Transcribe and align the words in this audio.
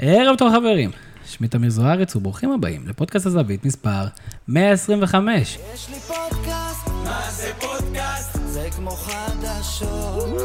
ערב 0.00 0.36
טוב 0.36 0.52
חברים, 0.52 0.90
שמי 1.26 1.48
תמיר 1.48 1.70
זוארץ 1.70 2.16
וברוכים 2.16 2.52
הבאים 2.52 2.88
לפודקאסט 2.88 3.26
הזווית 3.26 3.64
מספר 3.64 4.04
125. 4.48 5.58
יש 5.74 5.88
לי 5.88 5.94
פודקאסט, 5.94 6.88
מה 7.04 7.20
זה 7.30 7.50
פודקאסט? 7.60 8.38
זה 8.46 8.68
כמו 8.76 8.90
חדשות. 8.90 10.40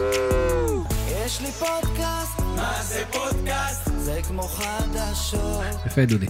יש 1.25 1.41
לי 1.41 1.51
פודקאסט, 1.51 2.39
מה 2.55 2.73
זה 2.81 3.03
פודקאסט? 3.11 3.89
זה 3.97 4.19
כמו 4.27 4.41
חדשות. 4.41 5.85
יפה 5.85 6.05
דודי. 6.05 6.27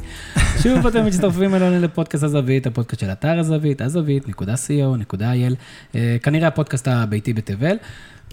שוב 0.64 0.88
אתם 0.88 1.06
מצטרפים 1.06 1.56
אלינו 1.56 1.80
לפודקאסט 1.80 2.24
הזווית, 2.24 2.68
הפודקאסט 2.68 3.02
של 3.02 3.12
אתר 3.12 3.40
הזווית, 3.40 3.82
הזווית.co.il, 3.82 5.56
אה, 5.96 6.18
כנראה 6.24 6.48
הפודקאסט 6.48 6.88
הביתי 6.88 7.34
בתבל. 7.34 7.76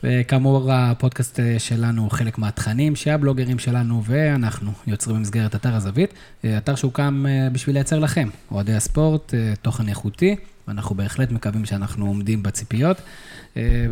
וכאמור, 0.04 0.72
הפודקאסט 0.72 1.40
אה, 1.40 1.58
שלנו 1.58 2.02
הוא 2.02 2.10
חלק 2.10 2.38
מהתכנים 2.38 2.96
שהבלוגרים 2.96 3.58
שלנו 3.58 4.02
ואנחנו 4.04 4.72
יוצרים 4.86 5.16
במסגרת 5.16 5.54
אתר 5.54 5.74
הזווית, 5.74 6.14
אה, 6.44 6.58
אתר 6.58 6.74
שהוקם 6.74 7.24
אה, 7.28 7.48
בשביל 7.50 7.76
לייצר 7.76 7.98
לכם, 7.98 8.28
אוהדי 8.50 8.74
הספורט, 8.74 9.34
תוכן 9.62 9.88
איכותי, 9.88 10.36
ואנחנו 10.68 10.94
בהחלט 10.94 11.30
מקווים 11.30 11.64
שאנחנו 11.64 12.06
עומדים 12.06 12.42
בציפיות. 12.42 12.96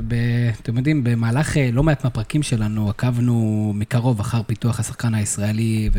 ב- 0.08 0.50
אתם 0.62 0.76
יודעים, 0.76 1.04
במהלך 1.04 1.56
לא 1.72 1.82
מעט 1.82 2.04
מהפרקים 2.04 2.42
שלנו 2.42 2.90
עקבנו 2.90 3.72
מקרוב 3.74 4.20
אחר 4.20 4.42
פיתוח 4.42 4.80
השחקן 4.80 5.14
הישראלי, 5.14 5.90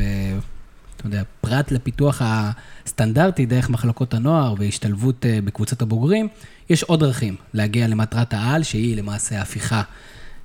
ואתה 1.00 1.08
יודע, 1.08 1.24
פרט 1.42 1.72
לפיתוח 1.72 2.22
הסטנדרטי 2.26 3.46
דרך 3.46 3.70
מחלקות 3.70 4.14
הנוער 4.14 4.54
והשתלבות 4.58 5.26
אה, 5.26 5.40
בקבוצת 5.46 5.82
הבוגרים, 5.82 6.28
יש 6.70 6.84
עוד 6.84 7.00
דרכים 7.00 7.36
להגיע 7.54 7.88
למטרת 7.88 8.34
העל, 8.34 8.64
שהיא 8.64 8.98
למעשה 8.98 9.42
הפיכה 9.42 9.82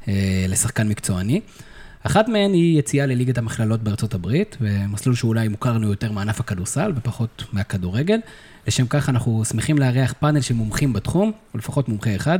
אה, 0.08 0.46
לשחקן 0.48 0.88
מקצועני. 0.88 1.40
אחת 2.02 2.28
מהן 2.28 2.52
היא 2.52 2.78
יציאה 2.78 3.06
לליגת 3.06 3.38
המכללות 3.38 3.82
בארצות 3.82 4.14
הברית, 4.14 4.56
ומסלול 4.60 5.14
שאולי 5.14 5.48
מוכר 5.48 5.72
לנו 5.72 5.88
יותר 5.88 6.12
מענף 6.12 6.40
הכדורסל 6.40 6.92
ופחות 6.96 7.44
מהכדורגל. 7.52 8.18
לשם 8.66 8.86
כך 8.86 9.08
אנחנו 9.08 9.44
שמחים 9.44 9.78
לארח 9.78 10.14
פאנל 10.20 10.40
של 10.40 10.54
מומחים 10.54 10.92
בתחום, 10.92 11.32
או 11.54 11.58
לפחות 11.58 11.88
מומחה 11.88 12.16
אחד. 12.16 12.38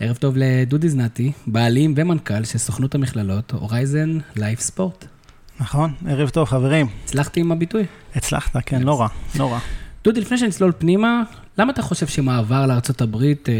ערב 0.00 0.16
טוב 0.16 0.34
לדודי 0.36 0.88
זנתי, 0.88 1.32
בעלים 1.46 1.94
ומנכ"ל 1.96 2.44
של 2.44 2.58
סוכנות 2.58 2.94
המכללות, 2.94 3.52
הורייזן 3.52 4.18
לייף 4.36 4.60
ספורט. 4.60 5.15
נכון, 5.60 5.92
ערב 6.08 6.28
טוב 6.28 6.48
חברים. 6.48 6.86
הצלחתי 7.04 7.40
עם 7.40 7.52
הביטוי? 7.52 7.84
הצלחת, 8.14 8.56
כן, 8.66 8.82
לא 8.82 9.00
רע, 9.00 9.08
לא 9.38 9.52
רע. 9.52 9.58
דודי, 10.04 10.20
לפני 10.20 10.38
שנצלול 10.38 10.72
פנימה, 10.78 11.22
למה 11.58 11.72
אתה 11.72 11.82
חושב 11.82 12.06
שמעבר 12.06 12.66
הברית 13.00 13.48
אה, 13.48 13.54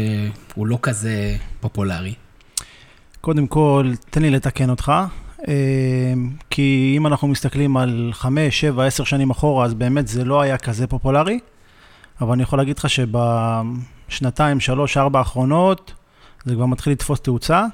הוא 0.55 0.67
לא 0.67 0.79
כזה 0.81 1.35
פופולרי? 1.59 2.13
קודם 3.21 3.47
כל, 3.47 3.91
תן 4.09 4.21
לי 4.21 4.29
לתקן 4.29 4.69
אותך, 4.69 4.91
אה, 5.47 5.53
כי 6.49 6.93
אם 6.97 7.07
אנחנו 7.07 7.27
מסתכלים 7.27 7.77
על 7.77 8.09
5, 8.13 8.59
7, 8.59 8.85
10 8.85 9.03
שנים 9.03 9.29
אחורה, 9.29 9.65
אז 9.65 9.73
באמת 9.73 10.07
זה 10.07 10.25
לא 10.25 10.41
היה 10.41 10.57
כזה 10.57 10.87
פופולרי, 10.87 11.39
אבל 12.21 12.33
אני 12.33 12.43
יכול 12.43 12.59
להגיד 12.59 12.77
לך 12.77 12.89
שבשנתיים, 12.89 14.59
שלוש, 14.59 14.97
ארבע 14.97 15.19
האחרונות, 15.19 15.93
זה 16.45 16.55
כבר 16.55 16.65
מתחיל 16.65 16.93
לתפוס 16.93 17.19
תאוצה, 17.19 17.65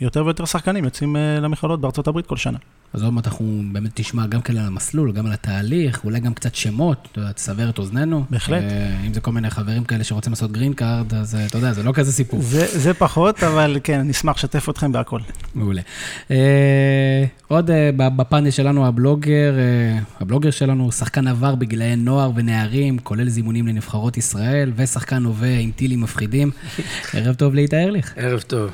ויותר 0.00 0.24
ויותר 0.24 0.44
שחקנים 0.44 0.84
יוצאים 0.84 1.16
אה, 1.16 1.40
למכללות 1.40 1.80
בארצות 1.80 2.08
הברית 2.08 2.26
כל 2.26 2.36
שנה. 2.36 2.58
אז 2.92 3.02
עוד 3.02 3.12
מעט 3.12 3.26
אנחנו 3.26 3.62
באמת 3.72 4.00
נשמע 4.00 4.26
גם 4.26 4.40
כן 4.42 4.56
על 4.56 4.66
המסלול, 4.66 5.12
גם 5.12 5.26
על 5.26 5.32
התהליך, 5.32 6.04
אולי 6.04 6.20
גם 6.20 6.34
קצת 6.34 6.54
שמות, 6.54 7.08
אתה 7.12 7.20
יודע, 7.20 7.32
תסבר 7.32 7.68
את 7.70 7.78
אוזנינו. 7.78 8.24
בהחלט. 8.30 8.62
אה, 8.62 8.96
אם 9.06 9.14
זה 9.14 9.20
כל 9.20 9.32
מיני 9.32 9.50
חברים 9.50 9.84
כאלה 9.84 10.04
שרוצים 10.04 10.32
לעשות 10.32 10.52
green 10.52 10.72
card, 10.72 11.14
אז 11.14 11.34
אה, 11.34 11.46
אתה 11.46 11.58
יודע, 11.58 11.72
זה 11.72 11.82
לא 11.82 11.92
כזה 11.92 12.12
סיפור. 12.12 12.40
זה, 12.42 12.78
זה 12.78 12.94
פחות, 12.94 13.42
אבל 13.42 13.78
כן, 13.84 14.00
נשמח 14.00 14.36
לשתף 14.36 14.68
אתכם 14.68 14.92
בהכל. 14.92 15.20
מעולה. 15.54 15.82
אה, 16.30 17.24
עוד 17.48 17.70
אה, 17.70 17.90
ב- 17.96 18.16
בפאנל 18.16 18.50
שלנו, 18.50 18.86
הבלוגר, 18.86 19.54
אה, 19.58 19.98
הבלוגר 20.20 20.50
שלנו, 20.50 20.92
שחקן 20.92 21.26
עבר 21.28 21.54
בגילאי 21.54 21.96
נוער 21.96 22.30
ונערים, 22.34 22.98
כולל 22.98 23.28
זימונים 23.28 23.66
לנבחרות 23.68 24.16
ישראל, 24.16 24.72
ושחקן 24.76 25.24
הווה 25.24 25.58
עם 25.58 25.70
טילים 25.76 26.00
מפחידים. 26.00 26.50
ערב 27.14 27.34
טוב 27.34 27.54
לאיתי 27.54 27.76
ארליך. 27.76 28.12
ערב 28.16 28.40
טוב. 28.40 28.70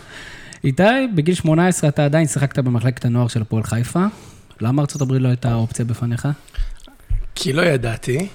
איתי, 0.66 0.82
בגיל 1.14 1.34
18 1.34 1.88
אתה 1.88 2.04
עדיין 2.04 2.26
שיחקת 2.26 2.58
במחלקת 2.58 3.04
הנוער 3.04 3.28
של 3.28 3.42
הפועל 3.42 3.62
חיפה. 3.62 4.04
למה 4.60 4.82
ארצות 4.82 5.02
הברית 5.02 5.22
לא 5.22 5.28
הייתה 5.28 5.54
אופציה 5.54 5.84
בפניך? 5.84 6.28
כי 7.34 7.52
לא 7.52 7.62
ידעתי, 7.62 8.26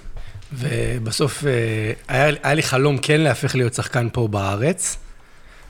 ובסוף 0.54 1.46
אה, 1.46 1.52
היה, 2.08 2.36
היה 2.44 2.54
לי 2.54 2.64
חלום 2.64 2.98
כן 2.98 3.22
להפך 3.22 3.56
להיות 3.56 3.74
שחקן 3.74 4.08
פה 4.14 4.28
בארץ, 4.28 4.98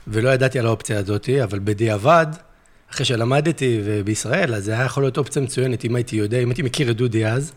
ולא 0.08 0.30
ידעתי 0.30 0.58
על 0.58 0.66
האופציה 0.66 0.98
הזאת, 0.98 1.28
אבל 1.44 1.58
בדיעבד, 1.64 2.26
אחרי 2.92 3.06
שלמדתי 3.06 3.80
בישראל, 4.04 4.54
אז 4.54 4.64
זה 4.64 4.72
היה 4.72 4.84
יכול 4.84 5.02
להיות 5.02 5.18
אופציה 5.18 5.42
מצוינת 5.42 5.84
אם 5.84 5.96
הייתי 5.96 6.16
יודע, 6.16 6.38
אם 6.38 6.48
הייתי 6.48 6.62
מכיר 6.62 6.90
את 6.90 6.96
דודי 6.96 7.26
אז, 7.26 7.52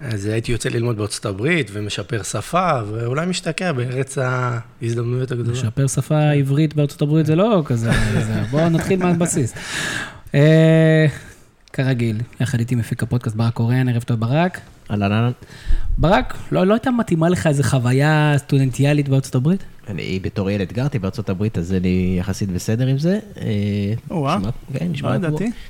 אז 0.00 0.26
הייתי 0.26 0.52
יוצא 0.52 0.68
ללמוד 0.68 0.96
בארצות 0.96 1.26
הברית 1.26 1.70
ומשפר 1.72 2.22
שפה, 2.22 2.70
ואולי 2.92 3.26
משתקע 3.26 3.72
בארץ 3.72 4.18
ההזדמנויות 4.18 5.30
הגדולות. 5.30 5.58
לשפר 5.62 5.86
שפה 5.86 6.30
עברית 6.30 6.74
בארצות 6.74 7.02
הברית 7.02 7.26
זה 7.26 7.36
לא 7.36 7.62
כזה, 7.64 7.90
זה- 8.26 8.42
בואו 8.50 8.68
נתחיל 8.68 8.98
מהבסיס. 8.98 9.54
אה, 10.34 11.06
כרגיל, 11.72 12.16
יחד 12.40 12.58
איתי 12.58 12.74
מפיק 12.74 13.02
הפודקאסט 13.02 13.36
ברק 13.36 13.52
קוריאן, 13.54 13.88
ערב 13.88 14.02
טוב 14.02 14.20
ברק. 14.20 14.60
אהלן 14.90 15.12
אהלן. 15.12 15.30
ברק, 15.98 16.36
לא 16.52 16.66
לא 16.66 16.74
הייתה 16.74 16.90
מתאימה 16.90 17.28
לך 17.28 17.46
איזו 17.46 17.62
חוויה 17.62 18.34
סטודנטיאלית 18.36 19.08
בארצות 19.08 19.34
הברית? 19.34 19.62
אני 19.88 20.18
בתור 20.22 20.50
ילד 20.50 20.72
גרתי 20.72 20.98
בארצות 20.98 21.28
הברית, 21.30 21.58
אז 21.58 21.72
אני 21.72 22.16
יחסית 22.20 22.50
בסדר 22.50 22.86
עם 22.86 22.98
זה. 22.98 23.18
אה, 23.40 23.46
או-אה. 24.10 24.38
נשמע- 24.38 24.50
כן, 24.78 24.86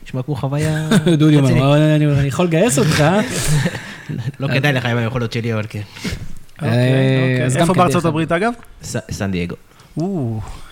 נשמע 0.05 0.23
כמו- 0.23 0.35
חוויה 0.37 0.89
דודי 1.19 1.37
אומר, 1.37 1.45
רצינית. 1.49 1.63
"אבל 1.65 1.79
אני 1.79 2.07
אני 2.07 2.29
יכול 2.29 2.47
לגייס 2.47 2.79
אותך. 2.79 3.05
לא 4.41 4.49
כדאי 4.49 4.73
לך 4.73 4.85
עם 4.85 4.97
היכולות 4.97 5.33
שלי, 5.33 5.55
אבל 5.55 5.67
כן. 5.69 5.81
אוקיי, 6.59 6.71
אה, 6.71 7.45
אוקיי. 7.45 7.61
איפה 7.61 7.75
בארצות. 7.75 8.05
הברית 8.05 8.33
אגב? 8.33 8.53
סן 9.11 9.31
דייגו. 9.31 9.57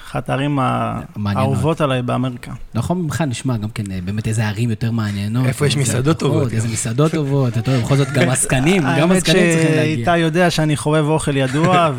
אחת 0.06 0.30
הערים. 0.30 0.58
האהובות 0.58 1.80
עליי 1.80 2.02
באמריקה. 2.02 2.52
נכון, 2.74 3.02
ממך 3.02 3.24
נשמע 3.26 3.56
גם 3.56 3.68
כן 3.68 3.84
אה, 3.90 3.98
באמת 4.04 4.28
איזה 4.28 4.48
ערים 4.48 4.70
יותר 4.70 4.90
מעניינות. 4.90 5.46
איפה 5.46 5.66
יש 5.66 5.76
מסעדות 5.76 6.18
טובות 6.18 6.52
איזה 6.52 6.66
גם. 6.66 6.72
מסעדות 6.72 7.12
טובות, 7.12 7.58
אתה 7.58 7.70
יודע, 7.70 7.80
בכל 7.80 7.96
זאת 7.96 8.08
גם 8.08 8.28
עסקנים, 8.28 8.82
גם 8.98 9.10
האמת 9.10 9.16
עסקנים 9.16 9.50
צריכים 9.52 9.76
להגיע. 9.76 9.96
שאתה 9.96 10.16
יודע 10.16 10.50
שאני 10.50 10.76
חובב 10.76 11.04
אוכל 11.04 11.36
ידוע, 11.36 11.90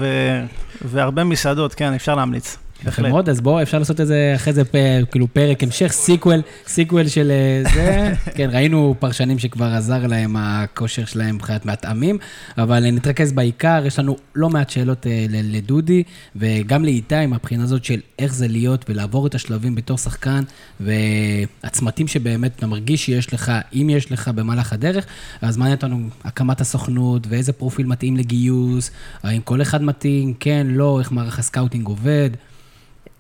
והרבה 0.82 1.24
מסעדות, 1.24 1.74
כן, 1.74 1.94
אפשר 1.94 2.16
להמליץ. 2.16 2.58
יפה. 2.86 3.02
מאוד, 3.02 3.30
אז 3.30 3.42
בואו, 3.42 3.62
אפשר 3.62 3.80
לעשות 3.80 4.00
איזה, 4.00 4.34
אחרי 4.36 4.54
זה 4.54 4.64
כאילו 5.12 5.28
פרק 5.34 5.64
המשך, 5.64 5.92
sequel, 5.92 6.42
sequel 6.68 7.08
של 7.08 7.32
אה, 7.32 7.72
זה. 7.74 8.14
כן, 8.36 8.50
ראינו 8.52 8.96
פרשנים 9.00 9.40
שכבר 9.40 9.66
עזר 9.66 10.08
להם 10.08 10.36
הכושר 10.40 11.06
שלהם 11.06 11.36
מבחינת 11.36 11.66
מטעמים, 11.66 12.18
אבל 12.58 12.86
אה, 12.86 12.92
נתרכז 12.92 13.32
בעיקר, 13.32 13.84
יש 13.86 14.00
לנו 14.00 14.18
לא 14.36 14.50
מעט 14.50 14.70
שאלות 14.70 15.08
אה, 15.08 15.26
לדודי, 15.30 16.04
וגם 16.36 16.86
לאיתי, 16.86 17.26
מהבחינה 17.26 17.64
הזאת 17.64 17.86
של 17.86 18.00
איך 18.20 18.34
זה 18.34 18.48
להיות 18.48 18.86
ולעבור 18.90 19.28
את 19.28 19.36
השלבים 19.36 19.76
בתור 19.76 19.98
שחקן, 19.98 20.44
והצמתים 20.80 22.08
שבאמת 22.08 22.52
אתה 22.56 22.68
מרגיש 22.68 23.06
שיש 23.06 23.34
לך, 23.34 23.52
אם 23.74 23.90
יש 23.92 24.12
לך 24.12 24.28
במהלך 24.28 24.74
הדרך, 24.74 25.06
אז 25.42 25.58
מעניין 25.58 25.76
אותנו 25.76 26.10
הקמת 26.24 26.62
הסוכנות, 26.62 27.28
ואיזה 27.30 27.54
פרופיל 27.54 27.86
מתאים 27.86 28.18
לגיוס, 28.18 28.92
האם 29.24 29.42
כל 29.42 29.62
אחד 29.62 29.84
מתאים, 29.84 30.34
כן, 30.40 30.68
לא, 30.70 31.00
איך 31.00 31.12
מערך 31.12 31.40
ה 31.40 31.45
scouting 31.45 31.88
עובד. 31.88 32.30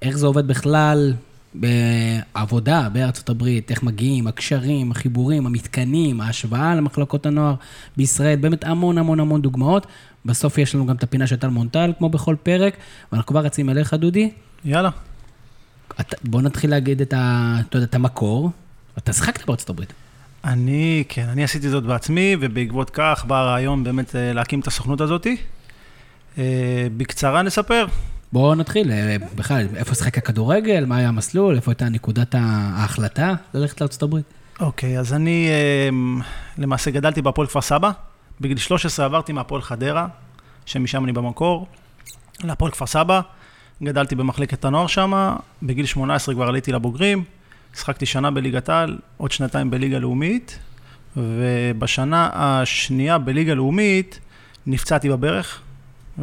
איך 0.02 0.18
זה 0.18 0.26
עובד 0.26 0.48
בכלל 0.48 1.14
בעבודה 1.54 2.90
בארצות 2.90 3.30
הברית, 3.30 3.72
איך 3.72 3.84
מגיעים, 3.84 4.28
הקשרים, 4.28 4.92
החיבורים, 4.92 5.46
המתקנים, 5.46 6.22
ההשוואה 6.22 6.76
למחלקות 6.76 7.26
הנוער 7.26 7.56
בישראל, 7.98 8.36
באמת 8.36 8.64
המון 8.64 8.98
המון 8.98 9.20
המון 9.20 9.42
דוגמאות. 9.42 9.88
בסוף 10.26 10.58
יש 10.58 10.76
לנו 10.76 10.86
גם 10.86 10.96
את 10.96 11.04
הפינה 11.04 11.28
של 11.28 11.36
טל 11.36 11.48
מונטל, 11.48 11.94
כמו 11.98 12.10
בכל 12.10 12.36
פרק, 12.44 12.78
ואנחנו 13.12 13.28
כבר 13.28 13.40
רצים 13.40 13.70
אליך, 13.70 13.94
דודי. 13.94 14.32
יאללה. 14.66 14.90
אתה, 16.00 16.18
בוא 16.24 16.42
נתחיל 16.42 16.70
להגיד 16.70 17.02
את, 17.02 17.14
ה, 17.14 17.56
אתה 17.70 17.78
יודע, 17.78 17.86
את 17.86 17.96
המקור. 17.96 18.52
אתה 18.98 19.14
שיחקת 19.14 19.46
בארצות 19.46 19.70
הברית. 19.70 19.94
אני, 20.44 21.04
כן, 21.10 21.30
אני 21.30 21.44
עשיתי 21.44 21.70
זאת 21.70 21.84
בעצמי, 21.84 22.36
ובעקבות 22.40 22.90
כך 22.90 23.26
בא 23.28 23.40
הרעיון 23.40 23.84
באמת 23.84 24.16
אה, 24.16 24.34
להקים 24.34 24.60
את 24.60 24.68
הסוכנות 24.68 25.02
הזאתי. 25.02 25.38
אה, 26.38 26.88
בקצרה 26.98 27.42
נספר. 27.42 27.86
בואו 28.32 28.56
נתחיל, 28.56 28.92
אה, 28.92 29.16
בכלל, 29.36 29.68
איפה 29.76 29.96
שיחק 29.96 30.18
הכדורגל, 30.18 30.86
מה 30.86 30.98
היה 30.98 31.08
המסלול, 31.08 31.56
איפה 31.56 31.72
הייתה 31.72 31.90
נקודת 31.90 32.36
ההחלטה 32.38 33.34
ללכת 33.54 34.02
הברית. 34.04 34.26
אוקיי, 34.60 35.00
אז 35.00 35.14
אני 35.14 35.48
אה, 35.50 35.90
למעשה 36.58 36.92
גדלתי 36.92 37.22
בהפועל 37.22 37.48
כפר 37.48 37.62
סבא. 37.62 37.92
בגיל 38.42 38.58
13 38.58 39.06
עברתי 39.06 39.34
מהפועל 39.34 39.62
חדרה, 39.62 40.08
שמשם 40.66 41.04
אני 41.04 41.12
במקור, 41.14 41.68
להפועל 42.44 42.72
כפר 42.72 42.86
סבא. 42.86 43.22
גדלתי 43.84 44.16
במחלקת 44.16 44.66
הנוער 44.66 44.88
שם, 44.88 45.36
בגיל 45.64 45.86
18 45.86 46.36
כבר 46.36 46.48
עליתי 46.48 46.72
לבוגרים, 46.72 47.24
שחקתי 47.76 48.06
שנה 48.06 48.32
בליגת 48.32 48.70
העל, 48.70 48.98
עוד 49.18 49.32
שנתיים 49.32 49.72
בליגה 49.72 50.00
לאומית, 50.00 50.60
ובשנה 51.18 52.30
השנייה 52.34 53.18
בליגה 53.18 53.54
לאומית 53.54 54.20
נפצעתי 54.68 55.10
בברך, 55.10 55.62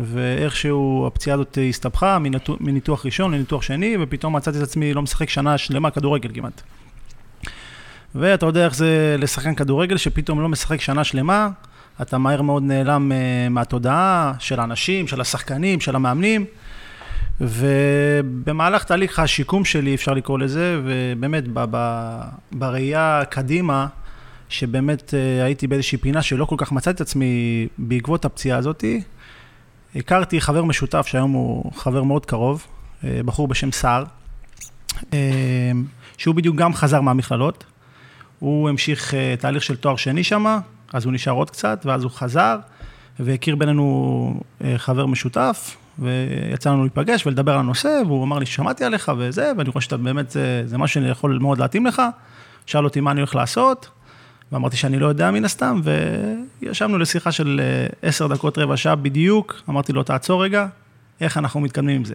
ואיכשהו 0.03 1.05
הפציעה 1.07 1.35
הזאת 1.35 1.59
הסתבכה 1.69 2.19
מניתוח, 2.61 3.07
ראשון 3.07 3.35
לניתוח 3.35 3.63
שני, 3.63 3.97
ופתאום 4.01 4.37
מצאתי 4.37 4.59
את 4.59 4.63
עצמי 4.63 4.95
לא 4.95 5.03
משחק 5.03 5.29
שנה 5.29 5.59
שלמה 5.59 5.91
כדורגל 5.91 6.31
כמעט. 6.35 6.63
ואתה 8.15 8.47
יודע 8.47 8.65
איך 8.65 8.75
זה 8.75 9.17
לשחקן 9.19 9.55
כדורגל, 9.55 9.97
שפתאום 9.97 10.41
לא 10.41 10.49
משחק 10.49 10.81
שנה 10.81 11.05
שלמה, 11.05 11.49
אתה 12.03 12.19
מהר 12.19 12.43
מאוד 12.43 12.63
נעלם 12.63 13.13
אה, 13.13 13.49
מהתודעה 13.49 14.33
של 14.39 14.61
האנשים, 14.61 15.09
של 15.09 15.21
השחקנים, 15.21 15.81
של 15.81 15.97
המאמנים. 15.97 16.45
ובמהלך 17.41 18.85
תהליך 18.85 19.19
השיקום 19.19 19.65
שלי, 19.65 19.95
אפשר 19.95 20.15
לקרוא 20.15 20.39
לזה, 20.39 20.81
ובאמת 20.85 21.49
ב- 21.49 21.65
ב- 21.71 22.21
בראייה 22.53 23.23
קדימה, 23.31 23.87
שבאמת 24.49 25.15
אה, 25.15 25.45
הייתי 25.45 25.67
באיזושהי 25.67 25.99
פינה 25.99 26.23
שלא 26.23 26.45
כל 26.45 26.57
כך 26.59 26.73
מצאתי 26.73 26.97
את 26.97 27.01
עצמי 27.01 27.67
בעקבות 27.79 28.25
הפציעה 28.25 28.59
הזאתי, 28.59 29.03
הכרתי 29.97 30.41
חבר 30.41 30.65
משותף 30.65 31.07
שהיום 31.07 31.33
הוא 31.33 31.73
חבר 31.73 32.03
מאוד 32.03 32.27
קרוב, 32.27 32.67
אה, 33.05 33.21
בחור 33.25 33.49
בשם 33.49 33.73
סער, 33.73 34.05
אה, 35.13 35.19
שהוא 36.19 36.35
בדיוק 36.35 36.57
גם 36.57 36.75
חזר 36.75 37.01
מהמכללות. 37.01 37.65
הוא 38.39 38.69
המשיך 38.69 39.15
אה, 39.15 39.35
תהליך 39.39 39.63
של 39.63 39.77
תואר 39.77 39.97
שני 39.97 40.25
שם, 40.25 40.59
אז 40.93 41.05
הוא 41.05 41.13
נשאר 41.13 41.33
עוד 41.33 41.51
קצת, 41.51 41.83
ואז 41.85 42.03
הוא 42.03 42.11
חזר, 42.11 42.59
והכיר 43.21 43.57
בינינו 43.57 44.41
חבר 44.77 45.07
משותף, 45.07 45.77
ויצא 45.99 46.71
לנו 46.71 46.83
להיפגש 46.83 47.27
ולדבר 47.27 47.53
על 47.53 47.59
הנושא, 47.59 48.01
והוא 48.07 48.25
אמר 48.25 48.39
לי, 48.39 48.47
שמעתי 48.47 48.85
עליך 48.85 49.13
וזה, 49.19 49.53
ואני 49.59 49.69
רואה 49.69 49.81
שאתה 49.81 49.97
באמת, 49.97 50.31
זה, 50.31 50.63
זה 50.67 50.79
משהו 50.79 51.03
שיכול 51.03 51.39
מאוד 51.39 51.59
להתאים 51.59 51.87
לך. 51.87 52.03
שאל 52.67 52.85
אותי 52.85 53.01
מה 53.01 53.11
אני 53.11 53.21
הולך 53.21 53.35
לעשות, 53.35 53.89
ואמרתי 54.53 54.77
שאני 54.77 54.99
לא 54.99 55.07
יודע 55.07 55.31
מן 55.31 55.45
הסתם, 55.45 55.81
וישבנו 56.63 56.99
לשיחה 56.99 57.33
של 57.33 57.61
אה, 57.63 58.09
עשר 58.09 58.27
דקות, 58.27 58.59
רבע 58.59 58.77
שעה 58.77 58.95
בדיוק, 58.95 59.63
אמרתי 59.69 59.93
לו, 59.93 60.03
תעצור 60.03 60.45
רגע, 60.45 60.67
איך 61.21 61.37
אנחנו 61.39 61.61
מתקדמים 61.61 61.97
עם 61.97 62.05
זה. 62.05 62.15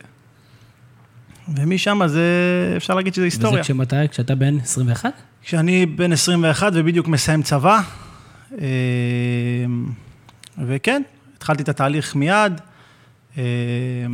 ומשם 1.55 2.01
זה, 2.07 2.23
אפשר 2.77 2.95
להגיד 2.95 3.13
שזה 3.13 3.25
היסטוריה. 3.25 3.53
וזה 3.53 3.61
כשמתי? 3.61 3.95
כשאתה 4.11 4.35
בן 4.35 4.57
21? 4.59 5.13
כשאני 5.43 5.85
בן 5.85 6.11
21 6.11 6.71
ובדיוק 6.75 7.07
מסיים 7.07 7.43
צבא, 7.43 7.81
אה, 8.61 8.67
וכן, 10.65 11.01
התחלתי 11.37 11.63
את 11.63 11.69
התהליך 11.69 12.15
מיד. 12.15 12.61
אה, 13.37 13.43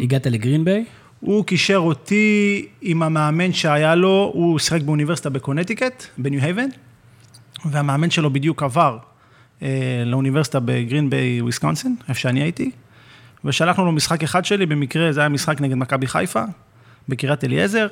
הגעת 0.03 0.27
לגרינביי? 0.27 0.85
הוא 1.19 1.45
קישר 1.45 1.77
אותי 1.77 2.65
עם 2.81 3.03
המאמן 3.03 3.53
שהיה 3.53 3.95
לו, 3.95 4.31
הוא 4.33 4.59
שיחק 4.59 4.81
באוניברסיטה 4.81 5.29
בקונטיקט, 5.29 6.03
בניו 6.17 6.41
הייבן, 6.41 6.67
והמאמן 7.71 8.09
שלו 8.09 8.33
בדיוק 8.33 8.63
עבר 8.63 8.97
אה, 9.61 10.03
לאוניברסיטה 10.05 10.59
בגרין 10.59 11.09
ביי, 11.09 11.41
וויסקונסין, 11.41 11.95
איפה 12.09 12.19
שאני 12.19 12.41
הייתי, 12.41 12.71
ושלחנו 13.45 13.85
לו 13.85 13.91
משחק 13.91 14.23
אחד 14.23 14.45
שלי, 14.45 14.65
במקרה 14.65 15.11
זה 15.11 15.19
היה 15.19 15.29
משחק 15.29 15.61
נגד 15.61 15.75
מכבי 15.75 16.07
חיפה, 16.07 16.43
בקריית 17.09 17.43
אליעזר, 17.43 17.87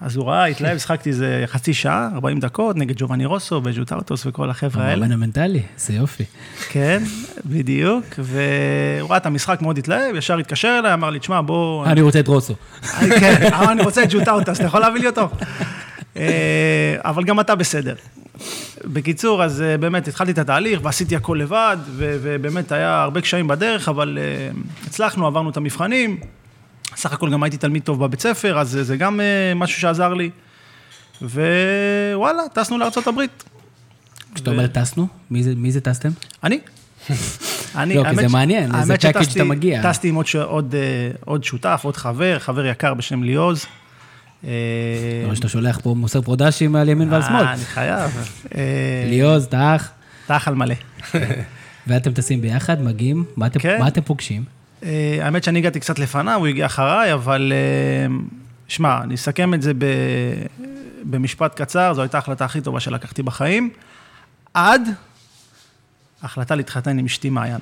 אז 0.00 0.16
הוא 0.16 0.26
ראה, 0.26 0.44
התלהב, 0.44 0.78
שחקתי 0.78 1.10
איזה 1.10 1.44
חצי 1.46 1.74
שעה, 1.74 2.08
40 2.14 2.40
דקות, 2.40 2.76
נגד 2.76 2.94
ג'ובאני 2.98 3.26
רוסו 3.26 3.60
וג'וטרטוס 3.64 4.26
וכל 4.26 4.50
החבר'ה 4.50 4.84
האלה. 4.84 5.06
המאמן 5.06 5.12
המנטלי, 5.12 5.62
זה 5.76 5.94
יופי. 5.94 6.24
כן, 6.68 7.02
בדיוק, 7.46 8.04
והוא 8.18 9.10
ראה 9.10 9.16
את 9.16 9.26
המשחק, 9.26 9.62
מאוד 9.62 9.78
התלהב, 9.78 10.16
ישר 10.16 10.38
התקשר 10.38 10.76
אליי, 10.78 10.94
אמר 10.94 11.10
לי, 11.10 11.18
תשמע, 11.18 11.40
בוא... 11.40 11.86
אני 11.86 12.00
רוצה 12.00 12.20
את 12.20 12.28
רוסו. 12.28 12.54
כן, 13.20 13.52
אבל 13.52 13.70
אני 13.72 13.82
רוצה 13.82 14.02
את 14.02 14.08
ג'וטאוטס, 14.10 14.56
אתה 14.56 14.66
יכול 14.66 14.80
להביא 14.80 15.00
לי 15.00 15.06
אותו? 15.06 15.28
אה, 16.16 16.96
אבל 16.98 17.24
גם 17.24 17.40
אתה 17.40 17.54
בסדר. 17.54 17.94
בקיצור, 18.84 19.44
אז 19.44 19.62
אה, 19.62 19.76
באמת 19.78 20.08
התחלתי 20.08 20.30
את 20.30 20.38
התהליך 20.38 20.80
ועשיתי 20.82 21.16
הכל 21.16 21.38
לבד, 21.40 21.76
ו- 21.86 22.16
ובאמת 22.22 22.72
היה 22.72 23.02
הרבה 23.02 23.20
קשיים 23.20 23.48
בדרך, 23.48 23.88
אבל 23.88 24.18
אה, 24.20 24.50
הצלחנו, 24.86 25.26
עברנו 25.26 25.50
את 25.50 25.56
המבחנים. 25.56 26.16
סך 26.96 27.12
הכל 27.12 27.30
גם 27.30 27.42
הייתי 27.42 27.56
תלמיד 27.56 27.82
טוב 27.82 28.04
בבית 28.04 28.20
ספר, 28.20 28.58
אז 28.58 28.78
זה- 28.82 28.96
גם 28.96 29.20
אה, 29.20 29.52
משהו 29.56 29.80
שעזר 29.80 30.14
לי. 30.14 30.30
ווואלה, 31.22 32.42
טסנו 32.52 32.78
לארצות 32.78 33.06
הברית. 33.06 33.44
כשאתה 34.34 34.50
אומר 34.50 34.66
טסנו, 34.66 35.06
מי 35.30 35.42
זה- 35.42 35.54
מי 35.56 35.72
זה 35.72 35.80
טסתם? 35.80 36.08
אני. 36.44 36.58
אני, 37.76 37.94
לא, 37.94 38.02
כי 38.02 38.08
האמת 38.08 38.20
זה 38.20 38.28
מעניין, 38.28 38.74
איזה 38.74 38.92
האמת 38.92 39.00
שטסתי- 39.00 39.32
אתה 39.40 39.44
מגיע. 39.44 39.82
טסתי 39.92 40.08
עם 40.08 40.14
עוד, 40.14 40.26
עוד, 40.44 40.74
עוד 41.24 41.44
שותף, 41.44 41.80
עוד 41.84 41.96
חבר, 41.96 42.38
חבר 42.38 42.66
יקר 42.66 42.94
בשם 42.94 43.22
ליעוז. 43.22 43.66
אה, 44.46 44.50
או 45.30 45.36
שאתה 45.36 45.48
שולח 45.48 45.80
פה 45.82 45.94
מוסר 45.94 46.22
פרודשים 46.22 46.76
על 46.76 46.88
ימין 46.88 47.12
ועל 47.12 47.22
שמאל. 47.22 47.44
אה, 47.44 47.52
אני 47.52 47.60
חייב. 47.64 48.10
אה, 48.54 48.60
ליעוז, 49.08 49.44
אתה 49.44 49.76
אח, 49.76 49.90
תח 50.26 50.48
על 50.48 50.54
מלא. 50.54 50.74
ואתם 51.86 52.12
טסים 52.12 52.40
ביחד, 52.40 52.82
מגיעים, 52.82 53.24
מה 53.36 53.46
אתם- 53.46 53.60
כן. 53.60 53.78
פוגשים? 54.04 54.44
האמת 55.22 55.44
שאני 55.44 55.58
הגעתי 55.58 55.80
קצת 55.80 55.98
לפניו, 55.98 56.38
הוא 56.38 56.46
הגיע 56.46 56.66
אחריי, 56.66 57.12
אבל 57.12 57.52
שמע, 58.68 58.98
אני 59.02 59.14
אסכם 59.14 59.54
את 59.54 59.62
זה 59.62 59.72
ב, 59.78 59.84
במשפט 61.04 61.60
קצר, 61.60 61.94
זו 61.94 62.02
הייתה 62.02 62.18
ההחלטה 62.18 62.44
הכי 62.44 62.60
טובה 62.60 62.80
שלקחתי 62.80 63.22
בחיים, 63.22 63.70
עד 64.54 64.82
ההחלטה 66.24 66.54
להתחתן 66.54 66.98
עם 66.98 67.04
אשתי 67.04 67.30
מעיין. 67.30 67.58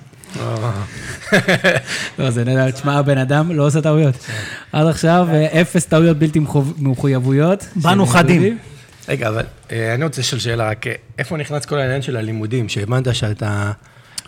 לא, 2.19 2.31
זה 2.31 2.44
נהדר, 2.44 2.70
תשמע, 2.70 2.99
הבן 2.99 3.19
אדם 3.19 3.53
לא 3.53 3.67
עושה 3.67 3.81
טעויות. 3.81 4.14
עד 4.73 4.87
עכשיו, 4.87 5.26
אה, 5.31 5.61
אפס 5.61 5.87
טעויות 5.87 6.17
בלתי 6.17 6.41
מחויבויות. 6.79 7.67
באנו 7.76 8.06
חדים. 8.06 8.59
רגע, 9.09 9.29
אבל 9.29 9.44
אה, 9.73 9.94
אני 9.94 10.05
רוצה 10.05 10.20
לשאול 10.20 10.41
שאלה 10.41 10.69
רק, 10.69 10.87
אה, 10.87 10.93
איפה 11.19 11.37
נכנס 11.37 11.67
כל 11.67 11.79
העניין 11.79 12.03
של 12.03 12.17
הלימודים? 12.17 12.69
שהבנת 12.69 13.14
שאתה 13.14 13.73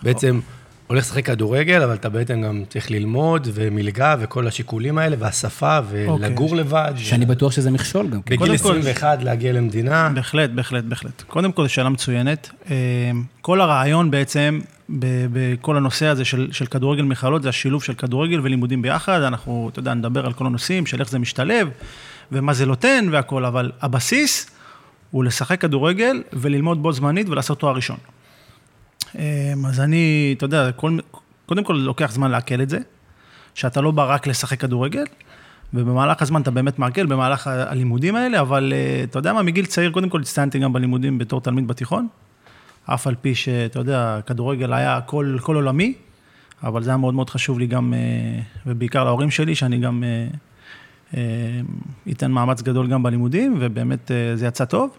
בעצם 0.02 0.40
הולך 0.86 1.04
לשחק 1.04 1.26
כדורגל, 1.26 1.82
אבל 1.82 1.94
אתה 1.94 2.08
בעצם 2.08 2.42
גם 2.42 2.62
צריך 2.68 2.90
ללמוד, 2.90 3.48
ומלגה, 3.54 4.16
וכל 4.20 4.46
השיקולים 4.46 4.98
האלה, 4.98 5.16
והשפה, 5.18 5.78
ולגור 5.90 6.56
לבד. 6.56 6.92
שאני 6.96 7.26
בטוח 7.26 7.52
שזה 7.52 7.70
מכשול 7.70 8.06
גם. 8.06 8.22
כן. 8.22 8.34
בגיל 8.36 8.38
קודם 8.38 8.58
כל- 8.58 8.70
21 8.78 9.22
להגיע 9.22 9.52
למדינה. 9.52 10.10
בהחלט, 10.14 10.50
בהחלט, 10.50 10.84
בהחלט. 10.84 11.22
קודם 11.22 11.52
כל, 11.52 11.62
זו 11.66 11.72
שאלה 11.72 11.88
מצוינת. 11.88 12.50
אה, 12.70 12.74
כל 13.40 13.60
הרעיון 13.60 14.10
בעצם, 14.10 14.60
בכל 14.88 15.76
הנושא 15.76 16.06
הזה 16.06 16.24
של, 16.24 16.48
של 16.52 16.66
כדורגל 16.66 17.02
מכללות, 17.02 17.42
זה 17.42 17.48
השילוב 17.48 17.82
של 17.82 17.94
כדורגל 17.94 18.40
ולימודים 18.42 18.82
ביחד. 18.82 19.20
אנחנו, 19.22 19.68
אתה 19.72 19.78
יודע, 19.78 19.94
נדבר 19.94 20.26
על 20.26 20.32
כל 20.32 20.46
הנושאים, 20.46 20.86
של 20.86 21.00
איך 21.00 21.10
זה 21.10 21.18
משתלב, 21.18 21.68
ומה 22.32 22.54
זה 22.54 22.66
נותן 22.66 23.04
והכול, 23.10 23.44
אבל 23.44 23.72
הבסיס 23.80 24.50
הוא 25.10 25.24
לשחק 25.24 25.60
כדורגל 25.60 26.22
וללמוד 26.32 26.82
בו 26.82 26.92
זמנית 26.92 27.28
ולעשות 27.28 27.58
תואר 27.60 27.74
ראשון. 27.74 27.96
אה, 29.18 29.52
אז 29.66 29.80
אני, 29.80 30.34
אתה 30.36 30.44
יודע, 30.44 30.72
כל, 30.72 30.98
קודם 31.46 31.64
כל 31.64 31.72
לוקח 31.72 32.12
זמן 32.12 32.30
לעכל 32.30 32.62
את 32.62 32.70
זה, 32.70 32.78
שאתה 33.54 33.80
לא 33.80 33.90
בא 33.90 34.14
רק 34.14 34.26
לשחק 34.26 34.60
כדורגל, 34.60 35.04
ובמהלך 35.74 36.22
הזמן 36.22 36.42
אתה 36.42 36.50
באמת 36.50 36.78
מעכל 36.78 37.06
במהלך 37.06 37.46
הלימודים 37.46 38.16
האלה, 38.16 38.40
אבל 38.40 38.72
אה, 38.76 39.04
אתה 39.04 39.18
יודע 39.18 39.32
מה, 39.32 39.42
מגיל 39.42 39.66
צעיר, 39.66 39.90
קודם 39.90 40.08
כל 40.08 40.20
הצטיינתי 40.20 40.58
גם 40.58 40.72
בלימודים 40.72 41.18
בתור 41.18 41.40
תלמיד 41.40 41.68
בתיכון, 41.68 42.08
אף 42.86 43.06
על 43.06 43.14
פי 43.14 43.34
שאתה 43.34 43.78
יודע, 43.78 44.20
כדורגל 44.26 44.72
היה 44.72 45.00
כל, 45.00 45.36
כל 45.42 45.56
עולמי, 45.56 45.94
אבל 46.62 46.82
זה 46.82 46.90
היה 46.90 46.96
מאוד 46.96 47.14
מאוד 47.14 47.30
חשוב 47.30 47.58
לי 47.58 47.66
גם, 47.66 47.94
אה, 47.94 48.40
ובעיקר 48.66 49.04
להורים 49.04 49.30
שלי, 49.30 49.54
שאני 49.54 49.78
גם 49.78 50.04
אה, 51.14 51.20
אתן 52.10 52.32
מאמץ 52.32 52.62
גדול 52.62 52.86
גם 52.88 53.02
בלימודים, 53.02 53.56
ובאמת 53.60 54.10
זה 54.34 54.46
יצא 54.46 54.64
טוב. 54.64 54.98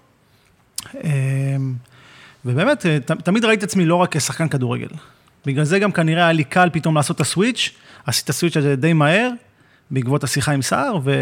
ובאמת, 2.45 2.85
אה, 2.85 2.97
ת- 2.99 3.11
תמיד 3.11 3.45
ראיתי 3.45 3.65
את 3.65 3.69
עצמי 3.69 3.85
לא 3.85 3.95
רק 3.95 4.17
כשחקן 4.17 4.47
כדורגל. 4.47 4.87
בגלל 5.45 5.63
זה 5.63 5.79
גם 5.79 5.91
כנראה 5.91 6.23
היה 6.23 6.31
לי 6.31 6.43
קל 6.43 6.69
פתאום 6.73 6.95
לעשות 6.95 7.15
את 7.15 7.21
הסוויץ', 7.21 7.71
עשיתי 8.05 8.25
את 8.25 8.29
הסוויץ' 8.29 8.57
הזה 8.57 8.75
די 8.75 8.93
מהר, 8.93 9.29
בעקבות 9.91 10.23
השיחה 10.23 10.51
עם 10.51 10.61
סער, 10.61 10.97
ו... 11.03 11.13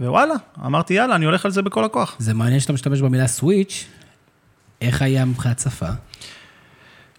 ווואלה, 0.00 0.34
אמרתי, 0.66 0.94
יאללה, 0.94 1.14
אני 1.14 1.24
הולך 1.24 1.44
על 1.44 1.50
זה 1.50 1.62
בכל 1.62 1.84
הכוח. 1.84 2.16
זה 2.18 2.34
מעניין 2.34 2.60
שאתה 2.60 2.72
משתמש 2.72 3.00
במילה 3.00 3.26
סוויץ', 3.26 3.86
איך 4.80 5.02
היה 5.02 5.24
מבחינת 5.24 5.58
שפה? 5.58 5.86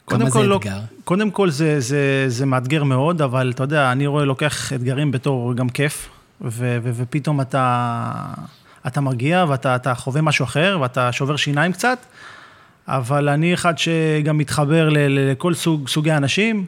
כמה 0.08 0.30
זה 0.30 0.44
לא, 0.44 0.56
אתגר? 0.58 0.80
קודם 1.04 1.32
כל 1.32 1.50
זה, 1.50 1.80
זה, 1.80 2.26
זה 2.28 2.46
מאתגר 2.46 2.84
מאוד, 2.84 3.22
אבל 3.22 3.52
אתה 3.56 3.64
יודע, 3.64 3.92
אני 3.92 4.08
רואה, 4.08 4.26
לוקח 4.26 4.74
אתגרים 4.74 5.12
בתור 5.12 5.54
גם 5.54 5.70
כיף, 5.70 6.10
ו, 6.42 6.48
ו, 6.84 6.92
ופתאום 6.96 7.42
אתה, 7.42 8.12
אתה 8.88 9.02
מגיע 9.02 9.46
ואתה 9.48 9.76
אתה 9.76 9.94
חווה 9.96 10.22
משהו 10.22 10.44
אחר, 10.46 10.78
ואתה 10.82 11.12
שובר 11.12 11.36
שיניים 11.36 11.72
קצת, 11.72 11.98
אבל 12.88 13.30
אני 13.30 13.54
אחד 13.54 13.74
שגם 13.78 14.38
מתחבר 14.38 14.90
ל, 14.90 14.98
ל, 14.98 15.32
לכל 15.32 15.54
סוג, 15.54 15.88
סוגי 15.88 16.12
אנשים, 16.12 16.66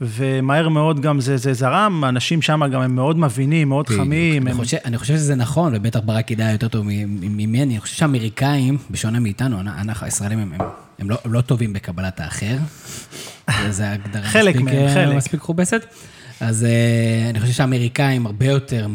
ומהר 0.00 0.68
מאוד 0.68 1.00
גם 1.00 1.20
זה, 1.20 1.36
זה 1.36 1.52
זרם, 1.52 2.04
האנשים 2.04 2.42
שם 2.42 2.60
גם 2.72 2.80
הם 2.80 2.94
מאוד 2.94 3.18
מבינים, 3.18 3.68
מאוד 3.68 3.88
חמים. 3.88 4.42
אני 4.42 4.50
הם... 4.50 4.56
חושב, 4.56 4.76
אני 4.84 4.98
חושב 4.98 5.14
שזה 5.14 5.34
נכון, 5.34 5.72
ובטח 5.76 6.00
ברק 6.04 6.30
ידע 6.30 6.50
יותר 6.52 6.68
טוב 6.68 6.84
מ- 6.86 7.36
ממני. 7.36 7.62
אני 7.62 7.80
חושב 7.80 7.96
שהאמריקאים, 7.96 8.78
בשונה 8.90 9.20
מאיתנו, 9.20 9.60
אנ- 9.60 9.68
אנחנו 9.68 10.04
הישראלים, 10.06 10.38
הם, 10.38 10.52
הם, 10.52 10.60
הם, 10.98 11.10
לא, 11.10 11.18
הם 11.24 11.32
לא 11.32 11.40
טובים 11.40 11.72
בקבלת 11.72 12.20
האחר. 12.20 12.56
זו 13.70 13.82
הגדרה 13.84 14.22
חלק 14.22 14.56
מספיק, 14.56 14.74
מהם, 14.74 14.86
אה, 14.86 14.94
חלק. 14.94 15.16
מספיק 15.16 15.40
מכובסת. 15.40 15.86
אז 16.42 16.64
אה, 16.64 17.30
אני 17.30 17.40
חושב 17.40 17.52
שהאמריקאים 17.52 18.26
הרבה 18.26 18.46
יותר 18.46 18.86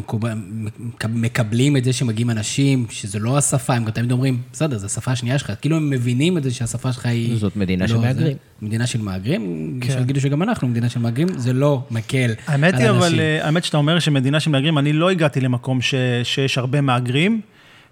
מקבלים 1.08 1.76
את 1.76 1.84
זה 1.84 1.92
שמגיעים 1.92 2.30
אנשים, 2.30 2.86
שזה 2.90 3.18
לא 3.18 3.38
השפה, 3.38 3.74
הם 3.74 3.84
גם 3.84 3.90
תמיד 3.90 4.12
אומרים, 4.12 4.40
בסדר, 4.52 4.78
זו 4.78 4.86
השפה 4.86 5.12
השנייה 5.12 5.38
שלך, 5.38 5.52
כאילו 5.60 5.76
הם 5.76 5.90
מבינים 5.90 6.38
את 6.38 6.42
זה 6.42 6.50
שהשפה 6.50 6.92
שלך 6.92 7.06
היא... 7.06 7.36
זאת 7.36 7.56
מדינה 7.56 7.84
לא 7.84 7.88
של. 7.88 7.96
מהגרים. 7.96 8.36
מדינה 8.62 8.86
של 8.86 9.02
מהגרים, 9.02 9.78
כן. 9.80 9.92
שיגידו 9.92 10.20
שגם 10.20 10.42
אנחנו 10.42 10.68
מדינה 10.68 10.88
של 10.88 11.00
מהגרים, 11.00 11.28
זה 11.36 11.52
לא 11.52 11.82
מקל 11.90 12.32
האמת 12.46 12.74
על 12.74 12.80
היא, 12.80 12.90
אבל 12.90 13.04
אנשים. 13.04 13.18
אה, 13.18 13.46
האמת 13.46 13.64
שאתה 13.64 13.76
אומר 13.76 13.98
שמדינה 13.98 14.40
של 14.40 14.50
מהגרים, 14.50 14.78
אני 14.78 14.92
לא 14.92 15.10
הגעתי 15.10 15.40
למקום 15.40 15.80
ש, 15.80 15.94
שיש 16.22 16.58
הרבה 16.58 16.80
מהגרים. 16.80 17.40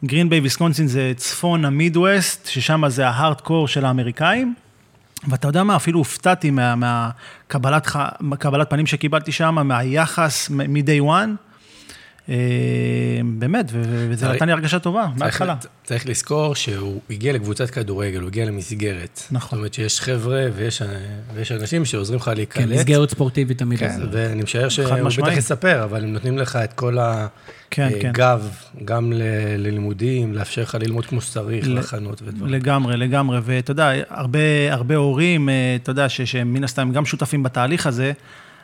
גרין 0.05 0.29
ביי 0.29 0.41
ויסקונסין 0.41 0.87
זה 0.87 1.13
צפון 1.17 1.65
המידווסט, 1.65 2.47
ששם 2.47 2.83
זה 2.89 3.09
ההארדקור 3.09 3.69
של 3.69 3.85
האמריקאים. 3.85 4.55
ואתה 5.29 5.49
יודע 5.49 5.63
מה, 5.63 5.77
אפילו 5.77 5.99
הופתעתי 5.99 6.51
מהקבלת 6.51 7.87
מה 8.21 8.37
פנים 8.71 8.87
שקיבלתי 8.87 9.33
שם, 9.33 9.55
מהיחס 9.69 10.51
מ-day 10.51 11.03
one. 11.03 11.46
אה, 12.29 12.35
באמת, 13.25 13.71
וזה 13.73 14.29
נתן 14.29 14.47
לי 14.47 14.53
הרגשה 14.53 14.79
טובה, 14.79 15.07
מההתחלה. 15.17 15.55
צריך 15.85 16.09
לזכור 16.09 16.55
שהוא 16.55 17.01
הגיע 17.11 17.33
לקבוצת 17.33 17.71
כדורגל, 17.71 18.21
הוא 18.21 18.29
הגיע 18.29 18.45
למסגרת. 18.45 19.23
נכון. 19.31 19.49
זאת 19.49 19.59
אומרת 19.59 19.75
שיש 19.75 20.01
חבר'ה 20.01 20.47
ויש 21.35 21.53
אנשים 21.53 21.85
שעוזרים 21.85 22.21
לך 22.21 22.31
להיקלט. 22.37 22.69
כן, 22.69 22.75
מסגרת 22.75 23.11
ספורטיבית 23.11 23.59
תמיד 23.59 23.79
כן, 23.79 24.01
ואני 24.13 24.43
משער 24.43 24.69
שהוא 24.69 24.87
בטח 25.23 25.37
יספר, 25.37 25.85
אבל 25.85 26.05
הם 26.05 26.13
נותנים 26.13 26.39
לך 26.39 26.57
את 26.57 26.73
כל 26.73 26.97
כן, 27.71 27.89
הגב, 28.09 28.51
גם 28.85 29.13
ללימודים, 29.59 30.35
לאפשר 30.35 30.63
לך 30.63 30.77
ללמוד 30.81 31.07
כמו 31.07 31.21
שצריך, 31.21 31.69
להכנות 31.69 32.23
ודברים. 32.23 32.53
לגמרי, 32.53 32.97
לגמרי, 32.97 33.39
ואתה 33.43 33.71
יודע, 33.71 33.91
הרבה 34.71 34.97
הורים, 34.97 35.49
אה, 35.49 35.77
אתה 35.83 35.91
יודע, 35.91 36.09
שמן 36.09 36.65
הסתם 36.65 36.93
גם 36.93 37.07
שותפים 37.07 37.43
בתהליך 37.43 37.87
הזה, 37.87 38.13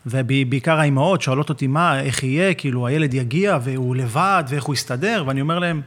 ובעיקר 0.07 0.81
האימהות 0.81 1.23
שואלות 1.23 1.49
אותי, 1.49 1.67
מה, 1.67 2.01
איך 2.01 2.23
יהיה, 2.23 2.55
כאילו, 2.55 2.87
הילד 2.87 3.15
יגיע 3.15 3.59
והוא 3.63 3.97
לבד, 3.97 4.45
ואיך 4.49 4.65
הוא 4.65 4.75
יסתדר, 4.75 5.25
ואני 5.27 5.41
אומר 5.41 5.59
להם, 5.59 5.81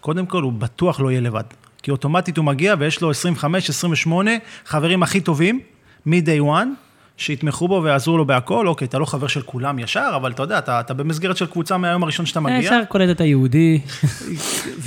קודם 0.00 0.26
כל, 0.26 0.42
הוא 0.42 0.52
בטוח 0.52 1.00
לא 1.00 1.10
יהיה 1.10 1.20
לבד. 1.20 1.44
כי 1.82 1.90
אוטומטית 1.90 2.36
הוא 2.36 2.44
מגיע 2.44 2.74
ויש 2.78 3.00
לו 3.00 3.10
25, 3.10 3.70
28 3.70 4.30
חברים 4.66 5.02
הכי 5.02 5.20
טובים, 5.20 5.60
מ-day 6.06 6.42
one, 6.42 6.87
שיתמכו 7.18 7.68
בו 7.68 7.80
ויעזרו 7.84 8.18
לו 8.18 8.26
בהכל, 8.26 8.68
אוקיי, 8.68 8.86
אתה 8.86 8.98
לא 8.98 9.04
חבר 9.04 9.26
של 9.26 9.42
כולם 9.42 9.78
ישר, 9.78 10.12
אבל 10.16 10.32
אתה 10.32 10.42
יודע, 10.42 10.58
אתה, 10.58 10.80
אתה 10.80 10.94
במסגרת 10.94 11.36
של 11.36 11.46
קבוצה 11.46 11.76
מהיום 11.76 12.02
הראשון 12.02 12.26
שאתה 12.26 12.40
מגיע. 12.40 12.58
ישר 12.58 12.80
קולט 12.88 13.10
את 13.10 13.20
היהודי. 13.20 13.80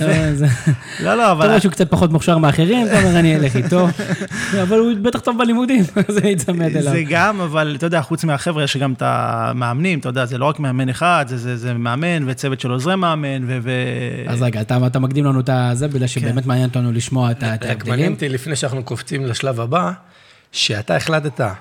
לא, 1.00 1.14
לא, 1.14 1.32
אבל... 1.32 1.44
אתה 1.44 1.48
רואה 1.48 1.60
שהוא 1.60 1.72
קצת 1.72 1.90
פחות 1.90 2.12
מוכשר 2.12 2.38
מאחרים, 2.38 2.86
אתה 2.86 2.98
אומר, 2.98 3.18
אני 3.18 3.36
אלך 3.36 3.56
איתו, 3.56 3.86
אבל 4.62 4.78
הוא 4.78 4.92
בטח 5.02 5.20
טוב 5.20 5.38
בלימודים, 5.38 5.84
זה 6.08 6.28
יצמד 6.28 6.76
אליו. 6.76 6.92
זה 6.92 7.02
גם, 7.08 7.40
אבל 7.40 7.74
אתה 7.78 7.86
יודע, 7.86 8.02
חוץ 8.02 8.24
מהחבר'ה, 8.24 8.64
יש 8.64 8.76
גם 8.76 8.92
את 8.92 9.02
המאמנים, 9.04 9.98
אתה 9.98 10.08
יודע, 10.08 10.24
זה 10.24 10.38
לא 10.38 10.44
רק 10.44 10.60
מאמן 10.60 10.88
אחד, 10.88 11.24
זה, 11.28 11.36
זה, 11.36 11.56
זה 11.56 11.74
מאמן 11.74 12.24
וצוות 12.26 12.60
של 12.60 12.70
עוזרי 12.70 12.96
מאמן, 12.96 13.44
ו... 13.62 13.70
אז 14.26 14.42
רגע, 14.42 14.60
אתה, 14.60 14.78
אתה 14.86 14.98
מקדים 14.98 15.24
לנו 15.24 15.40
את 15.40 15.50
זה, 15.72 15.88
בגלל 15.88 16.06
שבאמת 16.06 16.46
מעניין 16.46 16.68
אותנו 16.68 16.92
לשמוע 16.92 17.30
את 17.30 17.42
ההבדלים. 17.42 17.72
רק 17.72 17.86
מעניין 17.86 18.12
אותי, 18.12 18.28
לפני 18.28 18.56
שאנחנו 18.56 18.82
קופצים 18.82 19.26
לשלב 19.26 19.60
הבא, 19.60 19.92
שאתה 20.52 20.96
החלטת 20.96 21.40
אה, 21.40 21.52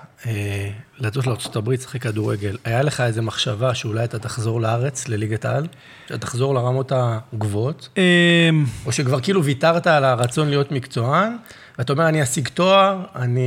לטוס 0.99 1.25
לארה"ב, 1.25 1.69
לשחק 1.69 2.01
כדורגל, 2.01 2.57
היה 2.63 2.81
לך 2.81 3.01
איזו 3.01 3.21
מחשבה 3.21 3.75
שאולי 3.75 4.03
אתה 4.03 4.19
תחזור 4.19 4.61
לארץ, 4.61 5.07
לליגת 5.07 5.45
העל? 5.45 5.67
שאתה 6.07 6.17
תחזור 6.17 6.55
לרמות 6.55 6.91
הגבוהות? 6.95 7.89
אמ, 7.97 8.65
או 8.85 8.91
שכבר 8.91 9.19
כאילו 9.19 9.43
ויתרת 9.43 9.87
על 9.87 10.05
הרצון 10.05 10.49
להיות 10.49 10.71
מקצוען, 10.71 11.37
ואתה 11.77 11.93
אומר, 11.93 12.07
אני 12.07 12.23
אשיג 12.23 12.47
תואר, 12.47 13.05
אני 13.15 13.41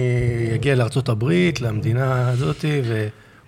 אגיע 0.54 0.74
לארה"ב, 0.74 1.32
למדינה 1.60 2.28
הזאת, 2.28 2.64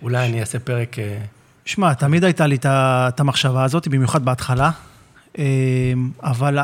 ואולי 0.01 0.25
אני 0.25 0.39
אעשה 0.39 0.59
פרק... 0.59 0.99
אה, 0.99 1.17
שמע, 1.65 1.93
תמיד 1.93 2.23
הייתה 2.23 2.47
לי 2.47 2.57
את 2.65 3.19
המחשבה 3.19 3.63
הזאת, 3.63 3.87
במיוחד 3.87 4.25
בהתחלה, 4.25 4.71
אבל 6.23 6.57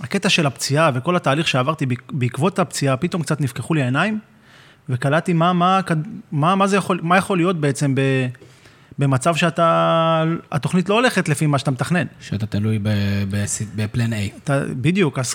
הקטע 0.00 0.28
של 0.28 0.46
הפציעה 0.46 0.90
וכל 0.94 1.16
התהליך 1.16 1.48
שעברתי 1.48 1.86
בעקבות 2.12 2.58
הפציעה, 2.58 2.96
פתאום 2.96 3.22
קצת 3.22 3.40
נפקחו 3.40 3.74
לי 3.74 3.82
העיניים. 3.82 4.18
וקלטתי 4.88 5.32
מה, 5.32 5.52
מה, 5.52 5.80
מה, 6.32 6.54
מה, 6.54 6.64
יכול, 6.76 7.00
מה 7.02 7.16
יכול 7.16 7.38
להיות 7.38 7.56
בעצם 7.56 7.94
ב, 7.94 8.00
במצב 8.98 9.36
שאתה, 9.36 10.24
התוכנית 10.52 10.88
לא 10.88 10.94
הולכת 10.94 11.28
לפי 11.28 11.46
מה 11.46 11.58
שאתה 11.58 11.70
מתכנן. 11.70 12.06
שאתה 12.20 12.46
תלוי 12.46 12.78
בפלן 13.76 14.12
A. 14.12 14.16
אתה, 14.44 14.62
בדיוק, 14.80 15.18
אז 15.18 15.34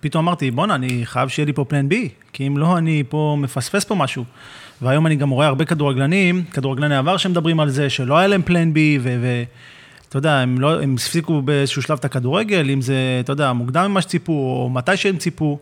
פתאום 0.00 0.24
אמרתי, 0.28 0.50
בואנה, 0.50 0.74
אני 0.74 1.06
חייב 1.06 1.28
שיהיה 1.28 1.46
לי 1.46 1.52
פה 1.52 1.64
פלן 1.64 1.88
B, 1.88 1.94
כי 2.32 2.46
אם 2.46 2.58
לא, 2.58 2.78
אני 2.78 3.02
פה 3.08 3.36
מפספס 3.40 3.84
פה 3.84 3.94
משהו. 3.94 4.24
והיום 4.82 5.06
אני 5.06 5.16
גם 5.16 5.30
רואה 5.30 5.46
הרבה 5.46 5.64
כדורגלנים, 5.64 6.44
כדורגלני 6.44 6.96
עבר 6.96 7.16
שמדברים 7.16 7.60
על 7.60 7.70
זה, 7.70 7.90
שלא 7.90 8.18
היה 8.18 8.26
להם 8.26 8.42
פלן 8.42 8.72
B, 8.72 8.76
ואתה 9.02 10.16
יודע, 10.18 10.32
הם, 10.32 10.60
לא, 10.60 10.82
הם 10.82 10.94
הפסיקו 10.94 11.42
באיזשהו 11.42 11.82
שלב 11.82 11.98
את 11.98 12.04
הכדורגל, 12.04 12.70
אם 12.70 12.80
זה, 12.80 12.96
אתה 13.20 13.32
יודע, 13.32 13.52
מוקדם 13.52 13.90
ממה 13.90 14.02
שציפו, 14.02 14.32
או 14.32 14.70
מתי 14.70 14.96
שהם 14.96 15.16
ציפו, 15.16 15.58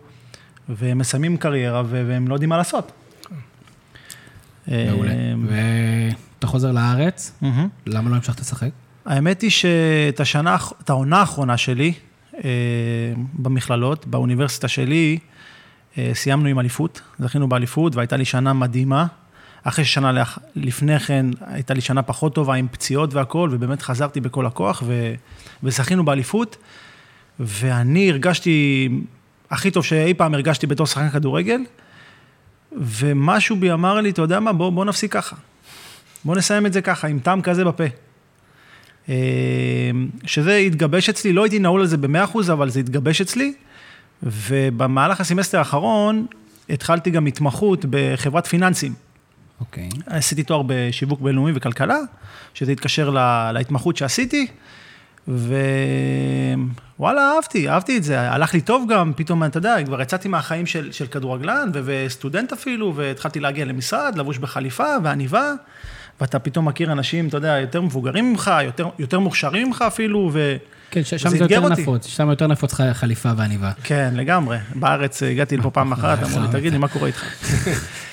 והם 0.68 0.98
מסיימים 0.98 1.36
קריירה, 1.36 1.82
והם 1.86 2.28
לא 2.28 2.34
יודעים 2.34 2.50
מה 2.50 2.56
לעשות. 2.56 2.92
מעולה. 4.68 5.12
אמ, 5.12 5.46
ואתה 5.48 6.46
חוזר 6.46 6.72
לארץ, 6.72 7.32
למה 7.86 8.10
לא 8.10 8.14
המשכת 8.14 8.40
לשחק? 8.40 8.70
האמת 9.06 9.42
היא 9.42 9.50
שאת 9.50 10.20
השנה, 10.20 10.56
את 10.84 10.90
העונה 10.90 11.20
האחרונה 11.20 11.56
שלי 11.56 11.92
אה, 12.34 12.50
במכללות, 13.32 14.06
באוניברסיטה 14.06 14.68
שלי, 14.68 15.18
אה, 15.98 16.10
סיימנו 16.14 16.48
עם 16.48 16.58
אליפות, 16.58 17.00
זכינו 17.18 17.48
באליפות 17.48 17.96
והייתה 17.96 18.16
לי 18.16 18.24
שנה 18.24 18.52
מדהימה. 18.52 19.06
אחרי 19.62 19.84
ששנה 19.84 20.24
לפני 20.56 20.98
כן 20.98 21.26
הייתה 21.40 21.74
לי 21.74 21.80
שנה 21.80 22.02
פחות 22.02 22.34
טובה 22.34 22.54
עם 22.54 22.66
פציעות 22.70 23.14
והכול, 23.14 23.50
ובאמת 23.52 23.82
חזרתי 23.82 24.20
בכל 24.20 24.46
הכוח 24.46 24.82
ו... 24.86 25.14
וזכינו 25.62 26.04
באליפות. 26.04 26.56
ואני 27.40 28.10
הרגשתי 28.10 28.88
הכי 29.50 29.70
טוב 29.70 29.84
שאי 29.84 30.14
פעם 30.14 30.34
הרגשתי 30.34 30.66
בתור 30.66 30.86
שחקן 30.86 31.10
כדורגל. 31.10 31.60
ומשהו 32.76 33.56
בי 33.56 33.72
אמר 33.72 34.00
לי, 34.00 34.10
אתה 34.10 34.22
יודע 34.22 34.40
מה, 34.40 34.52
בוא, 34.52 34.70
בוא 34.70 34.84
נפסיק 34.84 35.12
ככה. 35.12 35.36
בוא 36.24 36.36
נסיים 36.36 36.66
את 36.66 36.72
זה 36.72 36.82
ככה, 36.82 37.08
עם 37.08 37.18
טעם 37.18 37.42
כזה 37.42 37.64
בפה. 37.64 37.84
אה, 39.08 39.14
שזה 40.24 40.56
התגבש 40.56 41.08
אצלי, 41.08 41.32
לא 41.32 41.44
הייתי 41.44 41.58
נעול 41.58 41.80
על 41.80 41.86
זה 41.86 41.96
במאה 41.96 42.24
אחוז, 42.24 42.50
אבל 42.50 42.70
זה 42.70 42.80
התגבש 42.80 43.20
אצלי. 43.20 43.54
ובמהלך 44.22 45.20
הסמסטר 45.20 45.58
האחרון, 45.58 46.26
התחלתי 46.70 47.10
גם 47.10 47.26
התמחות 47.26 47.84
בחברת 47.90 48.46
פיננסים. 48.46 48.94
אוקיי. 49.60 49.88
Okay. 49.88 50.00
עשיתי 50.06 50.42
תואר 50.42 50.62
בשיווק 50.66 51.20
בינלאומי 51.20 51.52
וכלכלה, 51.54 51.98
שזה 52.54 52.72
התקשר 52.72 53.10
לה, 53.10 53.52
להתמחות 53.52 53.96
שעשיתי. 53.96 54.46
ווואלה, 55.28 57.32
אהבתי, 57.34 57.68
אהבתי 57.68 57.96
את 57.96 58.04
זה, 58.04 58.30
הלך 58.30 58.54
לי 58.54 58.60
טוב 58.60 58.92
גם, 58.92 59.12
פתאום, 59.16 59.44
אתה 59.44 59.58
יודע, 59.58 59.76
כבר 59.84 60.02
יצאתי 60.02 60.28
מהחיים 60.28 60.66
של, 60.66 60.92
של 60.92 61.06
כדורגלן 61.06 61.70
ו- 61.74 61.80
וסטודנט 61.84 62.52
אפילו, 62.52 62.92
והתחלתי 62.96 63.40
להגיע 63.40 63.64
למשרד, 63.64 64.18
לבוש 64.18 64.38
בחליפה 64.38 64.86
ועניבה, 65.02 65.52
ואתה 66.20 66.38
פתאום 66.38 66.68
מכיר 66.68 66.92
אנשים, 66.92 67.28
אתה 67.28 67.36
יודע, 67.36 67.58
יותר 67.60 67.82
מבוגרים 67.82 68.30
ממך, 68.30 68.50
יותר, 68.64 68.88
יותר 68.98 69.18
מוכשרים 69.18 69.66
ממך 69.66 69.84
אפילו, 69.86 70.30
ו... 70.32 70.56
כן, 70.90 71.04
שם 71.04 71.28
זה 71.28 71.36
יותר 71.36 71.60
אותי. 71.60 71.82
נפוץ, 71.82 72.06
שם 72.06 72.30
יותר 72.30 72.46
נפוץ 72.46 72.74
חליפה 72.92 73.28
ועניבה. 73.36 73.70
כן, 73.82 74.14
לגמרי. 74.16 74.58
בארץ 74.74 75.22
הגעתי 75.22 75.56
לפה 75.56 75.70
פעם 75.70 75.92
אחת, 75.92 76.18
אמרו 76.22 76.40
לי, 76.40 76.46
תגיד 76.52 76.72
לי, 76.72 76.78
מה 76.78 76.88
קורה 76.88 77.06
איתך? 77.06 77.24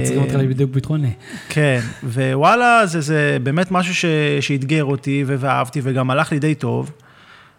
מצריכים 0.00 0.22
אותך 0.22 0.34
בדיוק 0.34 0.70
ביטחוני. 0.70 1.12
כן, 1.48 1.80
ווואלה, 2.04 2.86
זה, 2.86 3.00
זה 3.00 3.38
באמת 3.42 3.70
משהו 3.70 3.94
ש, 3.94 4.04
שאתגר 4.40 4.84
אותי 4.84 5.24
ואהבתי 5.26 5.80
וגם 5.82 6.10
הלך 6.10 6.32
לי 6.32 6.38
די 6.38 6.54
טוב. 6.54 6.90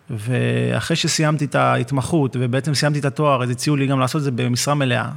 ואחרי 0.09 0.97
שסיימתי 0.97 1.45
את 1.45 1.55
ההתמחות 1.55 2.35
ובעצם 2.39 2.73
סיימתי 2.73 2.99
את 2.99 3.05
התואר, 3.05 3.43
אז 3.43 3.49
הציעו 3.49 3.75
לי 3.75 3.87
גם 3.87 3.99
לעשות 3.99 4.19
את 4.19 4.23
זה 4.23 4.31
במשרה 4.31 4.75
מלאה. 4.75 5.09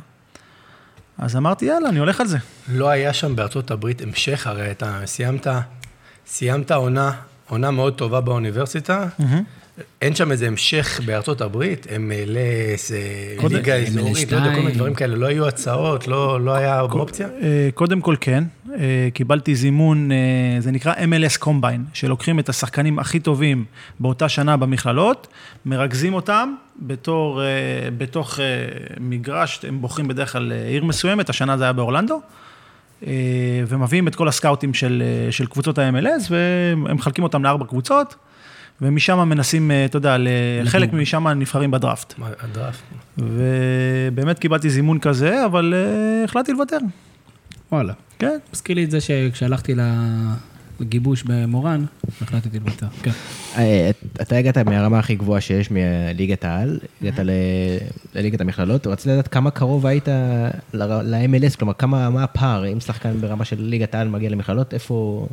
אז 1.19 1.37
אמרתי, 1.37 1.65
יאללה, 1.65 1.89
אני 1.89 1.99
הולך 1.99 2.21
על 2.21 2.27
זה. 2.27 2.39
לא 2.69 2.89
היה 2.89 3.13
שם 3.13 3.37
בארצות 3.37 3.71
הברית 3.71 4.03
המשך, 4.03 4.47
הרי 4.47 4.71
אתה 4.71 5.01
סיימת, 5.05 5.47
סיימת 6.27 6.71
עונה, 6.71 7.13
עונה 7.49 7.71
מאוד 7.71 7.95
טובה 7.95 8.21
באוניברסיטה, 8.21 9.07
mm-hmm. 9.21 9.25
אין 10.03 10.15
שם 10.15 10.33
איזה 10.33 10.47
המשך 10.47 11.01
בארצות 11.05 11.41
הברית, 11.41 11.87
MLS, 11.87 12.95
אה, 12.95 13.49
ליגה 13.49 13.75
אזורית, 13.75 14.33
לא 14.33 14.37
יודע, 14.37 14.55
כל 14.55 14.61
מיני 14.61 14.73
דברים 14.73 14.95
כאלה, 14.95 15.17
לא 15.17 15.27
היו 15.27 15.49
הצעות, 15.49 16.09
לא, 16.09 16.41
לא 16.41 16.55
היה 16.55 16.81
אופציה? 16.81 17.29
אה, 17.43 17.69
קודם 17.75 18.01
כל 18.01 18.15
כן, 18.21 18.45
אה, 18.75 19.09
קיבלתי 19.15 19.55
זימון, 19.55 20.11
זה 20.59 20.71
נקרא 20.71 20.95
MLS 20.95 21.39
קומביין, 21.39 21.85
שלוקחים 21.93 22.39
את 22.39 22.49
השחקנים 22.49 22.99
הכי 22.99 23.21
טובים 23.21 23.65
באותה 24.01 24.29
שנה 24.29 24.57
במכללות, 24.57 25.29
מרכזים 25.67 26.15
אותם 26.15 26.55
בתור, 26.79 27.43
בתוך 27.99 28.41
מגרש, 29.01 29.65
הם 29.69 29.81
בוחרים 29.81 30.09
בדרך 30.09 30.33
כלל 30.33 30.53
עיר 30.53 30.85
מסוימת, 30.85 31.31
השנה 31.31 31.59
זה 31.59 31.65
היה 31.65 31.73
באורלנדו. 31.73 32.21
ומביאים 33.69 34.09
את 34.09 34.15
כל 34.15 34.29
הסקאוטים 34.29 34.75
של, 34.75 35.03
של 35.31 35.47
קבוצות 35.47 35.79
ה-MLS, 35.79 36.31
והם 36.31 36.95
מחלקים 36.95 37.25
אותם 37.25 37.45
לארבע 37.45 37.67
קבוצות. 37.67 38.15
ומשם 38.81 39.29
מנסים, 39.29 39.71
אה, 39.71 39.85
אתה 39.85 39.97
יודע, 39.97 40.17
חלק 40.65 40.93
משם 40.93 41.29
נבחרים 41.29 41.71
בדראפט. 41.71 42.15
הדראפט. 42.41 42.83
ובאמת 43.19 44.39
קיבלתי 44.39 44.71
זימון 44.71 44.99
כזה, 44.99 45.45
אבל 45.45 45.75
uh, 45.75 46.25
החלטתי 46.25 46.53
לוותר. 46.53 46.79
וואלה. 47.73 47.93
כן. 48.19 48.39
מזכיר 48.53 48.77
לי 48.77 48.85
את 48.85 48.91
זה 48.91 49.01
שכשהלכתי 49.01 49.75
לגיבוש 50.81 51.23
במורן, 51.23 51.85
החלטתי 52.23 52.59
לוותר. 52.59 52.87
כן. 53.03 53.11
אה, 53.57 53.91
אתה 54.23 54.37
הגעת 54.37 54.59
מהרמה 54.59 54.99
הכי 54.99 55.15
גבוהה 55.15 55.41
שיש 55.41 55.71
מליגת 55.71 56.45
העל, 56.45 56.79
הגעת 57.03 57.19
לליגת 58.15 58.41
המכללות, 58.41 58.87
רציתי 58.87 59.11
לדעת 59.11 59.29
כמה 59.29 59.51
קרוב 59.51 59.87
היית 59.87 60.09
ל-MLS, 60.73 61.57
כלומר, 61.59 61.73
כמה, 61.75 62.11
מה 62.11 62.25
הפער, 62.25 62.73
אם 62.73 62.81
שחקן 62.81 63.21
ברמה 63.21 63.45
של 63.45 63.57
ליגת 63.63 63.95
העל 63.95 64.09
מגיע 64.09 64.31
למכללות, 64.31 64.75
איפה... 64.75 65.27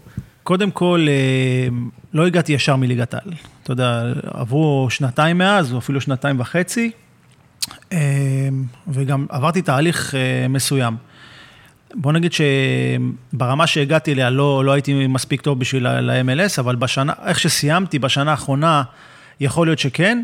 קודם 0.43 0.71
כל, 0.71 1.05
אה, 1.09 1.67
לא 2.13 2.27
הגעתי 2.27 2.53
ישר 2.53 2.75
מליגת 2.75 3.13
העל. 3.13 3.33
אתה 3.63 3.71
יודע, 3.71 4.03
עברו 4.33 4.87
שנתיים 4.89 5.37
מאז, 5.37 5.73
או 5.73 5.77
אפילו 5.77 6.01
שנתיים 6.01 6.39
וחצי, 6.39 6.91
אה, 7.93 7.99
וגם 8.87 9.25
עברתי 9.29 9.61
תהליך 9.61 10.15
אה, 10.15 10.47
מסוים. 10.47 10.95
בוא 11.95 12.11
נגיד 12.11 12.31
שברמה 12.33 13.67
שהגעתי 13.67 14.13
אליה 14.13 14.29
לא, 14.29 14.65
לא 14.65 14.71
הייתי 14.71 15.07
מספיק 15.07 15.41
טוב 15.41 15.59
בשביל 15.59 15.87
ה-MLS, 15.87 16.59
אבל 16.59 16.75
בשנה, 16.75 17.13
איך 17.25 17.39
שסיימתי 17.39 17.99
בשנה 17.99 18.31
האחרונה, 18.31 18.83
יכול 19.39 19.67
להיות 19.67 19.79
שכן, 19.79 20.23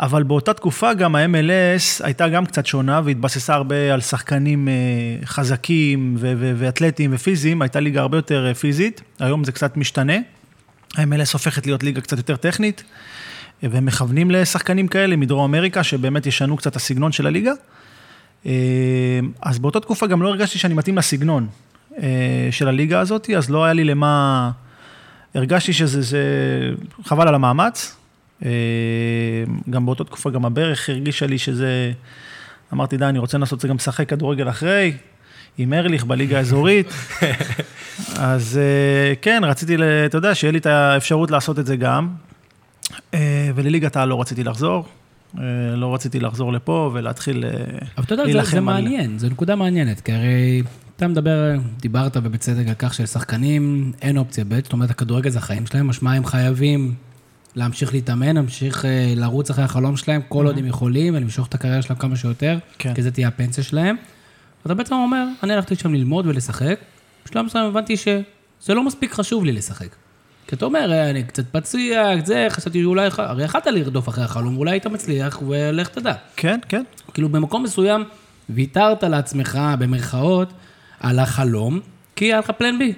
אבל 0.00 0.22
באותה 0.22 0.52
תקופה 0.52 0.94
גם 0.94 1.16
ה-MLS 1.16 2.04
הייתה 2.04 2.28
גם 2.28 2.46
קצת 2.46 2.66
שונה 2.66 3.00
והתבססה 3.04 3.54
הרבה 3.54 3.94
על 3.94 4.00
שחקנים 4.00 4.68
אה, 4.68 4.74
חזקים 5.26 6.16
ואתלטיים 6.56 7.10
ופיזיים, 7.14 7.62
הייתה 7.62 7.80
ליגה 7.80 8.00
הרבה 8.00 8.18
יותר 8.18 8.46
אה, 8.46 8.54
פיזית, 8.54 9.02
היום 9.18 9.44
זה 9.44 9.52
קצת 9.52 9.76
משתנה. 9.76 10.16
ה-MLS 10.96 11.32
הופכת 11.32 11.66
להיות 11.66 11.82
ליגה 11.82 12.00
קצת 12.00 12.16
יותר 12.16 12.36
טכנית, 12.36 12.84
אה, 13.62 13.68
והם 13.72 13.86
מכוונים 13.86 14.30
לשחקנים 14.30 14.88
כאלה 14.88 15.16
מדרום 15.16 15.44
אמריקה, 15.44 15.82
שבאמת 15.82 16.26
ישנו 16.26 16.56
קצת 16.56 16.76
הסגנון 16.76 17.12
של 17.12 17.26
הליגה. 17.26 17.52
אז 19.42 19.58
באותה 19.58 19.80
תקופה 19.80 20.06
גם 20.06 20.22
לא 20.22 20.28
הרגשתי 20.28 20.58
שאני 20.58 20.74
מתאים 20.74 20.98
לסגנון 20.98 21.46
של 22.50 22.68
הליגה 22.68 23.00
הזאת, 23.00 23.30
אז 23.36 23.50
לא 23.50 23.64
היה 23.64 23.72
לי 23.72 23.84
למה... 23.84 24.50
הרגשתי 25.34 25.72
שזה 25.72 26.02
זה... 26.02 26.20
חבל 27.04 27.28
על 27.28 27.34
המאמץ, 27.34 27.96
גם 29.70 29.86
באותה 29.86 30.04
תקופה, 30.04 30.30
גם 30.30 30.44
הברך 30.44 30.88
הרגישה 30.88 31.26
לי 31.26 31.38
שזה... 31.38 31.92
אמרתי, 32.72 32.96
די, 32.96 33.04
אני 33.04 33.18
רוצה 33.18 33.38
לנסות 33.38 33.56
את 33.56 33.60
זה 33.60 33.68
גם 33.68 33.76
לשחק 33.76 34.08
כדורגל 34.08 34.48
אחרי, 34.48 34.92
עם 35.58 35.72
ארליך 35.72 36.04
בליגה 36.04 36.38
האזורית. 36.38 36.86
אז 38.16 38.58
אה, 38.58 39.14
כן, 39.22 39.42
רציתי, 39.44 39.76
אתה 40.06 40.18
יודע, 40.18 40.34
שיהיה 40.34 40.52
לי 40.52 40.58
את 40.58 40.66
האפשרות 40.66 41.30
לעשות 41.30 41.58
את 41.58 41.66
זה 41.66 41.76
גם. 41.76 42.08
אה, 43.14 43.50
ולליגת 43.54 43.96
העל 43.96 44.08
לא 44.08 44.20
רציתי 44.20 44.44
לחזור. 44.44 44.84
לא 45.76 45.94
רציתי 45.94 46.20
לחזור 46.20 46.52
לפה 46.52 46.90
ולהתחיל 46.94 47.36
להילחם 47.38 47.58
על... 47.58 47.84
אבל 47.96 48.04
אתה 48.04 48.14
יודע, 48.14 48.44
זה, 48.44 48.50
זה 48.50 48.60
מעניין, 48.60 49.18
זו 49.18 49.28
נקודה 49.28 49.56
מעניינת, 49.56 50.00
כי 50.00 50.12
הרי 50.12 50.62
אתה 50.96 51.08
מדבר, 51.08 51.56
דיברת 51.80 52.16
ובצדק 52.16 52.68
על 52.68 52.74
כך 52.78 52.94
שלשחקנים 52.94 53.92
אין 54.02 54.18
אופציה 54.18 54.44
ב', 54.48 54.60
זאת 54.62 54.72
אומרת, 54.72 54.90
הכדורגל 54.90 55.30
זה 55.30 55.38
החיים 55.38 55.66
שלהם, 55.66 55.88
משמע 55.88 56.12
הם 56.12 56.26
חייבים 56.26 56.94
להמשיך 57.56 57.94
להתאמן, 57.94 58.34
להמשיך 58.34 58.84
אה, 58.84 59.12
לרוץ 59.16 59.50
אחרי 59.50 59.64
החלום 59.64 59.96
שלהם, 59.96 60.20
כל 60.28 60.44
mm-hmm. 60.44 60.46
עוד 60.46 60.58
הם 60.58 60.66
יכולים, 60.66 61.14
ולמשוך 61.14 61.46
את 61.46 61.54
הקריירה 61.54 61.82
שלהם 61.82 61.98
כמה 61.98 62.16
שיותר, 62.16 62.58
כן. 62.78 62.94
כי 62.94 63.02
זה 63.02 63.10
תהיה 63.10 63.28
הפנסיה 63.28 63.64
שלהם. 63.64 63.96
אתה 64.66 64.74
בעצם 64.74 64.94
אומר, 64.94 65.26
אני 65.42 65.52
הלכתי 65.52 65.76
שם 65.76 65.94
ללמוד 65.94 66.26
ולשחק, 66.26 66.78
בשלב 67.26 67.44
מסוים 67.44 67.64
הבנתי 67.64 67.96
שזה 67.96 68.74
לא 68.74 68.82
מספיק 68.82 69.12
חשוב 69.12 69.44
לי 69.44 69.52
לשחק. 69.52 69.88
כי 70.46 70.54
אתה 70.54 70.64
אומר, 70.64 70.92
אה, 70.92 71.10
אני 71.10 71.24
קצת 71.24 71.44
פציע, 71.52 72.12
זה, 72.24 72.46
חשבתי 72.50 72.82
שאולי, 72.82 73.08
הרי 73.18 73.44
יכלת 73.44 73.66
לרדוף 73.66 74.08
אחרי 74.08 74.24
החלום, 74.24 74.56
אולי 74.56 74.70
היית 74.70 74.86
מצליח, 74.86 75.42
ולך 75.48 75.88
תדע. 75.88 76.14
כן, 76.36 76.58
כן. 76.68 76.82
כאילו 77.14 77.28
במקום 77.28 77.62
מסוים, 77.62 78.04
ויתרת 78.50 79.02
לעצמך, 79.02 79.58
במרכאות, 79.78 80.52
על 81.00 81.18
החלום, 81.18 81.80
כי 82.16 82.24
היה 82.24 82.38
לך 82.38 82.50
פלן 82.50 82.78
בי. 82.78 82.92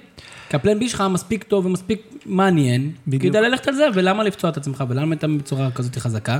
כי 0.48 0.56
הפלן 0.56 0.78
בי 0.78 0.88
שלך 0.88 1.04
מספיק 1.10 1.42
טוב 1.44 1.66
ומספיק 1.66 2.02
מעניין, 2.26 2.92
בדיוק. 3.06 3.22
כדי 3.22 3.42
ללכת 3.42 3.68
על 3.68 3.74
זה, 3.74 3.86
ולמה 3.94 4.22
לפצוע 4.22 4.50
את 4.50 4.56
עצמך, 4.56 4.84
ולמה 4.88 5.14
אתה 5.14 5.26
בצורה 5.28 5.70
כזאת 5.70 5.96
חזקה? 5.96 6.38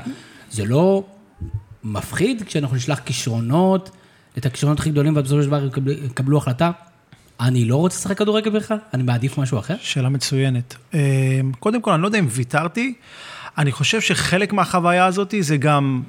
זה 0.51 0.65
לא 0.65 1.05
מפחיד 1.85 2.43
כשאנחנו 2.43 2.77
נשלח 2.77 2.99
כישרונות, 2.99 3.91
את 4.39 4.47
הכישרונות 4.47 4.81
הכי 4.81 4.91
גדולים, 4.91 5.17
ובסופו 5.17 5.43
של 5.43 5.49
דבר 5.49 5.69
יקבלו 6.05 6.39
החלטה. 6.39 6.71
אני 7.41 7.65
לא 7.65 7.77
רוצה 7.77 7.97
לשחק 7.97 8.19
כדורגל 8.19 8.51
בכלל, 8.51 8.79
אני 8.95 9.03
מעדיף 9.03 9.39
משהו 9.39 9.59
אחר? 9.59 9.75
שאלה 9.81 10.09
מצוינת. 10.09 10.77
אה, 10.95 11.41
קודם 11.59 11.83
כל, 11.83 11.93
אני 11.93 12.03
לא 12.03 12.07
יודע 12.07 12.19
אם 12.19 12.27
ויתרתי, 12.31 12.95
אני 13.59 13.73
חושב 13.73 14.01
שחלק 14.01 14.53
מהחוויה 14.53 15.07
הזאת 15.07 15.35
זה 15.41 15.57
גם 15.57 16.03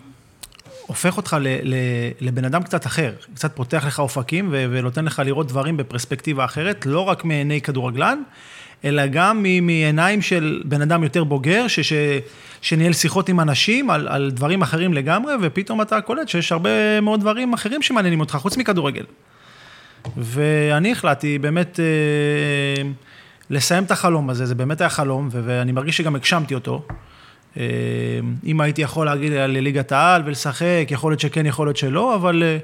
הופך 0.90 1.18
אותך 1.18 1.38
ל, 1.42 1.48
ל, 1.48 1.76
לבן 2.22 2.46
אדם 2.46 2.64
קצת 2.64 2.86
אחר, 2.86 3.14
קצת 3.34 3.56
פותח 3.56 3.84
לך 3.88 4.00
אופקים 4.00 4.50
ו, 4.52 4.66
ונותן 4.72 5.06
לך 5.06 5.22
לראות 5.26 5.48
דברים 5.48 5.78
בפרספקטיבה 5.78 6.46
אחרת, 6.46 6.86
לא 6.86 7.00
רק 7.00 7.26
מעיני 7.26 7.62
כדורגלן, 7.62 8.22
אלא 8.86 9.08
גם 9.08 9.44
מעיניים 9.62 10.22
של 10.22 10.62
בן 10.66 10.82
אדם 10.82 11.04
יותר 11.04 11.24
בוגר, 11.24 11.68
ש, 11.68 11.80
ש, 11.80 11.94
שניהל 12.62 12.94
שיחות 12.94 13.30
עם 13.30 13.40
אנשים 13.40 13.90
על, 13.90 14.08
על 14.08 14.32
דברים 14.32 14.62
אחרים 14.62 14.94
לגמרי, 14.94 15.34
ופתאום 15.42 15.82
אתה 15.82 16.02
קולט 16.02 16.30
שיש 16.30 16.52
הרבה 16.52 17.02
מאוד 17.02 17.20
דברים 17.20 17.54
אחרים 17.54 17.82
שמעניינים 17.82 18.20
אותך, 18.20 18.36
חוץ 18.36 18.58
מכדורגל. 18.58 19.04
ואני 20.18 20.92
החלטתי 20.92 21.40
באמת 21.40 21.80
אה, 21.80 22.84
לסיים 23.50 23.84
את 23.84 23.92
החלום 23.92 24.30
הזה, 24.30 24.46
זה 24.46 24.56
באמת 24.56 24.82
היה 24.82 24.90
חלום, 24.90 25.30
ואני 25.32 25.72
מרגיש 25.72 25.98
שגם 25.98 26.16
הגשמתי 26.16 26.56
אותו. 26.56 26.86
אה, 27.58 27.64
אם 28.46 28.62
הייתי 28.62 28.82
יכול 28.82 29.06
להגיד 29.06 29.32
לליגת 29.32 29.92
העל 29.92 30.22
ולשחק, 30.26 30.88
יכול 30.90 31.12
להיות 31.12 31.20
שכן, 31.20 31.46
יכול 31.46 31.68
להיות 31.68 31.78
שלא, 31.78 32.16
אבל 32.16 32.44
אה, 32.44 32.58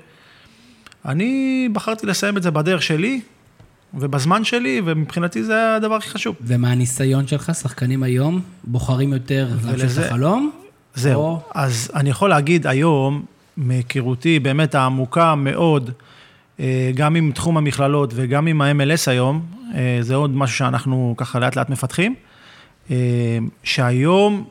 אני 1.06 1.69
בחרתי 1.74 2.08
לסיים 2.08 2.38
את 2.38 2.43
זה 2.43 2.52
בדרך 2.52 2.84
שלי 2.84 3.21
ובזמן 3.93 4.43
שלי, 4.43 4.82
ומבחינתי 4.86 5.43
זה 5.43 5.76
הדבר 5.76 5.95
הכי 5.95 6.10
חשוב. 6.10 6.36
ומהניסיון 6.41 7.28
שלך, 7.28 7.52
שחקנים 7.62 8.04
היום 8.04 8.41
בוחרים 8.63 9.13
יותר 9.13 9.48
להמשיך 9.65 10.00
את 10.00 10.06
החלום? 10.06 10.52
זהו. 10.95 11.21
או... 11.21 11.41
אז 11.56 11.91
אני 11.95 12.10
יכול 12.10 12.30
להגיד 12.30 12.67
היום, 12.67 13.26
מהיכרותי 13.58 14.39
באמת 14.39 14.76
העמוקה 14.76 15.36
מאוד, 15.36 15.91
אה, 16.60 16.91
גם 16.95 17.15
עם 17.15 17.32
תחום 17.32 17.58
המכללות 17.58 18.13
וגם 18.15 18.48
עם 18.48 18.62
ה-MLS 18.62 19.12
היום, 19.12 19.45
זה 20.02 20.15
עוד 20.15 20.36
משהו 20.36 20.58
שאנחנו 20.58 21.13
ככה 21.17 21.39
לאט 21.39 21.56
לאט 21.56 21.69
מפתחים, 21.69 22.15
שהיום 23.63 24.45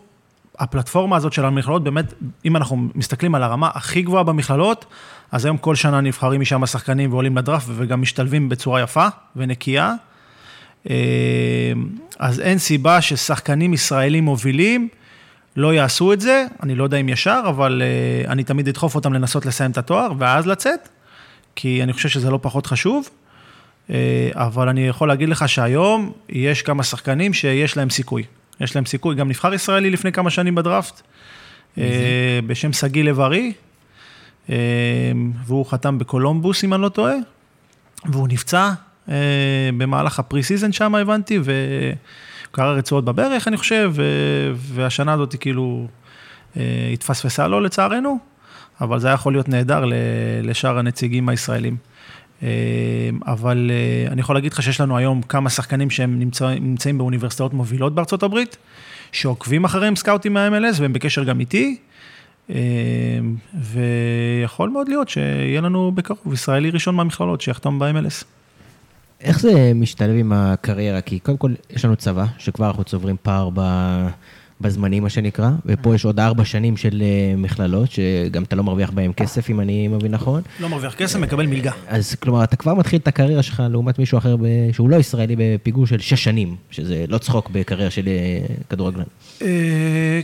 הפלטפורמה 0.59 1.17
הזאת 1.17 1.33
של 1.33 1.45
המכללות, 1.45 1.85
באמת, 1.85 2.15
אם 2.45 2.57
אנחנו 2.57 2.89
מסתכלים 2.95 3.35
על 3.35 3.43
הרמה 3.43 3.71
הכי 3.75 4.03
גבוהה 4.03 4.25
במכללות, 4.25 4.85
אז 5.33 5.45
היום 5.45 5.57
כל 5.57 5.75
שנה 5.75 6.01
נבחרים 6.01 6.41
משם 6.41 6.63
השחקנים 6.63 7.13
ועולים 7.13 7.39
לדראפט 7.39 7.67
וגם 7.77 8.03
משתלבים 8.03 8.49
בצורה 8.49 8.83
יפה 8.83 9.07
ונקייה. 9.37 9.95
אה, 10.91 10.95
אז 12.19 12.41
אין 12.41 12.59
סיבה 12.59 13.01
ששחקנים 13.01 13.75
ישראלים 13.75 14.25
מובילים 14.25 14.89
לא 15.57 15.75
יעשו 15.75 16.13
את 16.13 16.21
זה, 16.21 16.47
אני 16.63 16.75
לא 16.75 16.85
יודע 16.85 16.97
אם 16.97 17.09
ישר, 17.09 17.41
אבל 17.49 17.83
אה, 17.85 18.33
אני 18.33 18.45
תמיד 18.45 18.69
אדחוף 18.69 18.95
אותם 18.95 19.13
לנסות 19.13 19.47
לסיים 19.47 19.71
את 19.71 19.79
התואר 19.79 20.13
ואז 20.19 20.47
לצאת, 20.47 20.89
כי 21.55 21.83
אני 21.83 21.93
חושב 21.93 22.09
שזה 22.09 22.31
לא 22.31 22.39
פחות 22.43 22.67
חשוב. 22.67 23.09
אה, 23.91 24.31
אבל 24.35 24.69
אני 24.69 24.89
יכול 24.89 25.09
להגיד 25.09 25.29
לך 25.29 25.49
שהיום 25.49 26.13
יש 26.29 26.63
כמה 26.63 26.83
שחקנים 26.83 27.35
שיש 27.35 27.77
להם 27.77 27.91
סיכוי. 27.91 28.23
יש 28.61 28.75
להם 28.77 28.87
סיכוי, 28.87 29.15
גם 29.15 29.29
נבחר 29.29 29.55
ישראלי 29.55 29.91
לפני 29.91 30.13
כמה 30.13 30.31
שנים 30.31 30.55
בדראפט, 30.55 31.03
אה, 31.79 32.41
בשם 32.47 32.73
שגיא 32.73 33.05
לב-ארי, 33.05 33.53
אה, 34.51 34.57
והוא 35.47 35.67
חתם 35.67 35.99
בקולומבוס, 35.99 36.65
אם 36.65 36.75
אני 36.75 36.83
לא 36.83 36.89
טועה, 36.89 37.15
והוא 38.07 38.29
נפצע 38.29 38.73
אה, 39.09 39.15
במהלך 39.77 40.19
ה 40.19 40.43
pre-season 40.43 40.73
שם, 40.73 40.95
הבנתי, 40.95 41.39
וקרע 41.43 42.73
רצועות 42.73 43.05
בברך, 43.05 43.49
אני 43.49 43.57
חושב, 43.57 43.93
והשנה 44.57 45.13
הזאת 45.13 45.35
כאילו 45.41 45.87
התפספסה 46.93 47.49
לו 47.49 47.61
לצערנו, 47.61 48.19
אבל 48.81 48.99
זה 48.99 49.07
היה 49.07 49.15
יכול 49.15 49.33
להיות 49.33 49.49
נהדר 49.49 49.85
לשאר 50.43 50.79
הנציגים 50.79 51.29
הישראלים. 51.29 51.77
אמ, 52.43 52.49
אבל 53.27 53.71
אה, 53.71 54.13
אני 54.13 54.21
יכול 54.21 54.37
להגיד 54.37 54.53
לך 54.53 54.63
שיש 54.63 54.81
לנו 54.81 54.97
היום 54.97 55.23
כמה 55.23 55.51
שחקנים 55.51 55.91
שהם 55.91 56.19
נמצא, 56.19 56.55
נמצאים 56.61 56.99
באוניברסיטאות 56.99 57.55
מובילות 57.55 57.95
בארצות 57.95 58.23
הברית, 58.23 58.57
שעוקבים 59.13 59.65
אחריהם 59.65 59.97
סקאוטים 59.97 60.35
מה-MLS 60.35 60.81
והם 60.81 60.93
בקשר 60.93 61.25
גם 61.25 61.41
איתי, 61.41 61.77
אמ, 62.51 62.55
ויכול 63.55 64.71
מאוד 64.71 64.89
להיות 64.89 65.09
שיהיה 65.09 65.61
לנו 65.61 65.93
בקרוב 65.95 66.33
ישראלי 66.33 66.71
ראשון 66.71 66.95
מהמכללות 66.95 67.41
שיחתום 67.41 67.79
ב-MLS. 67.79 68.25
איך 69.21 69.41
זה 69.41 69.73
משתלב 69.75 70.17
עם 70.19 70.33
הקריירה? 70.33 71.01
כי 71.01 71.19
קודם 71.19 71.39
כל 71.39 71.53
יש 71.71 71.85
לנו 71.85 71.97
צבא, 71.97 72.25
שכבר 72.39 72.67
אנחנו 72.67 72.85
צוברים 72.85 73.17
פער 73.23 73.51
ב... 73.55 73.61
בזמנים, 74.65 75.03
מה 75.03 75.09
שנקרא, 75.09 75.51
ופה 75.67 75.95
יש 75.95 76.05
עוד 76.05 76.21
ארבע 76.21 76.45
שנים 76.45 76.77
של 76.77 77.03
אה, 77.03 77.37
מכללות, 77.37 77.91
שגם 77.91 78.43
אתה 78.43 78.57
לא 78.57 78.65
מרוויח 78.65 78.91
בהם 78.91 79.13
כסף, 79.13 79.51
אם 79.51 79.61
אני 79.61 79.89
מבין 79.89 80.13
נכון. 80.13 80.43
לא 80.61 80.69
מרוויח 80.69 80.95
כסף, 80.95 81.19
מקבל 81.19 81.47
מלגה. 81.47 81.73
אז 81.89 82.15
כלומר, 82.15 82.45
אתה 82.45 82.57
כבר 82.57 82.75
מתחיל 82.75 83.01
את 83.03 83.09
הקריירה 83.09 83.43
שלך 83.43 83.63
לעומת 83.71 83.99
מישהו 83.99 84.19
אחר 84.19 84.37
שהוא 84.73 84.91
לא 84.91 84.97
ישראלי 84.97 85.37
בפיגור 85.39 85.87
של 85.87 85.99
שש 85.99 86.25
שנים, 86.25 86.57
שזה 86.71 87.05
לא 87.09 87.19
צחוק 87.19 87.51
בקריירה 87.53 87.91
של 87.91 88.09
אה, 88.09 88.47
כדורגלן. 88.69 89.05
אה, 89.43 90.21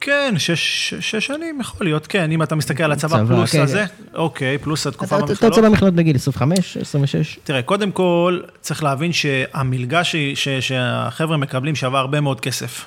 כן, 0.00 0.34
שש, 0.38 0.94
שש 1.00 1.26
שנים 1.26 1.60
יכול 1.60 1.86
להיות, 1.86 2.06
כן, 2.06 2.30
אם 2.32 2.42
אתה 2.42 2.54
מסתכל 2.54 2.82
על 2.82 2.92
הצבא 2.92 3.16
צבא, 3.16 3.26
פלוס 3.26 3.52
כן, 3.52 3.60
הזה. 3.60 3.84
אוקיי, 4.14 4.58
פלוס 4.58 4.86
התקופה 4.86 5.16
במכללות. 5.16 5.38
אתה 5.38 5.46
יוצא 5.46 5.60
במכללות 5.60 5.94
בגיל 5.94 6.16
25, 6.16 6.76
26? 6.76 7.38
תראה, 7.44 7.62
קודם 7.62 7.90
כל, 7.90 8.40
צריך 8.60 8.82
להבין 8.82 9.12
שהמלגה 9.12 10.04
ש, 10.04 10.16
ש, 10.34 10.48
שהחבר'ה 10.48 11.36
מקבלים 11.36 11.74
שווה 11.74 12.00
הרבה 12.00 12.20
מאוד 12.20 12.40
כסף. 12.40 12.84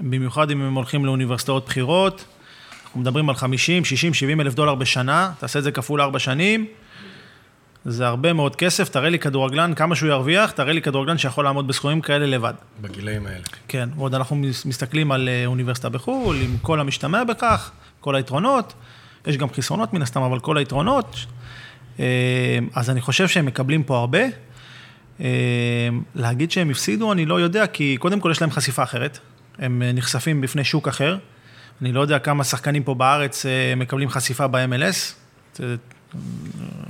במיוחד 0.00 0.50
אם 0.50 0.62
הם 0.62 0.74
הולכים 0.74 1.04
לאוניברסיטאות 1.04 1.66
בחירות, 1.66 2.24
אנחנו 2.84 3.00
מדברים 3.00 3.28
על 3.28 3.34
50, 3.34 3.84
60, 3.84 4.14
70 4.14 4.40
אלף 4.40 4.54
דולר 4.54 4.74
בשנה, 4.74 5.32
תעשה 5.38 5.58
את 5.58 5.64
זה 5.64 5.72
כפול 5.72 6.00
4 6.00 6.18
שנים, 6.18 6.66
זה 7.84 8.06
הרבה 8.06 8.32
מאוד 8.32 8.56
כסף, 8.56 8.88
תראה 8.88 9.08
לי 9.08 9.18
כדורגלן, 9.18 9.74
כמה 9.74 9.94
שהוא 9.94 10.08
ירוויח, 10.08 10.50
תראה 10.50 10.72
לי 10.72 10.82
כדורגלן 10.82 11.18
שיכול 11.18 11.44
לעמוד 11.44 11.66
בסכומים 11.68 12.00
כאלה 12.00 12.26
לבד. 12.26 12.54
בגילאים 12.80 13.26
האלה. 13.26 13.44
כן, 13.68 13.88
ועוד 13.96 14.14
אנחנו 14.14 14.36
מס- 14.36 14.64
מסתכלים 14.64 15.12
על 15.12 15.28
אה, 15.28 15.46
אוניברסיטה 15.46 15.88
בחו"ל, 15.88 16.36
עם 16.36 16.56
כל 16.62 16.80
המשתמע 16.80 17.24
בכך, 17.24 17.70
כל 18.00 18.14
היתרונות. 18.14 18.74
יש 19.26 19.36
גם 19.36 19.48
חסרונות 19.50 19.92
מן 19.92 20.02
הסתם, 20.02 20.22
אבל 20.22 20.40
כל 20.40 20.56
היתרונות. 20.56 21.16
אה, 22.00 22.04
אז 22.74 22.90
אני 22.90 23.00
חושב 23.00 23.28
שהם 23.28 23.46
מקבלים 23.46 23.82
פה 23.82 23.98
הרבה. 23.98 24.20
אה, 25.20 25.26
להגיד 26.14 26.50
שהם 26.50 26.70
הפסידו, 26.70 27.12
אני 27.12 27.26
לא 27.26 27.40
יודע, 27.40 27.66
כי 27.66 27.96
קודם 28.00 28.20
כל 28.20 28.30
יש 28.30 28.40
להם 28.40 28.50
חשיפה 28.50 28.82
אחרת. 28.82 29.18
הם 29.58 29.82
אה, 29.82 29.92
נחשפים 29.92 30.40
בפני 30.40 30.64
שוק 30.64 30.88
אחר. 30.88 31.16
אני 31.82 31.92
לא 31.92 32.00
יודע 32.00 32.18
כמה 32.18 32.44
שחקנים 32.44 32.82
פה 32.82 32.94
בארץ 32.94 33.46
אה, 33.46 33.74
מקבלים 33.76 34.08
חשיפה 34.08 34.46
ב-MLS. 34.46 34.96
זה 35.56 35.64
אה, 35.64 36.18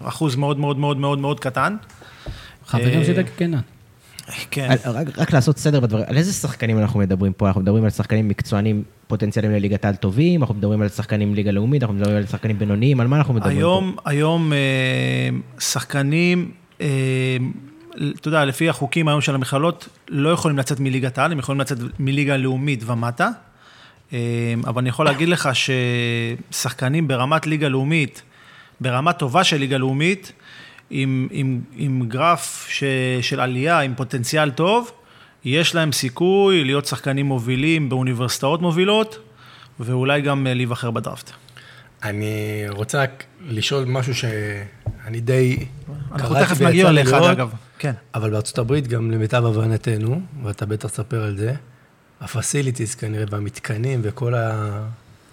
אחוז 0.09 0.37
מאוד 0.37 0.59
מאוד 0.59 0.78
מאוד 0.78 0.96
מאוד 0.96 1.18
מאוד 1.18 1.40
קטן. 1.40 1.76
חברים 2.66 3.04
של 3.04 3.12
דקה 3.12 3.31
קנן. 3.37 3.59
כן. 4.50 4.68
על- 4.85 4.92
רק, 4.96 5.18
רק 5.18 5.33
לעשות 5.33 5.59
סדר 5.59 5.81
בדברים, 5.81 6.04
על 6.09 6.16
איזה 6.16 6.33
שחקנים 6.33 6.78
אנחנו 6.78 7.00
מדברים 7.00 7.33
פה? 7.33 7.46
אנחנו 7.46 7.61
מדברים 7.61 7.85
על 7.85 7.90
שחקנים 7.90 8.28
מקצוענים 8.28 8.83
פוטנציאליים 9.07 9.54
לליגת 9.54 9.85
העל 9.85 9.96
טובים, 9.96 10.40
אנחנו 10.40 10.54
מדברים 10.54 10.83
על 10.83 10.88
שחקנים 10.88 11.35
ליגה 11.35 11.50
לאומית, 11.50 11.83
אנחנו 11.83 11.96
מדברים 11.96 12.16
על 12.16 12.26
שחקנים 12.26 12.59
בינוניים, 12.59 13.00
על 13.00 13.07
מה 13.07 13.16
אנחנו 13.16 13.35
מדברים 13.35 13.57
היום, 13.57 13.96
היום 14.04 14.52
אה, 14.52 14.59
שחקנים, 15.61 16.50
אתה 18.20 18.28
יודע, 18.28 18.44
לפי 18.44 18.68
החוקים 18.68 19.08
היום 19.08 19.20
של 19.20 19.34
המכללות, 19.34 19.88
לא 20.08 20.28
יכולים 20.28 20.58
לצאת 20.58 20.80
מליגת 20.80 21.18
העל, 21.18 21.32
הם 21.32 21.38
יכולים 21.38 21.61
לצאת 21.61 21.78
מליגה 21.98 22.37
לאומית 22.37 22.82
ומטה. 22.87 23.28
אה, 24.12 24.18
אבל 24.66 24.80
אני 24.80 24.88
יכול 24.88 25.06
להגיד 25.06 25.28
לך 25.28 25.48
ששחקנים 26.50 27.08
ברמת 27.08 27.46
ליגה 27.46 27.68
לאומית, 27.68 28.22
ברמה 28.80 29.12
טובה 29.12 29.44
של 29.44 29.56
ליגה 29.56 29.78
לאומית, 29.78 30.32
עם, 30.90 31.28
עם, 31.30 31.61
עם 31.76 32.02
גרף 32.08 32.66
ש, 32.68 32.84
של 33.20 33.40
עלייה, 33.40 33.80
עם 33.80 33.94
פוטנציאל 33.94 34.50
טוב, 34.50 34.90
יש 35.44 35.74
להם 35.74 35.92
סיכוי 35.92 36.64
להיות 36.64 36.87
שחקנים 36.87 37.26
מובילים 37.26 37.88
באוניברסיטאות 37.88 38.62
מובילות, 38.62 39.18
ואולי 39.80 40.20
גם 40.20 40.46
אה, 40.46 40.54
להיבחר 40.54 40.90
בדראפט. 40.90 41.30
אני 42.02 42.64
רוצה 42.68 43.04
לשאול 43.48 43.84
משהו 43.84 44.14
שאני 44.14 45.20
די... 45.20 45.56
אנחנו 46.12 46.34
תכף 46.34 46.61
נגיע 46.61 46.92
לראות, 46.92 47.30
אגב. 47.30 47.52
כן. 47.79 47.93
אבל 48.14 48.31
בארצות 48.31 48.59
הברית, 48.59 48.87
גם 48.87 49.11
למיטב 49.11 49.45
הבנתנו, 49.45 50.21
ואתה 50.43 50.67
בטח 50.67 50.88
תספר 50.88 51.23
על 51.23 51.37
זה, 51.37 51.55
הפסיליטיז 52.21 52.95
כנראה, 52.95 53.25
והמתקנים 53.31 54.01
וכל 54.03 54.35
ה... 54.35 54.88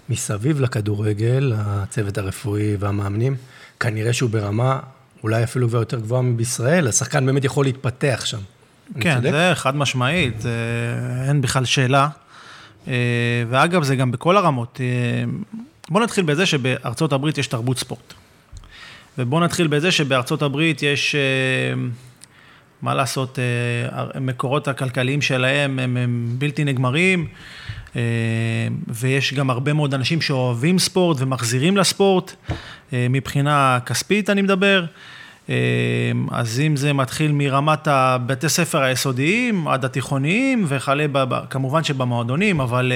מסביב 0.09 0.61
לכדורגל, 0.61 1.53
הצוות 1.57 2.17
הרפואי 2.17 2.75
והמאמנים, 2.79 3.35
כנראה 3.79 4.13
שהוא 4.13 4.29
ברמה 4.29 4.79
אולי 5.23 5.43
אפילו 5.43 5.69
כבר 5.69 5.79
יותר 5.79 5.99
גבוהה 5.99 6.21
מבישראל, 6.21 6.87
השחקן 6.87 7.25
באמת 7.25 7.43
יכול 7.43 7.65
להתפתח 7.65 8.21
שם. 8.25 8.37
כן? 8.99 9.21
זה 9.21 9.51
חד 9.53 9.75
משמעית, 9.75 10.41
זה, 10.41 10.49
אין 11.27 11.41
בכלל 11.41 11.65
שאלה. 11.65 12.07
אה, 12.87 12.93
ואגב, 13.49 13.83
זה 13.83 13.95
גם 13.95 14.11
בכל 14.11 14.37
הרמות. 14.37 14.81
אה, 14.81 15.23
בואו 15.89 16.03
נתחיל 16.03 16.23
בזה 16.23 16.45
שבארצות 16.45 17.13
הברית 17.13 17.37
יש 17.37 17.47
תרבות 17.47 17.77
ספורט. 17.77 18.13
ובואו 19.17 19.41
נתחיל 19.41 19.67
בזה 19.67 19.91
שבארצות 19.91 20.41
הברית 20.41 20.83
יש, 20.83 21.15
אה, 21.15 21.21
מה 22.85 22.93
לעשות, 22.93 23.39
אה, 23.39 24.03
המקורות 24.13 24.67
הכלכליים 24.67 25.21
שלהם 25.21 25.79
הם, 25.79 25.97
הם 25.97 26.35
בלתי 26.37 26.63
נגמרים, 26.63 27.27
אה, 27.95 28.01
ויש 28.87 29.33
גם 29.33 29.49
הרבה 29.49 29.73
מאוד 29.73 29.93
אנשים 29.93 30.21
שאוהבים 30.21 30.79
ספורט 30.79 31.17
ומחזירים 31.19 31.77
לספורט, 31.77 32.33
אה, 32.93 33.07
מבחינה 33.09 33.79
כספית 33.85 34.29
אני 34.29 34.41
מדבר. 34.41 34.85
אז 36.31 36.59
אם 36.59 36.75
זה 36.75 36.93
מתחיל 36.93 37.31
מרמת 37.31 37.87
הבתי 37.87 38.49
ספר 38.49 38.81
היסודיים 38.81 39.67
עד 39.67 39.85
התיכוניים, 39.85 40.65
וכלה 40.67 41.05
כמובן 41.49 41.83
שבמועדונים, 41.83 42.61
אבל 42.61 42.91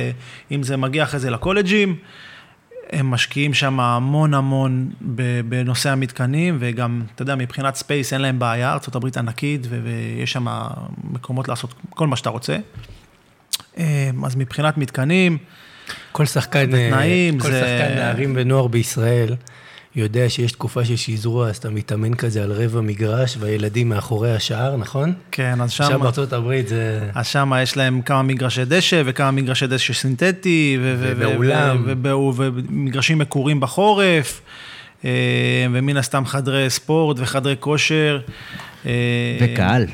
אם 0.52 0.64
זה 0.64 0.78
מגיע 0.78 1.04
אחרי 1.04 1.20
זה 1.20 1.30
לקולג'ים, 1.30 1.96
הם 2.94 3.12
משקיעים 3.12 3.54
שם 3.54 3.80
המון 3.80 4.34
המון 4.34 4.90
בנושא 5.50 5.90
המתקנים, 5.90 6.58
וגם, 6.60 7.02
אתה 7.16 7.22
יודע, 7.22 7.36
מבחינת 7.36 7.76
space 7.76 8.14
אין 8.14 8.22
להם 8.22 8.40
בעיה, 8.40 8.72
ארה"ב 8.74 9.18
ענקית, 9.18 9.68
ויש 9.70 10.32
שם 10.32 10.48
מקומות 11.04 11.48
לעשות 11.48 11.74
כל 11.90 12.08
מה 12.08 12.16
שאתה 12.16 12.30
רוצה. 12.30 12.58
אה, 13.78 14.10
אז 14.26 14.36
מבחינת 14.36 14.78
מתקנים, 14.78 15.38
כל 16.12 16.26
שחקן, 16.26 16.70
ותנאים, 16.72 17.40
כל 17.40 17.52
זה- 17.52 17.60
שחקן 17.60 17.96
נערים 17.96 18.34
ונוער 18.36 18.68
בישראל 18.68 19.36
יודע 20.00 20.30
שיש 20.30 20.52
תקופה 20.52 20.86
של 20.86 20.96
שזרוע, 20.96 21.50
אז 21.50 21.58
אתה 21.58 21.70
מתאמן 21.70 22.14
כזה 22.14 22.44
על 22.44 22.52
רבע 22.52 22.82
מגרש, 22.82 23.38
והילדים 23.40 23.90
מאחורי 23.90 24.36
השער, 24.36 24.78
נכון? 24.78 25.14
כן, 25.32 25.62
אז 25.62 25.72
שם... 25.72 25.84
שם 25.84 26.00
בארצות 26.00 26.34
הברית 26.34 26.68
זה... 26.68 27.10
אז 27.16 27.28
שם 27.28 27.52
יש 27.64 27.78
להם 27.78 28.02
כמה 28.02 28.22
מגרשי 28.24 28.66
דשא 28.66 29.02
וכמה 29.06 29.32
מגרשי 29.32 29.68
דשא 29.68 29.94
סינתטי. 29.94 30.78
ו- 30.82 30.96
ו- 31.00 31.04
ו- 31.04 31.14
ובאולם. 31.18 31.84
ו- 31.86 32.08
ו- 32.08 32.50
ומגרשים 32.70 33.18
מקורים 33.18 33.60
בחורף, 33.60 34.42
אה, 35.06 35.10
ומן 35.72 35.98
הסתם 35.98 36.26
חדרי 36.26 36.70
ספורט 36.70 37.18
וחדרי 37.20 37.56
כושר. 37.60 38.20
אה, 38.86 38.92
וקהל. 39.42 39.86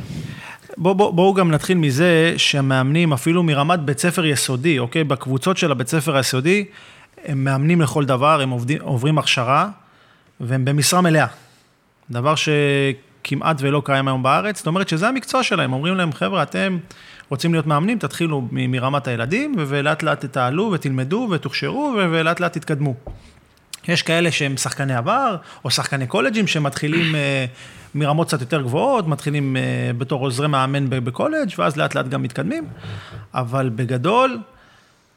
בואו 0.78 0.96
בוא, 0.96 1.12
בואו 1.12 1.34
גם 1.34 1.52
נתחיל 1.52 1.78
מזה 1.78 2.34
שהמאמנים, 2.38 3.14
אפילו 3.14 3.44
מרמת 3.44 3.80
בית 3.80 4.00
ספר 4.00 4.26
יסודי, 4.26 4.80
אוקיי? 4.80 5.04
בקבוצות 5.04 5.58
של 5.58 5.72
הבית 5.72 5.88
ספר 5.88 6.16
היסודי, 6.16 6.66
הם 7.26 7.44
מאמנים 7.44 7.82
לכל 7.82 8.06
דבר, 8.06 8.42
הם 8.42 8.50
עובדים, 8.50 8.78
עוברים 8.82 9.18
הכשרה, 9.18 9.70
והם 10.40 10.66
במשרה 10.66 11.02
מלאה. 11.02 11.28
דבר 12.12 12.34
שכמעט 12.36 13.58
ולא 13.60 13.82
קיים 13.86 14.08
היום 14.08 14.24
בארץ, 14.24 14.58
זאת 14.58 14.68
אומרת 14.68 14.90
שזה 14.90 15.08
המקצוע 15.08 15.44
שלהם, 15.44 15.74
אומרים 15.74 15.96
להם, 15.96 16.14
חבר'ה, 16.14 16.44
אתם 16.44 16.78
רוצים 17.30 17.54
להיות 17.54 17.68
מאמנים, 17.68 18.00
תתחילו 18.00 18.42
מ- 18.52 18.72
מרמת 18.72 19.08
הילדים, 19.08 19.56
ולאט 19.58 20.04
לאט 20.04 20.26
תתעלו 20.26 20.72
ותלמדו 20.74 21.28
ותוכשרו, 21.32 21.94
ולאט 21.98 22.40
לאט 22.40 22.54
תתקדמו. 22.54 22.94
יש 23.88 24.02
כאלה 24.02 24.32
שהם 24.32 24.58
שחקני 24.58 24.96
עבר, 24.96 25.36
או 25.66 25.70
שחקני 25.70 26.08
קולג'ים 26.08 26.48
שמתחילים 26.48 27.16
אה, 27.16 27.46
מרמות 27.96 28.28
קצת 28.28 28.42
יותר 28.42 28.62
גבוהות, 28.62 29.08
מתחילים 29.08 29.58
אה, 29.58 29.92
בתור 29.98 30.22
עוזרי 30.22 30.48
מאמן 30.48 30.90
בקולג', 30.90 31.50
ואז 31.58 31.78
לאט 31.78 31.96
לאט 31.96 32.08
גם 32.08 32.24
מתקדמים. 32.24 32.68
אבל 33.34 33.70
בגדול, 33.76 34.40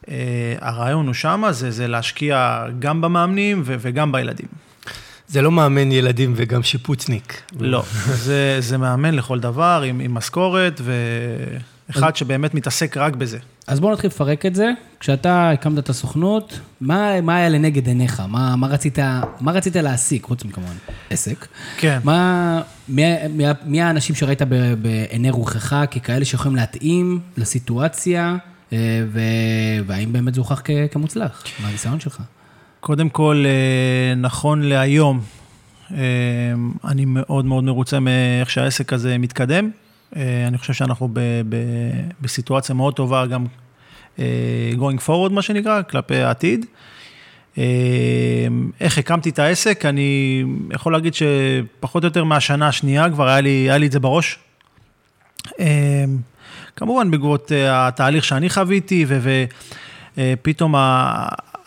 אה, 0.09 0.55
הרעיון 0.61 1.07
הוא 1.07 1.15
שמה, 1.15 1.53
זה, 1.53 1.71
זה 1.71 1.87
להשקיע 1.89 2.65
גם 2.79 3.01
במאמנים 3.01 3.63
וגם 3.65 4.13
בילדים. 4.13 4.49
זה 5.29 5.43
לא 5.43 5.53
מאמן 5.53 5.93
ילדים 5.93 6.33
וגם 6.37 6.63
שיפוצניק. 6.63 7.43
לא, 7.61 7.85
זה, 8.07 8.57
זה 8.61 8.79
מאמן 8.79 9.15
לכל 9.15 9.41
דבר, 9.41 9.83
עם, 9.87 10.01
עם 10.01 10.15
משכורת, 10.15 10.81
ואחד 10.85 12.17
שבאמת 12.17 12.55
מתעסק 12.55 12.97
רק 12.97 13.17
בזה. 13.17 13.39
אז 13.67 13.81
בואו 13.81 13.93
נתחיל 13.93 14.11
לפרק 14.11 14.47
את 14.47 14.55
זה. 14.55 14.71
כשאתה 15.01 15.51
הקמת 15.51 15.79
את 15.79 15.89
הסוכנות, 15.89 16.61
מה, 16.81 17.21
מה 17.21 17.37
היה 17.37 17.49
לנגד 17.49 17.87
עיניך? 17.87 18.23
מה, 18.29 18.57
מה, 18.57 18.67
רצית, 18.67 18.99
מה 19.41 19.53
רצית 19.53 19.77
להעסיק, 19.77 20.25
חוץ 20.25 20.45
מכמובן 20.45 20.73
עסק? 21.11 21.47
כן. 21.77 21.99
מה, 22.05 22.61
מי, 22.89 23.03
מי, 23.31 23.45
מי 23.65 23.83
האנשים 23.83 24.15
שראית 24.15 24.43
ב- 24.43 24.75
בעיני 24.83 25.31
רוחך 25.31 25.75
ככאלה 25.91 26.25
שיכולים 26.25 26.57
להתאים 26.57 27.21
לסיטואציה, 27.37 28.37
אה, 28.73 28.79
ו, 29.13 29.21
והאם 29.87 30.13
באמת 30.13 30.35
זה 30.35 30.41
הוכח 30.41 30.61
כ- 30.65 30.71
כמוצלח, 30.93 31.45
מהניסיון 31.63 32.01
שלך? 32.01 32.21
קודם 32.81 33.09
כל, 33.09 33.45
אה, 33.47 34.15
נכון 34.15 34.63
להיום, 34.63 35.21
אה, 35.95 35.99
אני 36.85 37.05
מאוד 37.05 37.45
מאוד 37.45 37.65
מרוצה 37.65 38.01
מאיך 38.01 38.51
שהעסק 38.51 38.93
הזה 38.93 39.19
מתקדם. 39.19 39.71
אה, 40.17 40.45
אני 40.47 40.59
חושב 40.59 40.73
שאנחנו 40.73 41.09
ב, 41.13 41.21
ב, 41.49 41.57
בסיטואציה 42.21 42.75
מאוד 42.75 42.95
טובה 42.95 43.27
גם 43.27 43.45
going 44.79 45.07
forward, 45.07 45.33
מה 45.33 45.43
שנקרא, 45.43 45.83
כלפי 45.83 46.17
העתיד. 46.17 46.67
איך 48.81 48.99
הקמתי 48.99 49.31
את 49.31 49.39
העסק, 49.39 49.85
אני 49.85 50.45
יכול 50.75 50.93
להגיד 50.93 51.15
שפחות 51.15 52.03
או 52.05 52.07
יותר 52.07 52.25
מהשנה 52.25 52.69
השנייה 52.69 53.11
כבר 53.11 53.29
היה 53.29 53.41
לי, 53.41 53.51
היה 53.51 53.79
לי 53.79 53.87
את 53.87 53.93
זה 53.93 54.01
בראש. 54.01 54.39
כמובן, 56.79 57.11
בעקבות 57.11 57.53
אה, 57.53 57.89
התהליך 57.89 58.25
שאני 58.25 58.51
חוויתי, 58.51 59.07
ופתאום 60.19 60.75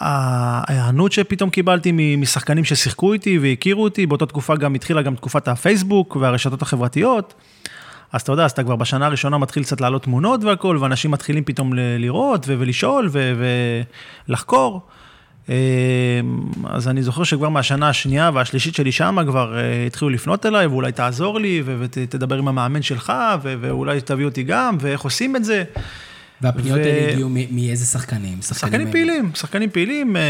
ההיענות 0.02 1.12
שפתאום 1.12 1.50
קיבלתי 1.50 2.18
משחקנים 2.18 2.64
ששיחקו 2.64 3.14
איתי 3.14 3.40
והכירו 3.40 3.84
אותי, 3.84 4.06
באותה 4.06 4.26
תקופה 4.26 4.56
גם 4.56 4.74
התחילה 4.74 5.02
גם 5.02 5.16
תקופת 5.16 5.48
הפייסבוק 5.48 6.16
והרשתות 6.16 6.62
החברתיות. 6.62 7.34
אז 8.12 8.22
אתה 8.22 8.32
יודע, 8.32 8.46
אז 8.46 8.52
אתה 8.52 8.64
כבר 8.64 8.76
בשנה 8.76 9.06
הראשונה 9.06 9.38
מתחיל 9.38 9.64
קצת 9.64 9.82
להעלות 9.82 10.04
תמונות 10.04 10.44
והכל, 10.44 10.78
ואנשים 10.82 11.12
מתחילים 11.12 11.44
פתאום 11.44 11.74
לראות 11.76 12.46
ולשאול 12.48 13.10
ולחקור. 14.28 14.82
אה, 15.50 15.56
אז 16.70 16.88
אני 16.88 17.04
זוכר 17.04 17.24
שכבר 17.24 17.50
מהשנה 17.50 17.90
השנייה 17.90 18.30
והשלישית 18.34 18.76
שלי 18.76 18.92
שמה 18.92 19.26
כבר 19.26 19.58
אה, 19.58 19.86
התחילו 19.86 20.10
לפנות 20.10 20.46
אליי, 20.46 20.68
ואולי 20.68 20.92
תעזור 20.92 21.40
לי 21.40 21.64
ותדבר 21.66 22.38
עם 22.38 22.48
המאמן 22.48 22.82
שלך, 22.82 23.14
ואולי 23.42 24.02
תביא 24.02 24.26
אותי 24.26 24.44
גם, 24.44 24.78
ואיך 24.80 25.02
עושים 25.02 25.36
את 25.36 25.44
זה. 25.44 25.64
והפניות 26.42 26.78
ו- 26.78 26.82
האלה 26.84 27.12
הגיעו 27.12 27.30
מאיזה 27.52 27.86
שחקנים? 27.86 28.42
שחקנים 28.42 28.92
פעילים, 28.92 29.32
שחקנים 29.36 29.70
פעילים. 29.70 30.16
אה, 30.18 30.22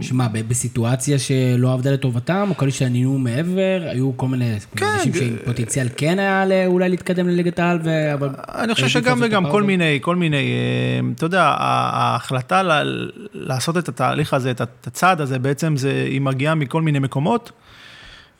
שמה, 0.00 0.28
ב- 0.28 0.48
בסיטואציה 0.48 1.18
שלא 1.18 1.72
עבדה 1.72 1.90
לטובתם, 1.90 2.46
או 2.50 2.56
כאלה 2.56 2.70
שעניינו 2.70 3.18
מעבר, 3.18 3.82
היו 3.90 4.16
כל 4.16 4.28
מיני 4.28 4.52
אנשים 4.54 5.12
ג- 5.12 5.18
שעם 5.18 5.36
פוטנציאל 5.44 5.88
כן 5.96 6.18
היה 6.18 6.66
אולי 6.66 6.88
להתקדם 6.88 7.28
לליגת 7.28 7.58
העל, 7.58 7.78
ו- 7.84 8.14
אבל... 8.14 8.28
אני 8.48 8.74
חושב 8.74 8.84
העדיפו 8.86 9.04
שגם 9.04 9.18
וגם, 9.22 9.50
כל. 9.50 9.62
מיני, 9.62 9.98
כל 10.02 10.16
מיני, 10.16 10.36
אה, 10.36 11.10
אתה 11.16 11.26
יודע, 11.26 11.42
ההחלטה 11.58 12.62
ל- 12.62 13.10
לעשות 13.34 13.76
את 13.78 13.88
התהליך 13.88 14.34
הזה, 14.34 14.50
את 14.50 14.60
הצעד 14.86 15.20
הזה, 15.20 15.38
בעצם 15.38 15.76
זה, 15.76 16.04
היא 16.10 16.20
מגיעה 16.20 16.54
מכל 16.54 16.82
מיני 16.82 16.98
מקומות 16.98 17.52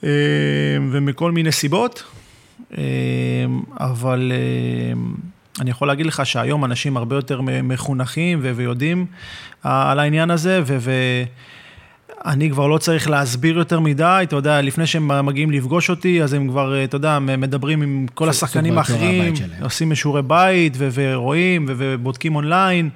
אה, 0.05 0.09
ומכל 0.93 1.33
מיני 1.33 1.53
סיבות, 1.53 2.03
אה, 2.79 2.85
אבל 3.81 4.33
אה, 4.35 4.93
אני 5.61 5.71
יכול 5.71 5.89
להגיד 5.89 6.07
לך 6.07 6.27
שהיום 6.27 6.65
אנשים 6.65 6.97
הרבה 6.97 7.17
יותר 7.17 7.41
מחונכים 7.43 8.41
ויודעים 8.43 9.07
אה, 9.67 9.91
על 9.91 9.99
העניין 9.99 10.31
הזה, 10.31 10.61
ו... 10.67 10.77
ו- 10.81 11.25
אני 12.27 12.51
כבר 12.51 12.67
לא 12.67 12.79
צריך 12.79 13.11
להסביר 13.11 13.59
יותר 13.59 13.81
מדי, 13.81 14.21
אתה 14.23 14.37
יודע, 14.37 14.61
לפני 14.61 14.87
שהם 14.87 15.27
מגיעים 15.27 15.51
לפגוש 15.51 15.91
אותי, 15.91 16.23
אז 16.23 16.33
הם 16.33 16.49
כבר, 16.49 16.85
אתה 16.85 16.97
יודע, 16.97 17.19
מדברים 17.19 17.83
עם 17.83 18.07
כל 18.15 18.29
השחקנים 18.29 18.79
האחרים. 18.79 19.35
עושים 19.63 19.95
שיעורי 19.95 20.23
בית 20.23 20.73
ורואים 20.79 21.67
ובודקים 21.69 22.37
אונליין. 22.37 22.91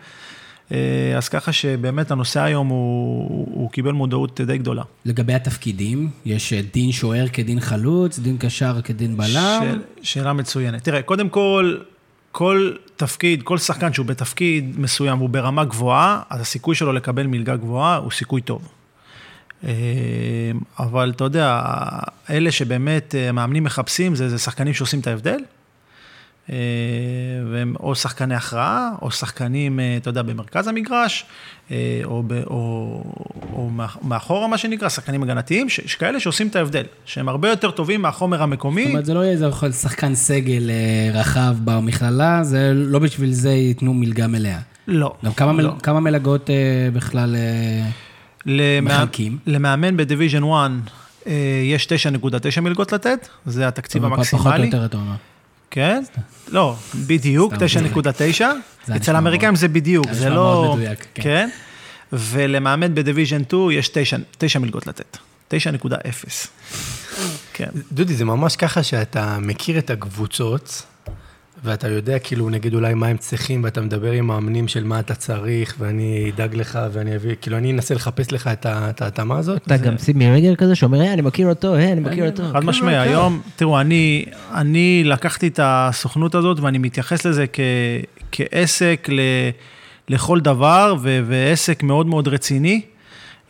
אה, 0.73 1.15
אז 1.17 1.29
ככה 1.29 1.53
שבאמת 1.53 2.11
הנושא 2.11 2.41
היום 2.41 2.69
הוא, 2.69 3.49
הוא 3.55 3.71
קיבל 3.71 3.93
מודעות 3.93 4.41
די 4.41 4.59
גדולה. 4.59 4.83
לגבי 5.05 5.35
התפקידים, 5.35 6.11
יש 6.25 6.53
אה, 6.53 6.61
דין 6.73 6.93
שוער 6.93 7.29
כדין 7.29 7.61
חלוץ, 7.61 8.19
דין 8.19 8.37
קשר 8.39 8.81
כדין 8.85 9.17
בלם. 9.17 9.61
שאל, 9.63 9.79
שאלה 10.03 10.33
מצוינת. 10.33 10.85
תראה, 10.85 11.03
קודם 11.03 11.29
כל, 11.29 11.77
כל 12.33 12.73
תפקיד, 12.97 13.43
כל 13.43 13.59
שחקן 13.59 13.93
שהוא 13.93 14.07
בתפקיד 14.07 14.81
מסוים, 14.81 15.19
הוא 15.19 15.29
ברמה 15.29 15.65
גבוהה, 15.65 16.23
אז 16.31 16.41
הסיכוי 16.41 16.75
שלו 16.75 16.93
לקבל 16.93 17.27
מלגה 17.27 17.57
גבוהה 17.57 17.97
הוא 17.97 18.11
סיכוי 18.11 18.41
טוב. 18.41 18.69
אה, 19.65 19.73
אבל 20.79 21.13
אתה 21.17 21.25
יודע, 21.25 21.61
אלה 22.31 22.53
שבאמת 22.53 23.15
אה, 23.15 23.33
מאמנים 23.33 23.65
מחפשים, 23.65 24.15
זה, 24.15 24.29
זה 24.29 24.39
שחקנים 24.39 24.75
שעושים 24.75 25.01
את 25.01 25.07
ההבדל. 25.07 25.39
אה, 26.51 26.57
והם 27.53 27.75
או 27.81 27.95
שחקני 27.95 28.35
הכרעה, 28.35 28.91
או 29.03 29.11
שחקנים, 29.11 29.81
אה, 29.81 29.97
אתה 29.97 30.11
יודע, 30.11 30.23
במרכז 30.23 30.69
המגרש, 30.69 31.25
אה, 31.71 32.01
או, 32.05 32.23
ב, 32.27 32.33
או, 32.33 33.05
או 33.53 33.71
מאח- 33.71 33.99
מאחורה, 34.03 34.49
מה 34.49 34.59
שנקרא, 34.59 34.89
שחקנים 34.89 35.23
הגנתיים, 35.23 35.69
שכאלה 35.69 36.21
שעושים 36.21 36.49
את 36.49 36.57
ההבדל, 36.57 36.85
שהם 37.05 37.29
הרבה 37.29 37.49
יותר 37.49 37.71
טובים 37.71 38.03
מהחומר 38.03 38.43
המקומי. 38.43 38.83
זאת 38.83 38.91
אומרת, 38.91 39.05
זה 39.05 39.15
לא 39.15 39.21
יהיה 39.21 39.33
איזה 39.33 39.49
שחקן 39.73 40.15
סגל 40.15 40.71
רחב 41.15 41.55
במכללה, 41.65 42.45
זה 42.45 42.73
לא 42.75 42.99
בשביל 42.99 43.33
זה 43.33 43.51
ייתנו 43.53 43.95
מלגה 43.95 44.27
מלאה. 44.27 44.59
לא. 44.89 45.15
גם 45.25 45.33
כמה, 45.33 45.53
מל... 45.53 45.63
לא. 45.65 45.73
כמה 45.83 46.01
מלגות 46.01 46.51
בכלל... 46.93 47.37
למא... 48.47 48.81
מחלקים? 48.95 49.39
למאמן 49.47 49.97
ב-division 49.97 50.43
1 50.43 50.71
אה, 51.27 51.33
יש 51.65 51.87
9.9 51.87 52.61
מלגות 52.61 52.93
לתת, 52.93 53.29
זה 53.47 53.69
התקציב 53.69 54.05
אבל 54.05 54.17
פחות 54.25 54.33
או 54.33 54.39
המקסימלי. 54.39 54.67
יותר, 54.67 54.85
אתה 54.85 54.97
אומר. 54.97 55.15
כן? 55.73 56.03
לא, 56.49 56.77
בדיוק, 56.95 57.55
סתם 57.55 57.65
9.9. 57.65 58.21
נשמע 58.21 58.97
אצל 58.97 59.15
האמריקאים 59.15 59.57
זה 59.57 59.69
בדיוק, 59.69 60.07
זה 60.07 60.15
זה 60.15 60.21
נשמע 60.21 60.35
לא... 60.35 60.43
מאוד 60.43 60.79
מדויק, 60.79 61.07
כן. 61.15 61.23
כן? 61.23 61.49
ולמאמן 62.13 62.95
ב-division 62.95 63.43
2 63.45 63.71
יש 63.71 63.89
9, 63.89 64.17
9 64.39 64.59
מלגות 64.59 64.87
לתת. 64.87 65.17
9.0. 65.51 65.55
כן. 67.55 67.69
דודי, 67.93 68.15
זה 68.15 68.25
ממש 68.25 68.57
ככה 68.57 68.83
שאתה 68.83 69.39
מכיר 69.39 69.79
את 69.79 69.91
הקבוצות, 69.91 70.83
ואתה 71.65 71.89
יודע 71.89 72.19
כאילו, 72.19 72.51
נגיד 72.51 72.75
אולי 72.75 72.95
מה 72.95 73.07
הם 73.07 73.17
צריכים, 73.17 73.65
ואתה 73.65 73.81
מדבר 73.81 74.13
עם 74.13 74.27
מאמנים 74.27 74.69
של 74.69 74.85
מה 74.85 75.01
אתה 75.01 75.15
צריך, 75.15 75.75
ואני 75.79 76.31
אדאג 76.35 76.55
לך, 76.55 76.79
ואני 76.93 77.17
אביא, 77.17 77.35
כאילו, 77.41 77.57
אני 77.57 77.73
אנסה 77.73 77.95
לחפש 77.95 78.33
לך 78.33 78.51
את 78.63 79.03
ההתאמה 79.03 79.39
הזאת. 79.39 79.63
אתה 79.67 79.77
גם 79.77 79.99
שים 79.99 80.23
רגל 80.23 80.55
כזה 80.57 80.75
שאומר, 80.75 81.01
היי, 81.01 81.13
אני 81.13 81.23
מכיר 81.23 81.49
אותו, 81.49 81.75
היי, 81.75 81.93
אני 81.93 82.01
מכיר 82.01 82.31
אותו. 82.31 82.43
חד 82.53 82.65
משמעי, 82.65 82.99
היום, 82.99 83.41
תראו, 83.57 83.81
אני, 83.81 84.25
אני 84.55 85.03
לקחתי 85.05 85.49
את 85.49 85.61
הסוכנות 85.63 86.35
הזאת 86.35 86.61
ואני 86.61 86.79
מתייחס 86.79 87.27
לזה 87.27 87.45
כ, 87.53 87.61
כעסק 88.33 89.09
ל, 89.13 89.21
לכל 90.09 90.41
דבר, 90.41 90.97
ו, 91.03 91.21
ועסק 91.27 91.83
מאוד 91.83 92.07
מאוד 92.07 92.29
רציני. 92.29 92.81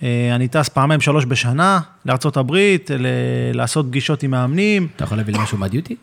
אה, 0.03 0.35
אני 0.35 0.49
טס 0.49 0.69
פעמיים 0.69 1.01
שלוש 1.01 1.25
בשנה 1.25 1.81
לארה"ב, 2.07 2.57
ל, 2.91 3.07
לעשות 3.55 3.87
פגישות 3.87 4.23
עם 4.23 4.31
מאמנים, 4.31 4.89
אתה 4.97 5.05
יכול 5.05 5.17
להביא 5.19 5.35
לי 5.35 5.43
משהו 5.43 5.59
מהדיוטי? 5.59 5.97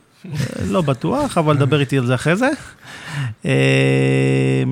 לא 0.70 0.82
בטוח, 0.82 1.38
אבל 1.38 1.58
דבר 1.58 1.80
איתי 1.80 1.98
על 1.98 2.06
זה 2.06 2.16
אחרי 2.16 2.36
זה. 2.36 2.50
אה, 3.46 4.64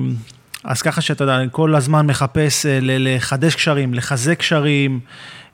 אז 0.64 0.82
ככה 0.82 1.00
שאתה 1.00 1.24
יודע, 1.24 1.36
אני 1.36 1.48
כל 1.52 1.74
הזמן 1.74 2.06
מחפש 2.06 2.66
אה, 2.66 2.78
לחדש 2.82 3.54
קשרים, 3.54 3.94
לחזק 3.94 4.38
קשרים. 4.38 5.00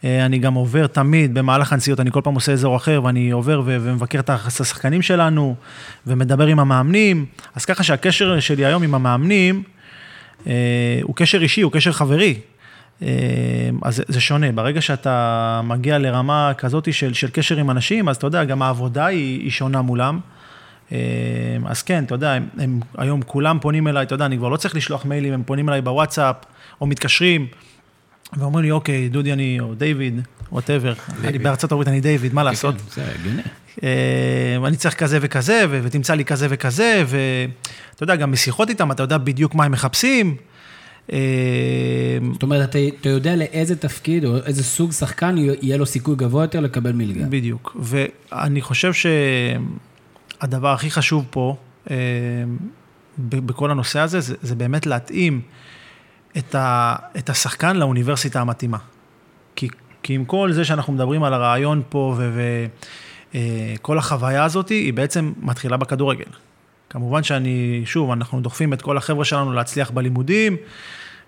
אה, 0.04 0.26
אני 0.26 0.38
גם 0.38 0.54
עובר 0.54 0.86
תמיד 0.86 1.34
במהלך 1.34 1.72
הנסיעות, 1.72 2.00
אני 2.00 2.10
כל 2.10 2.20
פעם 2.24 2.34
עושה 2.34 2.52
אזור 2.52 2.76
אחר, 2.76 3.00
ואני 3.04 3.30
עובר 3.30 3.62
ומבקר 3.64 4.20
את 4.20 4.30
השחקנים 4.30 5.02
שלנו, 5.02 5.54
ומדבר 6.06 6.46
עם 6.46 6.58
המאמנים. 6.58 7.26
אז 7.54 7.64
ככה 7.64 7.82
שהקשר 7.82 8.40
שלי 8.40 8.64
היום 8.64 8.82
עם 8.82 8.94
המאמנים, 8.94 9.62
אה, 10.46 10.52
הוא 11.02 11.16
קשר 11.16 11.42
אישי, 11.42 11.60
הוא 11.60 11.72
קשר 11.72 11.92
חברי. 11.92 12.40
אה, 13.02 13.08
אז 13.82 14.02
זה- 14.08 14.20
שונה, 14.20 14.52
ברגע 14.52 14.80
שאתה 14.80 15.60
מגיע 15.64 15.98
לרמה 15.98 16.52
כזאת 16.58 16.94
של, 16.94 17.14
של 17.14 17.30
קשר 17.32 17.56
עם 17.56 17.70
אנשים, 17.70 18.08
אז 18.08 18.16
אתה 18.16 18.26
יודע, 18.26 18.44
גם 18.44 18.62
העבודה 18.62 19.06
היא, 19.06 19.40
היא 19.40 19.50
שונה 19.50 19.82
מולם. 19.82 20.20
אה, 20.92 20.98
אז 21.66 21.82
כן, 21.82 22.04
אתה 22.04 22.14
יודע, 22.14 22.32
הם, 22.32 22.48
הם 22.58 22.80
היום 22.98 23.22
כולם 23.22 23.58
פונים 23.60 23.88
אליי, 23.88 24.02
אתה 24.02 24.14
יודע, 24.14 24.26
אני 24.26 24.36
כבר 24.36 24.48
לא 24.48 24.56
צריך 24.56 24.74
לשלוח 24.76 25.04
מיילים, 25.04 25.32
הם 25.32 25.42
פונים 25.46 25.68
אליי 25.68 25.80
בוואטסאפ, 25.82 26.36
או 26.80 26.86
מתקשרים, 26.86 27.46
ואומרים 28.36 28.64
לי, 28.64 28.70
אוקיי, 28.70 29.08
דודי 29.08 29.32
אני, 29.32 29.60
או 29.60 29.74
דיוויד, 29.74 30.20
whatever, 30.52 30.92
אני 31.24 31.38
בארצות 31.38 31.72
הברית, 31.72 31.88
אני 31.88 32.00
דיוויד, 32.00 32.34
מה 32.34 32.42
לעשות? 32.42 32.74
כן, 32.74 32.82
זה 33.02 33.04
הגיוני. 33.20 33.42
אה, 33.82 34.66
אני 34.66 34.76
צריך 34.76 34.94
כזה 34.94 35.18
וכזה, 35.20 35.64
ותמצא 35.70 36.14
לי 36.14 36.24
כזה 36.24 36.46
וכזה, 36.50 37.02
ואתה 37.06 38.02
יודע, 38.02 38.16
גם 38.16 38.32
משיחות 38.32 38.68
איתם, 38.70 38.92
אתה 38.92 39.02
יודע 39.02 39.18
בדיוק 39.18 39.54
מה 39.54 39.64
הם 39.64 39.72
מחפשים. 39.72 40.36
אה, 41.12 41.18
זאת 42.32 42.42
אומרת, 42.42 42.70
אתה, 42.70 42.78
אתה 43.00 43.08
יודע 43.08 43.36
לאיזה 43.36 43.76
תפקיד 43.76 44.24
או 44.24 44.36
איזה 44.36 44.64
סוג 44.64 44.92
שחקן 44.92 45.34
יהיה 45.62 45.76
לו 45.76 45.86
סיכוי 45.86 46.16
גבוה 46.16 46.44
יותר 46.44 46.60
לקבל 46.60 46.92
מלגה. 46.92 47.26
בדיוק. 47.28 47.76
ואני 47.80 48.60
חושב 48.60 48.92
שהדבר 48.92 50.68
הכי 50.68 50.90
חשוב 50.90 51.24
פה, 51.30 51.56
אה, 51.90 51.96
ב- 53.18 53.46
בכל 53.46 53.70
הנושא 53.70 53.98
הזה, 54.00 54.20
זה, 54.20 54.34
זה 54.42 54.54
באמת 54.54 54.86
להתאים 54.86 55.40
את, 56.38 56.54
ה, 56.54 56.96
את 57.18 57.30
השחקן 57.30 57.76
לאוניברסיטה 57.76 58.40
המתאימה. 58.40 58.78
כי, 59.56 59.68
כי 60.02 60.14
עם 60.14 60.24
כל 60.24 60.52
זה 60.52 60.64
שאנחנו 60.64 60.92
מדברים 60.92 61.22
על 61.22 61.34
הרעיון 61.34 61.82
פה, 61.88 62.16
וכל 63.34 63.98
החוויה 63.98 64.44
הזאת, 64.44 64.68
היא 64.68 64.92
בעצם 64.92 65.32
מתחילה 65.42 65.76
בכדורגל. 65.76 66.24
כמובן 66.94 67.22
שאני, 67.22 67.82
שוב, 67.86 68.10
אנחנו 68.10 68.40
דוחפים 68.40 68.72
את 68.72 68.82
כל 68.82 68.96
החבר'ה 68.96 69.24
שלנו 69.24 69.52
להצליח 69.52 69.90
בלימודים, 69.90 70.56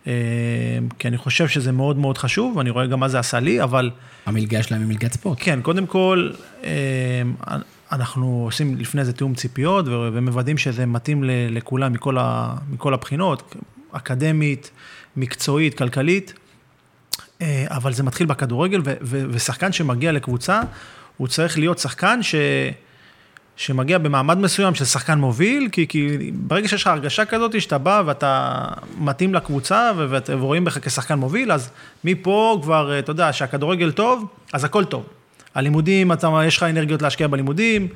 אה, 0.07 0.12
כי 0.98 1.09
אני 1.09 1.16
חושב 1.16 1.48
שזה 1.48 1.72
מאוד 1.72 1.98
מאוד 1.98 2.18
חשוב, 2.18 2.57
ואני 2.57 2.70
רואה 2.70 2.87
גם 2.87 3.00
מה 3.00 3.09
זה 3.09 3.18
עשה 3.18 3.40
לי, 3.40 3.62
אבל... 3.62 3.90
המלגה 4.26 4.62
שלהם 4.62 4.81
היא 4.81 4.88
מלגת 4.88 5.12
ספורט. 5.12 5.38
כן, 5.40 5.59
קודם 5.62 5.87
כל, 5.87 6.31
אה, 6.64 6.70
אנחנו 7.92 8.42
עושים 8.44 8.76
לפני 8.79 9.05
זה 9.05 9.12
תיאום 9.12 9.35
ציפיות 9.35 9.85
ומוודאים 9.88 10.59
שזה 10.59 10.87
מתאים 10.87 11.24
לכולם 11.26 11.92
מכל, 11.92 12.18
ה- 12.18 12.55
מכל 12.70 12.94
הבחינות, 12.94 13.55
אקדמית, 13.92 14.70
מקצועית, 15.16 15.74
כלכלית, 15.79 16.33
אה, 17.42 17.64
אבל 17.70 17.92
זה 17.92 18.02
מתחיל 18.02 18.26
בכדורגל, 18.26 18.81
ו- 18.85 18.94
ו- 19.02 19.24
ושחקן 19.31 19.72
שמגיע 19.72 20.12
לקבוצה, 20.12 20.61
הוא 21.16 21.29
צריך 21.29 21.59
להיות 21.59 21.79
שחקן 21.79 22.22
ש... 22.22 22.35
שמגיע 23.57 23.99
במעמד 23.99 24.38
מסוים 24.38 24.75
של 24.75 24.85
שחקן 24.85 25.19
מוביל, 25.19 25.69
כי, 25.73 25.87
כי 25.88 26.31
ברגע 26.35 26.69
שיש 26.69 26.83
לך 26.83 26.87
הרגשה 26.87 27.25
כזאת 27.25 27.61
שאתה 27.61 27.79
בא 27.79 28.03
ואתה 28.07 28.64
מתאים 28.99 29.35
לקבוצה 29.35 29.92
ורואים 30.27 30.64
בך 30.64 30.79
כשחקן 30.83 31.14
מוביל, 31.14 31.53
אז 31.53 31.71
מפה 32.05 32.59
כבר, 32.62 32.99
אתה 32.99 33.11
יודע, 33.11 33.33
שהכדורגל 33.33 33.90
טוב, 33.92 34.27
אז 34.53 34.64
הכל 34.64 34.85
טוב. 34.85 35.07
הלימודים, 35.55 36.12
אתה, 36.12 36.40
יש 36.47 36.57
לך 36.57 36.62
אנרגיות 36.62 37.03
להשקיע 37.03 37.27
בלימודים, 37.27 37.88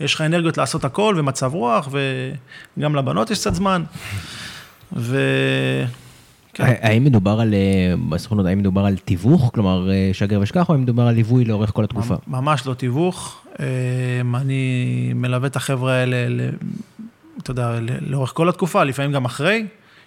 יש 0.00 0.14
לך 0.14 0.20
אנרגיות 0.20 0.58
לעשות 0.58 0.84
הכל 0.84 1.14
ומצב 1.18 1.54
רוח, 1.54 1.88
וגם 2.76 2.94
לבנות 2.96 3.30
יש 3.30 3.38
קצת 3.38 3.54
זמן. 3.54 3.82
ו... 4.96 5.18
כן. 6.58 6.74
האם 6.80 7.04
מדובר 7.04 7.40
על, 7.40 7.54
אה, 7.54 7.94
בסוכנות, 8.08 8.46
האם 8.46 8.58
מדובר 8.58 8.84
על 8.84 8.96
תיווך, 8.96 9.50
כלומר 9.54 9.90
אה, 9.90 10.10
שגר 10.12 10.40
ושכח, 10.42 10.68
או 10.68 10.74
האם 10.74 10.82
מדובר 10.82 11.02
על 11.02 11.14
ליווי 11.14 11.44
לאורך 11.44 11.70
כל 11.70 11.84
התקופה? 11.84 12.14
ממש 12.26 12.66
לא 12.66 12.74
תיווך. 12.74 13.44
אמ, 13.60 14.36
אני 14.36 15.12
מלווה 15.14 15.48
את 15.48 15.56
החבר'ה 15.56 15.92
האלה, 15.92 16.16
אתה 17.42 17.50
יודע, 17.50 17.78
לאורך 18.00 18.32
כל 18.34 18.48
התקופה, 18.48 18.84
לפעמים 18.84 19.12
גם 19.12 19.24
אחרי. 19.24 19.66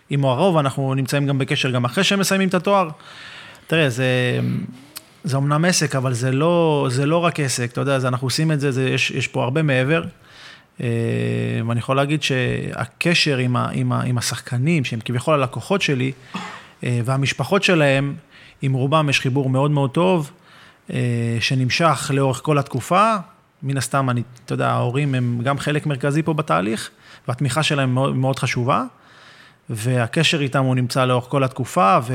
עם 0.10 0.26
הרוב 0.26 0.58
אנחנו 0.58 0.94
נמצאים 0.94 1.28
גם 1.28 1.38
בקשר 1.38 1.72
גם 1.72 1.86
אחרי 1.86 2.04
שהם 2.04 2.20
מסיימים 2.20 2.50
את 2.50 2.54
התואר. 2.54 2.90
תראה, 3.68 3.90
זה, 3.90 4.40
זה 5.24 5.38
אמנם 5.38 5.66
עסק, 5.66 5.96
אבל 5.96 6.14
זה 6.14 6.32
לא, 6.32 6.88
זה 6.92 7.06
לא 7.06 7.18
רק 7.18 7.40
עסק, 7.40 7.72
אתה 7.72 7.82
יודע, 7.82 8.00
זה, 8.00 8.08
אנחנו 8.08 8.28
עושים 8.28 8.52
את 8.52 8.60
זה, 8.60 8.72
זה 8.72 8.90
יש, 8.90 9.12
יש 9.12 9.28
פה 9.28 9.44
הרבה 9.44 9.62
מעבר. 9.62 10.04
אה, 10.82 10.88
ואני 11.68 11.80
יכול 11.80 11.96
להגיד 11.96 12.24
שהקשר 12.24 13.38
עם, 13.38 13.56
ה, 13.56 13.70
עם, 13.74 13.92
ה, 13.92 14.02
עם 14.02 14.18
השחקנים, 14.18 14.84
שהם 14.84 15.00
כביכול 15.06 15.34
הלקוחות 15.34 15.82
שלי, 15.82 16.12
אה, 16.84 17.00
והמשפחות 17.06 17.64
שלהם, 17.64 18.16
עם 18.62 18.74
רובם 18.74 19.10
יש 19.10 19.20
חיבור 19.20 19.50
מאוד 19.50 19.72
מאוד 19.72 19.92
טוב, 19.92 20.32
אה, 20.94 21.38
שנמשך 21.40 22.12
לאורך 22.14 22.42
כל 22.44 22.58
התקופה. 22.58 23.16
מן 23.64 23.78
הסתם, 23.78 24.10
אני, 24.10 24.22
אתה 24.46 24.54
יודע, 24.54 24.70
ההורים 24.70 25.16
הם 25.16 25.42
גם 25.44 25.60
חלק 25.60 25.86
מרכזי 25.86 26.24
פה 26.24 26.34
בתהליך, 26.34 26.90
והתמיכה 27.28 27.64
שלהם 27.64 27.94
מאוד, 27.94 28.16
מאוד 28.16 28.40
חשובה. 28.40 28.84
והקשר 29.74 30.42
איתם 30.42 30.64
הוא 30.64 30.76
נמצא 30.76 31.06
לאורך 31.06 31.26
כל 31.26 31.44
התקופה, 31.44 32.00
ו... 32.04 32.14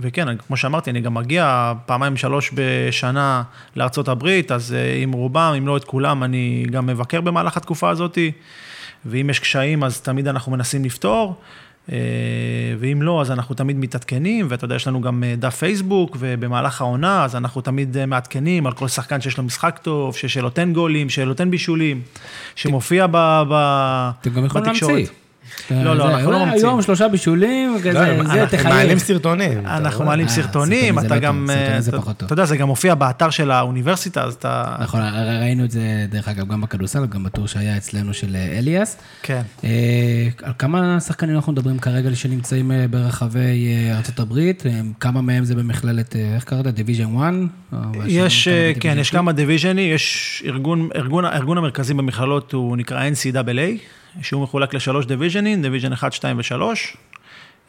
וכן, 0.00 0.36
כמו 0.36 0.56
שאמרתי, 0.56 0.90
אני 0.90 1.00
גם 1.00 1.14
מגיע 1.14 1.72
פעמיים, 1.86 2.16
שלוש 2.16 2.50
בשנה 2.54 3.42
לארצות 3.76 4.08
הברית, 4.08 4.52
אז 4.52 4.72
אה, 4.72 5.02
עם 5.02 5.12
רובם, 5.12 5.54
אם 5.58 5.66
לא 5.66 5.76
את 5.76 5.84
כולם, 5.84 6.24
אני 6.24 6.66
גם 6.70 6.86
מבקר 6.86 7.20
במהלך 7.20 7.56
התקופה 7.56 7.90
הזאת, 7.90 8.18
ואם 9.06 9.30
יש 9.30 9.38
קשיים, 9.38 9.84
אז 9.84 10.00
תמיד 10.00 10.28
אנחנו 10.28 10.52
מנסים 10.52 10.84
לפתור. 10.84 11.40
אה, 11.92 11.96
ואם 12.78 13.02
לא, 13.02 13.20
אז 13.20 13.30
אנחנו 13.30 13.54
תמיד 13.54 13.76
מתעדכנים, 13.76 14.46
ואתה 14.50 14.64
יודע, 14.64 14.74
יש 14.74 14.86
לנו 14.88 15.00
גם 15.00 15.24
אה, 15.24 15.34
דף 15.38 15.56
פייסבוק, 15.56 16.16
ובמהלך 16.20 16.80
העונה, 16.80 17.24
אז 17.24 17.36
אנחנו 17.36 17.60
תמיד 17.60 18.06
מעדכנים 18.06 18.66
על 18.66 18.72
כל 18.72 18.88
שחקן 18.88 19.20
שיש 19.20 19.38
לו 19.38 19.44
משחק 19.44 19.78
טוב, 19.82 20.16
שנותן 20.16 20.72
גולים, 20.72 21.10
שנותן 21.10 21.50
בישולים, 21.50 22.02
שמופיע 22.54 23.06
ב... 23.10 23.42
ב... 23.48 23.54
אתם 24.20 24.30
גם 24.30 24.44
יכולים 24.44 24.66
להמציא. 24.66 25.06
לא, 25.70 25.96
לא, 25.96 26.10
אנחנו 26.10 26.30
לא 26.30 26.44
ממציאים. 26.44 26.66
היום 26.66 26.82
שלושה 26.82 27.08
בישולים, 27.08 27.74
לא, 27.84 27.92
זה, 27.92 28.16
אנחנו 28.20 28.46
תחייב. 28.46 28.68
מעלים 28.68 28.98
סרטונים. 28.98 29.66
אנחנו 29.66 29.96
אתה 30.00 30.04
מעלים 30.04 30.26
אה, 30.26 30.32
סרטונים, 30.32 31.00
זה 31.00 31.06
אתה 31.06 31.18
גם, 31.18 31.48
זה 31.78 31.90
אתה- 31.90 31.98
פחות 31.98 32.16
טוב. 32.16 32.26
אתה 32.26 32.32
יודע, 32.32 32.44
זה 32.44 32.56
גם 32.56 32.68
מופיע 32.68 32.94
באתר 32.94 33.30
של 33.30 33.50
האוניברסיטה, 33.50 34.22
אז 34.24 34.34
אתה... 34.34 34.76
נכון, 34.80 35.00
ראינו 35.40 35.64
את 35.64 35.70
זה, 35.70 35.80
דרך 36.10 36.28
אגב, 36.28 36.48
גם 36.48 36.60
בכדורסל, 36.60 37.06
גם 37.06 37.22
בטור 37.24 37.46
שהיה 37.46 37.76
אצלנו 37.76 38.14
של 38.14 38.36
אה, 38.36 38.58
אליאס. 38.58 38.96
כן. 39.22 39.42
אה, 39.64 39.68
על 40.42 40.52
כמה 40.58 41.00
שחקנים 41.00 41.36
אנחנו 41.36 41.52
מדברים 41.52 41.78
כרגע 41.78 42.14
שנמצאים 42.16 42.72
אה, 42.72 42.84
ברחבי 42.90 43.38
אה, 43.90 43.96
ארצות 43.96 44.20
הברית? 44.20 44.66
אה, 44.66 44.70
כמה 45.00 45.20
מהם 45.20 45.44
זה 45.44 45.54
במכללת, 45.54 46.16
אה, 46.16 46.34
איך 46.34 46.44
קראת? 46.44 46.66
division 46.66 47.04
1? 47.16 47.32
יש, 48.06 48.48
אה, 48.48 48.72
כן, 48.80 48.96
יש 49.00 49.10
כמה 49.10 49.32
division 49.32 49.77
ים, 49.77 49.94
יש 49.94 50.42
ארגון, 50.46 50.88
המרכזי 51.58 51.94
במכללות 51.94 52.52
הוא 52.52 52.76
נקרא 52.76 53.02
NCAA, 53.08 53.78
שהוא 54.22 54.42
מחולק 54.42 54.74
לשלוש 54.74 55.06
division 55.06 55.47
ים, 55.47 55.62
division 55.62 55.92
1, 55.92 56.12
2 56.12 56.38
ו-3. 56.38 56.62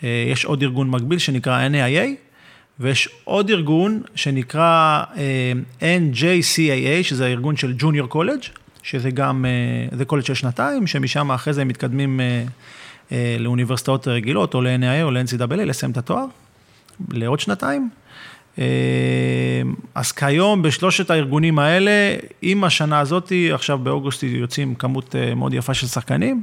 יש 0.04 0.46
עוד 0.46 0.64
ארגון 0.64 0.90
מקביל 0.90 1.20
שנקרא 1.20 1.68
NAIA, 1.68 2.30
ויש 2.80 3.10
עוד 3.24 3.50
ארגון 3.50 4.02
שנקרא 4.16 5.04
אה, 5.18 5.52
NJCAA, 5.80 7.04
שזה 7.04 7.26
הארגון 7.26 7.58
של 7.58 7.74
junior 7.78 8.08
college, 8.08 8.42
שזה 8.84 9.12
גם, 9.12 9.46
אה, 9.46 9.98
זה 9.98 10.06
קולג' 10.06 10.24
של 10.24 10.34
שנתיים, 10.34 10.88
שמשם 10.88 11.32
אחרי 11.32 11.54
זה 11.54 11.62
הם 11.62 11.68
מתקדמים 11.68 12.20
אה, 13.12 13.36
לאוניברסיטאות 13.40 14.08
רגילות, 14.08 14.54
או 14.54 14.62
ל-NAIA 14.62 15.04
או 15.04 15.12
ל-NCAA, 15.12 15.56
לסיים 15.56 15.92
את 15.92 15.98
התואר, 15.98 16.26
לעוד 17.10 17.40
שנתיים. 17.40 17.90
אה, 18.60 18.66
אז 19.96 20.12
כיום 20.12 20.62
בשלושת 20.62 21.10
הארגונים 21.10 21.60
האלה, 21.60 22.16
עם 22.42 22.64
השנה 22.64 23.00
הזאת, 23.00 23.32
עכשיו 23.54 23.78
באוגוסט 23.78 24.24
יוצאים 24.24 24.76
כמות 24.76 25.16
אה, 25.16 25.36
מאוד 25.36 25.54
יפה 25.54 25.74
של 25.74 25.88
שחקנים, 25.88 26.42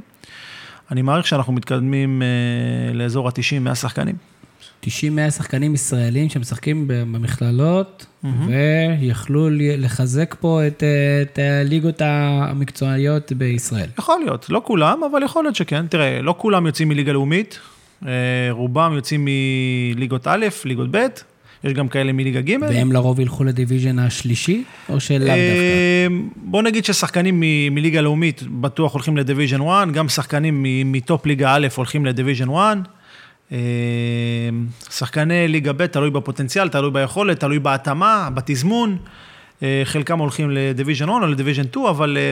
אני 0.91 1.01
מעריך 1.01 1.27
שאנחנו 1.27 1.53
מתקדמים 1.53 2.21
אה, 2.21 2.93
לאזור 2.93 3.27
ה-90-100 3.27 3.75
שחקנים. 3.75 4.15
90-100 4.85 4.87
שחקנים 5.29 5.73
ישראלים 5.73 6.29
שמשחקים 6.29 6.83
במכללות, 6.87 8.05
ויכלו 8.99 9.47
לחזק 9.51 10.35
פה 10.39 10.67
את, 10.67 10.83
אה, 10.83 11.21
את 11.21 11.39
הליגות 11.39 12.01
המקצועיות 12.01 13.31
בישראל. 13.31 13.89
יכול 13.99 14.19
להיות, 14.25 14.49
לא 14.49 14.61
כולם, 14.65 15.03
אבל 15.11 15.23
יכול 15.23 15.43
להיות 15.43 15.55
שכן. 15.55 15.87
תראה, 15.87 16.21
לא 16.21 16.35
כולם 16.37 16.65
יוצאים 16.65 16.89
מליגה 16.89 17.11
לאומית, 17.11 17.59
רובם 18.51 18.93
יוצאים 18.95 19.27
מליגות 19.95 20.27
א', 20.27 20.45
ליגות 20.65 20.87
ב', 20.91 21.07
יש 21.63 21.73
גם 21.73 21.87
כאלה 21.87 22.11
מליגה 22.11 22.41
ג'. 22.41 22.55
והם 22.61 22.91
לרוב 22.91 23.19
ילכו 23.19 23.43
ל-division 23.43 23.99
השלישי, 23.99 24.63
או 24.89 24.99
שלאו 24.99 25.19
דווקא? 25.19 25.31
אה, 25.33 26.07
בוא 26.35 26.61
נגיד 26.61 26.85
ששחקנים 26.85 27.39
מ- 27.39 27.75
מליגה 27.75 28.01
לאומית 28.01 28.43
בטוח 28.61 28.93
הולכים 28.93 29.17
ל-division 29.17 29.61
1, 29.61 29.91
גם 29.91 30.09
שחקנים 30.09 30.63
מ- 30.63 30.91
מ-top 30.91 31.25
ליגה 31.25 31.53
א' 31.55 31.67
הולכים 31.75 32.05
ל-division 32.05 32.49
1. 32.49 32.77
אה, 33.51 33.57
שחקני 34.91 35.47
ליגה 35.47 35.73
ב' 35.73 35.85
תלוי 35.85 36.09
בפוטנציאל, 36.09 36.69
תלוי 36.69 36.91
ביכולת, 36.91 37.39
תלוי 37.39 37.59
בהתאמה, 37.59 38.29
בתזמון. 38.33 38.97
אה, 39.63 39.81
חלקם 39.85 40.19
הולכים 40.19 40.51
ל-division 40.51 41.09
1 41.09 41.21
או 41.21 41.27
ל-division 41.27 41.63
2, 41.63 41.85
אבל 41.85 42.17
אה, 42.19 42.31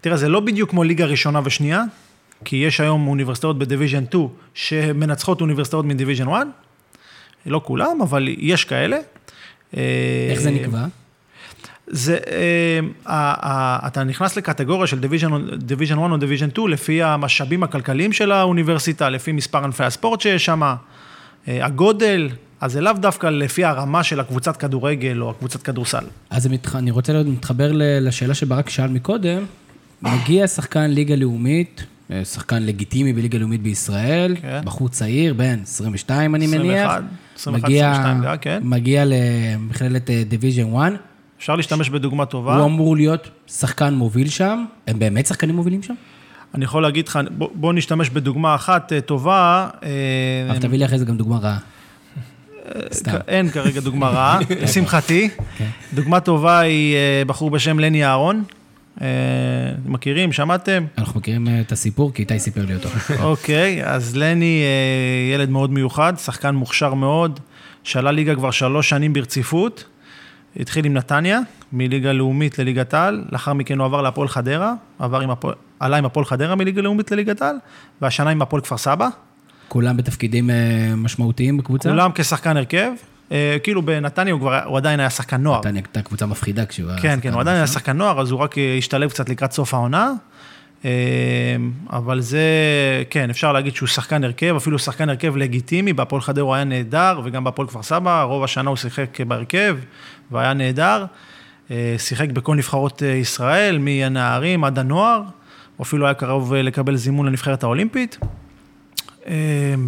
תראה, 0.00 0.16
זה 0.16 0.28
לא 0.28 0.40
בדיוק 0.40 0.70
כמו 0.70 0.84
ליגה 0.84 1.04
ראשונה 1.06 1.40
ושנייה, 1.44 1.82
כי 2.44 2.56
יש 2.56 2.80
היום 2.80 3.08
אוניברסיטאות 3.08 3.58
ב-division 3.58 4.04
2 4.08 4.24
שמנצחות 4.54 5.40
אוניברסיטאות 5.40 5.84
מ-division 5.84 6.28
1. 6.28 6.46
לא 7.46 7.60
כולם, 7.64 8.00
אבל 8.02 8.28
יש 8.38 8.64
כאלה. 8.64 8.96
אה, 9.76 9.82
איך 10.30 10.40
זה 10.40 10.50
נקבע? 10.50 10.86
זה, 11.86 12.18
אה, 13.06 13.78
אתה 13.86 14.04
נכנס 14.04 14.36
לקטגוריה 14.36 14.86
של 14.86 14.98
division 15.58 15.98
1 15.98 16.10
או 16.10 16.16
division 16.16 16.50
2 16.50 16.68
לפי 16.68 17.02
המשאבים 17.02 17.62
הכלכליים 17.62 18.12
של 18.12 18.32
האוניברסיטה, 18.32 19.08
לפי 19.08 19.32
מספר 19.32 19.64
ענפי 19.64 19.84
הספורט 19.84 20.20
שיש 20.20 20.44
שם, 20.44 20.62
אה, 20.62 20.74
הגודל, 21.66 22.28
אז 22.60 22.72
זה 22.72 22.80
לאו 22.80 22.92
דווקא 22.92 23.26
לפי 23.26 23.64
הרמה 23.64 24.02
של 24.02 24.20
הקבוצת 24.20 24.56
כדורגל 24.56 25.22
או 25.22 25.30
הקבוצת 25.30 25.62
כדורסל. 25.62 26.04
אז 26.30 26.46
מתח... 26.46 26.76
אני 26.76 26.90
רוצה 26.90 27.12
להתחבר 27.12 27.70
לשאלה 27.74 28.34
שברק 28.34 28.68
שאל 28.68 28.88
מקודם. 28.88 29.44
מגיע 30.02 30.46
שחקן 30.46 30.90
ליגה 30.90 31.16
לאומית, 31.16 31.80
אה, 31.80 31.95
שחקן 32.24 32.62
לגיטימי 32.62 33.12
בליגה 33.12 33.38
לאומית 33.38 33.62
בישראל, 33.62 34.36
כן. 34.40 34.60
בחור 34.64 34.88
צעיר, 34.88 35.34
בן 35.34 35.58
22 35.62 36.34
אני 36.34 36.46
מניח. 36.46 36.90
21, 36.90 37.02
21, 37.36 37.64
מגיע, 37.64 37.90
22 37.90 38.22
גג, 38.22 38.36
כן. 38.40 38.60
מגיע 38.62 39.04
למכללת 39.06 40.10
division 40.28 40.76
1, 40.76 40.92
אפשר 41.38 41.56
להשתמש 41.56 41.90
בדוגמה 41.90 42.26
טובה. 42.26 42.56
הוא 42.56 42.66
אמור 42.66 42.96
להיות 42.96 43.30
שחקן 43.46 43.94
מוביל 43.94 44.28
שם, 44.28 44.64
הם 44.86 44.98
באמת 44.98 45.26
שחקנים 45.26 45.56
מובילים 45.56 45.82
שם? 45.82 45.94
אני 46.54 46.64
יכול 46.64 46.82
להגיד 46.82 47.08
לך, 47.08 47.18
בוא, 47.30 47.48
בוא 47.54 47.72
נשתמש 47.72 48.10
בדוגמה 48.10 48.54
אחת 48.54 48.92
אה, 48.92 49.00
טובה. 49.00 49.68
אה, 49.82 49.88
אבל 50.50 50.58
תביא 50.58 50.78
לי 50.78 50.84
אחרי 50.84 50.98
זה 50.98 51.04
גם 51.04 51.16
דוגמה 51.16 51.38
רעה. 51.38 51.58
סתם. 52.92 53.16
אין 53.28 53.50
כרגע 53.50 53.80
דוגמה 53.80 54.08
רעה, 54.08 54.38
לשמחתי. 54.62 55.28
כן. 55.58 55.68
דוגמה 55.94 56.20
טובה 56.20 56.58
היא 56.58 56.96
אה, 56.96 57.22
בחור 57.26 57.50
בשם 57.50 57.78
לני 57.78 58.04
אהרון. 58.04 58.44
אה, 59.00 59.06
מכירים, 59.86 60.32
שמעתם? 60.32 60.84
אנחנו 60.98 61.20
מכירים 61.20 61.48
אה, 61.48 61.60
את 61.60 61.72
הסיפור, 61.72 62.12
כי 62.12 62.22
איתי 62.22 62.38
סיפר 62.38 62.64
לי 62.64 62.74
אותו. 62.74 62.88
אוקיי, 63.30 63.84
אז 63.84 64.16
לני 64.16 64.62
אה, 64.62 65.34
ילד 65.34 65.50
מאוד 65.50 65.70
מיוחד, 65.70 66.12
שחקן 66.16 66.54
מוכשר 66.54 66.94
מאוד, 66.94 67.40
שעלה 67.82 68.12
ליגה 68.12 68.34
כבר 68.34 68.50
שלוש 68.50 68.88
שנים 68.88 69.12
ברציפות. 69.12 69.84
התחיל 70.60 70.84
עם 70.84 70.94
נתניה, 70.94 71.40
מליגה 71.72 72.12
לאומית 72.12 72.58
לליגת 72.58 72.94
העל, 72.94 73.24
לאחר 73.32 73.52
מכן 73.52 73.78
הוא 73.78 73.84
עבר 73.84 74.02
להפועל 74.02 74.28
חדרה, 74.28 74.74
עבר 74.98 75.20
עם 75.20 75.30
הפועל, 75.30 75.54
עלה 75.80 75.96
עם 75.96 76.04
הפועל 76.04 76.26
חדרה 76.26 76.54
מליגה 76.54 76.82
לאומית 76.82 77.10
לליגת 77.10 77.42
העל, 77.42 77.56
והשנה 78.02 78.30
עם 78.30 78.42
הפועל 78.42 78.62
כפר 78.62 78.76
סבא. 78.76 79.08
כולם 79.68 79.96
בתפקידים 79.96 80.50
משמעותיים 80.96 81.56
בקבוצה? 81.56 81.90
כולם 81.90 82.10
כשחקן 82.14 82.56
הרכב. 82.56 82.90
אה, 83.32 83.56
כאילו 83.62 83.82
בנתניה 83.82 84.32
הוא 84.32 84.40
כבר, 84.40 84.64
הוא 84.64 84.76
עדיין 84.76 85.00
היה 85.00 85.10
שחקן 85.10 85.36
נוער. 85.36 85.58
נתניה 85.58 85.82
הייתה 85.82 86.02
קבוצה 86.02 86.26
מפחידה 86.26 86.66
כשהוא 86.66 86.90
היה... 86.90 86.98
כן, 86.98 87.18
כן, 87.22 87.32
הוא 87.32 87.40
עדיין 87.40 87.56
היה. 87.56 87.66
שחקן 87.66 87.96
נוער, 87.96 88.20
אז 88.20 88.30
הוא 88.30 88.40
רק 88.40 88.58
אה, 88.58 88.74
השתלב 88.78 89.10
קצת 89.10 89.28
לקראת 89.28 89.52
סוף 89.52 89.74
העונה. 89.74 90.12
אה, 90.84 90.90
אבל 91.90 92.20
זה, 92.20 92.40
כן, 93.10 93.30
אפשר 93.30 93.52
להגיד 93.52 93.74
שהוא 93.74 93.86
שחקן 93.86 94.24
הרכב, 94.24 94.54
אפילו 94.56 94.78
שחקן 94.78 95.08
הרכב 95.08 95.36
לגיטימי, 95.36 95.92
בהפועל 95.92 96.22
חדרה 96.22 96.44
הוא 96.44 96.54
היה 96.54 96.64
נהדר, 96.64 97.20
וגם 97.24 97.44
בהפועל 97.44 97.68
כפר 97.68 97.82
סבא, 97.82 98.22
רוב 98.22 98.44
השנה 98.44 98.70
הוא 98.70 98.76
שיחק 98.76 99.20
בהרכב, 99.20 99.76
והיה 100.30 100.54
נהדר. 100.54 101.04
שיחק 101.98 102.30
בכל 102.30 102.56
נבחרות 102.56 103.02
ישראל, 103.02 103.78
מהנערים 103.78 104.64
עד 104.64 104.78
הנוער, 104.78 105.22
הוא 105.76 105.84
אפילו 105.84 106.06
היה 106.06 106.14
קרוב 106.14 106.54
לקבל 106.54 106.96
זימון 106.96 107.26
לנבחרת 107.26 107.62
האולימפית. 107.62 108.18
אה, 109.28 109.34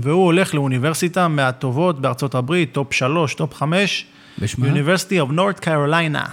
והוא 0.02 0.24
הולך 0.24 0.54
לאוניברסיטה 0.54 1.28
מהטובות 1.28 2.00
בארצות 2.00 2.34
הברית, 2.34 2.72
טופ 2.72 2.92
3, 2.92 3.34
טופ 3.34 3.54
5, 3.54 4.06
בשמה? 4.38 4.66
University 4.66 5.28
of 5.28 5.32
North 5.32 5.64
Carolina. 5.64 6.28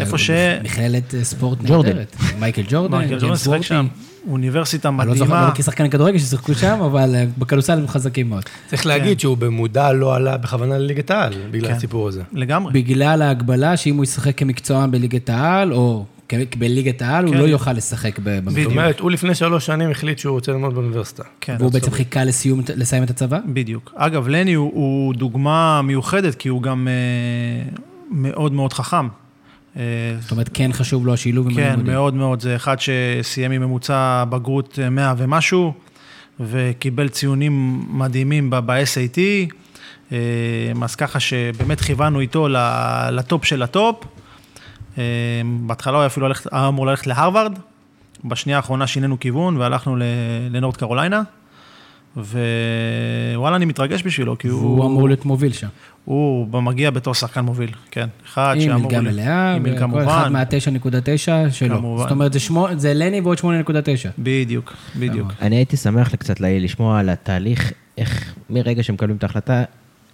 איפה 0.00 0.18
ש- 0.18 0.30
מכללת 0.62 1.14
אה, 1.14 1.24
ספורט. 1.24 1.58
נהדרת. 1.62 2.16
מייקל 2.38 2.62
ג'ורדן, 2.68 2.96
מייקל 2.96 3.10
ג'ורדן 3.10 3.24
ג'יימס 3.26 3.38
שיחק 3.38 3.48
וורטי. 3.50 3.62
שם, 3.66 3.86
אוניברסיטה 4.28 4.88
אני 4.88 4.96
לא 5.08 5.14
זוכר, 5.14 5.24
מדהימה. 5.30 5.52
לא 5.58 5.62
שחקני 5.62 5.90
כדורגל 5.90 6.18
ששיחקו 6.18 6.54
שם, 6.54 6.78
אבל 6.80 7.14
אה, 7.14 7.24
בכדורסל 7.38 7.78
הם 7.78 7.88
חזקים 7.88 8.28
מאוד. 8.28 8.42
צריך 8.66 8.86
להגיד 8.86 9.20
שהוא 9.20 9.36
במודע 9.36 9.92
לא 9.92 10.14
עלה 10.14 10.36
בכוונה 10.36 10.78
לליגת 10.78 11.10
העל, 11.10 11.32
בגלל 11.50 11.68
כן. 11.70 11.74
הסיפור 11.76 12.08
הזה. 12.08 12.22
לגמרי. 12.32 12.72
בגלל 12.72 13.22
ההגבלה 13.22 13.76
שאם 13.76 13.96
הוא 13.96 14.04
ישחק 14.04 14.38
כמקצוען 14.38 14.90
בליגת 14.90 15.30
העל, 15.30 15.72
או 15.72 16.04
בליגת 16.58 17.02
העל, 17.02 17.24
הוא 17.24 17.34
כן. 17.34 17.40
לא 17.40 17.44
יוכל 17.44 17.72
לשחק 17.72 18.18
במקום. 18.18 18.62
זאת 18.62 18.70
אומרת, 18.70 19.00
הוא 19.00 19.10
לפני 19.10 19.34
שלוש 19.34 19.66
שנים 19.66 19.90
החליט 19.90 20.18
שהוא 20.18 20.32
רוצה 20.32 20.52
ללמוד 20.52 20.74
באוניברסיטה. 20.74 21.22
כן, 21.40 21.56
והוא 21.58 21.72
בעצם 21.72 21.90
חיכה 21.90 22.24
לסיום, 22.24 22.60
לסיים 22.76 23.02
את 23.02 23.10
הצבא? 23.10 23.38
בדיוק. 23.46 23.92
אגב, 23.96 24.28
לני 24.28 24.54
הוא, 24.54 25.14
דוגמה 25.14 25.82
מיוחדת, 25.82 26.34
כי 26.34 26.48
הוא 26.48 26.62
גם 26.62 26.88
אה, 26.88 27.70
מאוד 28.10 28.52
מאוד 28.52 28.72
חכם. 28.72 29.08
אה, 29.76 29.82
זאת 30.20 30.30
אומרת, 30.30 30.50
כן 30.54 30.72
חשוב 30.72 31.06
לו 31.06 31.14
השילוב 31.14 31.46
עם 31.48 31.54
כן, 31.54 31.62
הלימודים. 31.62 31.92
מאוד 31.92 32.14
מאוד. 32.14 32.40
זה 32.40 32.56
אחד 32.56 32.76
שסיים 32.80 33.50
עם 33.50 33.62
ממוצע 33.62 34.24
בגרות 34.28 34.78
אה, 34.82 34.90
100 34.90 35.14
ומשהו, 35.16 35.72
וקיבל 36.40 37.08
ציונים 37.08 37.84
מדהימים 37.88 38.50
ב-SAT. 38.50 39.18
אה, 40.12 40.18
אז 40.82 40.94
ככה 40.94 41.20
שבאמת 41.20 41.80
כיוונו 41.80 42.20
איתו 42.20 42.48
ל-top 43.12 43.44
של 43.44 43.62
ה-top. 43.62 44.04
אה, 44.98 45.02
בהתחלה 45.60 45.92
הוא 45.92 46.00
היה 46.00 46.06
אפילו 46.06 46.26
היה 46.52 46.68
אמור 46.68 46.86
ללכת 46.86 47.06
להרווארד, 47.06 47.58
בשנייה 48.24 48.56
האחרונה 48.58 48.86
שינינו 48.86 49.20
כיוון 49.20 49.56
והלכנו 49.56 49.96
לנורד 50.50 50.76
קרוליינה. 50.76 51.22
ווואלה, 52.16 53.56
אני 53.56 53.64
מתרגש 53.64 54.02
בשבילו, 54.02 54.38
כי 54.38 54.48
הוא... 54.48 54.60
והוא 54.60 54.86
אמור 54.86 55.08
להיות 55.08 55.24
מוביל 55.24 55.52
שם. 55.52 55.66
הוא 56.04 56.62
מגיע 56.62 56.90
בתור 56.90 57.14
שחקן 57.14 57.40
מוביל, 57.40 57.70
כן. 57.90 58.06
אחד 58.26 58.52
עם 58.56 58.60
שאמור... 58.62 58.82
מלגה 58.82 58.98
ל- 59.00 59.12
מלאה, 59.12 59.54
עם 59.54 59.62
מלגה 59.62 59.86
וכל 59.86 60.02
אחד 60.02 60.12
כמובן. 60.24 60.32
מה-9.9 60.32 61.52
שלו. 61.52 61.76
כמובן. 61.76 62.02
זאת 62.02 62.10
אומרת, 62.10 62.32
זה 62.32 62.40
שמו- 62.40 62.68
זה 62.76 62.94
לני 62.94 63.20
ועוד 63.20 63.38
8.9. 63.38 63.42
בדיוק, 64.18 64.72
בדיוק. 64.98 65.32
אני 65.42 65.56
הייתי 65.56 65.76
שמח 65.76 66.14
קצת 66.14 66.40
לשמוע 66.40 66.98
על 67.00 67.08
התהליך, 67.08 67.72
איך 67.98 68.34
מרגע 68.50 68.82
שמקבלים 68.82 69.16
את 69.16 69.22
ההחלטה, 69.22 69.64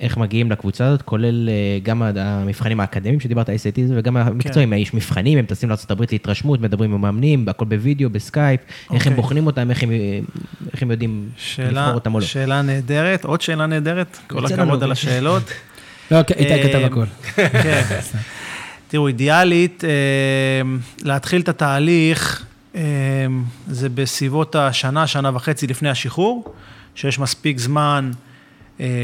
איך 0.02 0.16
מגיעים 0.16 0.50
לקבוצה 0.50 0.86
הזאת, 0.86 1.02
כולל 1.02 1.48
אה, 1.48 1.78
גם 1.82 2.02
המבחנים 2.02 2.80
האקדמיים 2.80 3.20
שדיברת, 3.20 3.48
ה-SAT 3.48 3.78
וגם 3.88 4.16
המקצועיים, 4.16 4.72
יש 4.72 4.94
מבחנים, 4.94 5.38
הם 5.38 5.44
טסים 5.44 5.68
לארה"ב 5.68 6.02
להתרשמות, 6.12 6.60
מדברים 6.60 6.94
עם 6.94 7.00
מאמנים, 7.00 7.48
הכל 7.48 7.64
בווידאו, 7.64 8.10
בסקייפ, 8.10 8.60
איך 8.60 8.90
הם 8.90 8.96
אוקיי. 8.96 9.14
בוחנים 9.14 9.46
אותם, 9.46 9.70
איך 9.70 9.82
הם, 9.82 9.90
איך 10.72 10.82
הם 10.82 10.90
יודעים 10.90 11.28
שאלה, 11.36 11.68
לבחור 11.70 11.94
אותם 11.94 12.14
או 12.14 12.20
לא. 12.20 12.26
שאלה 12.26 12.62
נהדרת, 12.62 13.24
עוד 13.24 13.40
שאלה 13.40 13.66
נהדרת, 13.66 14.18
כל 14.26 14.46
הכבוד. 14.46 14.82
על 14.82 14.92
השאלות. 14.92 15.42
לא, 16.10 16.18
איתי 16.18 16.62
כתב 16.62 16.78
אה, 16.78 16.86
הכל. 16.86 17.04
כן. 17.62 17.82
תראו, 18.88 19.08
אידיאלית, 19.08 19.84
אה, 19.84 19.90
להתחיל 21.02 21.40
את 21.40 21.48
התהליך, 21.48 22.44
אה, 22.74 22.80
זה 23.66 23.88
בסביבות 23.88 24.56
השנה, 24.56 25.06
שנה 25.06 25.30
וחצי 25.34 25.66
לפני 25.66 25.90
השחרור, 25.90 26.54
שיש 26.94 27.18
מספיק 27.18 27.58
זמן 27.58 28.10
אה, 28.14 28.31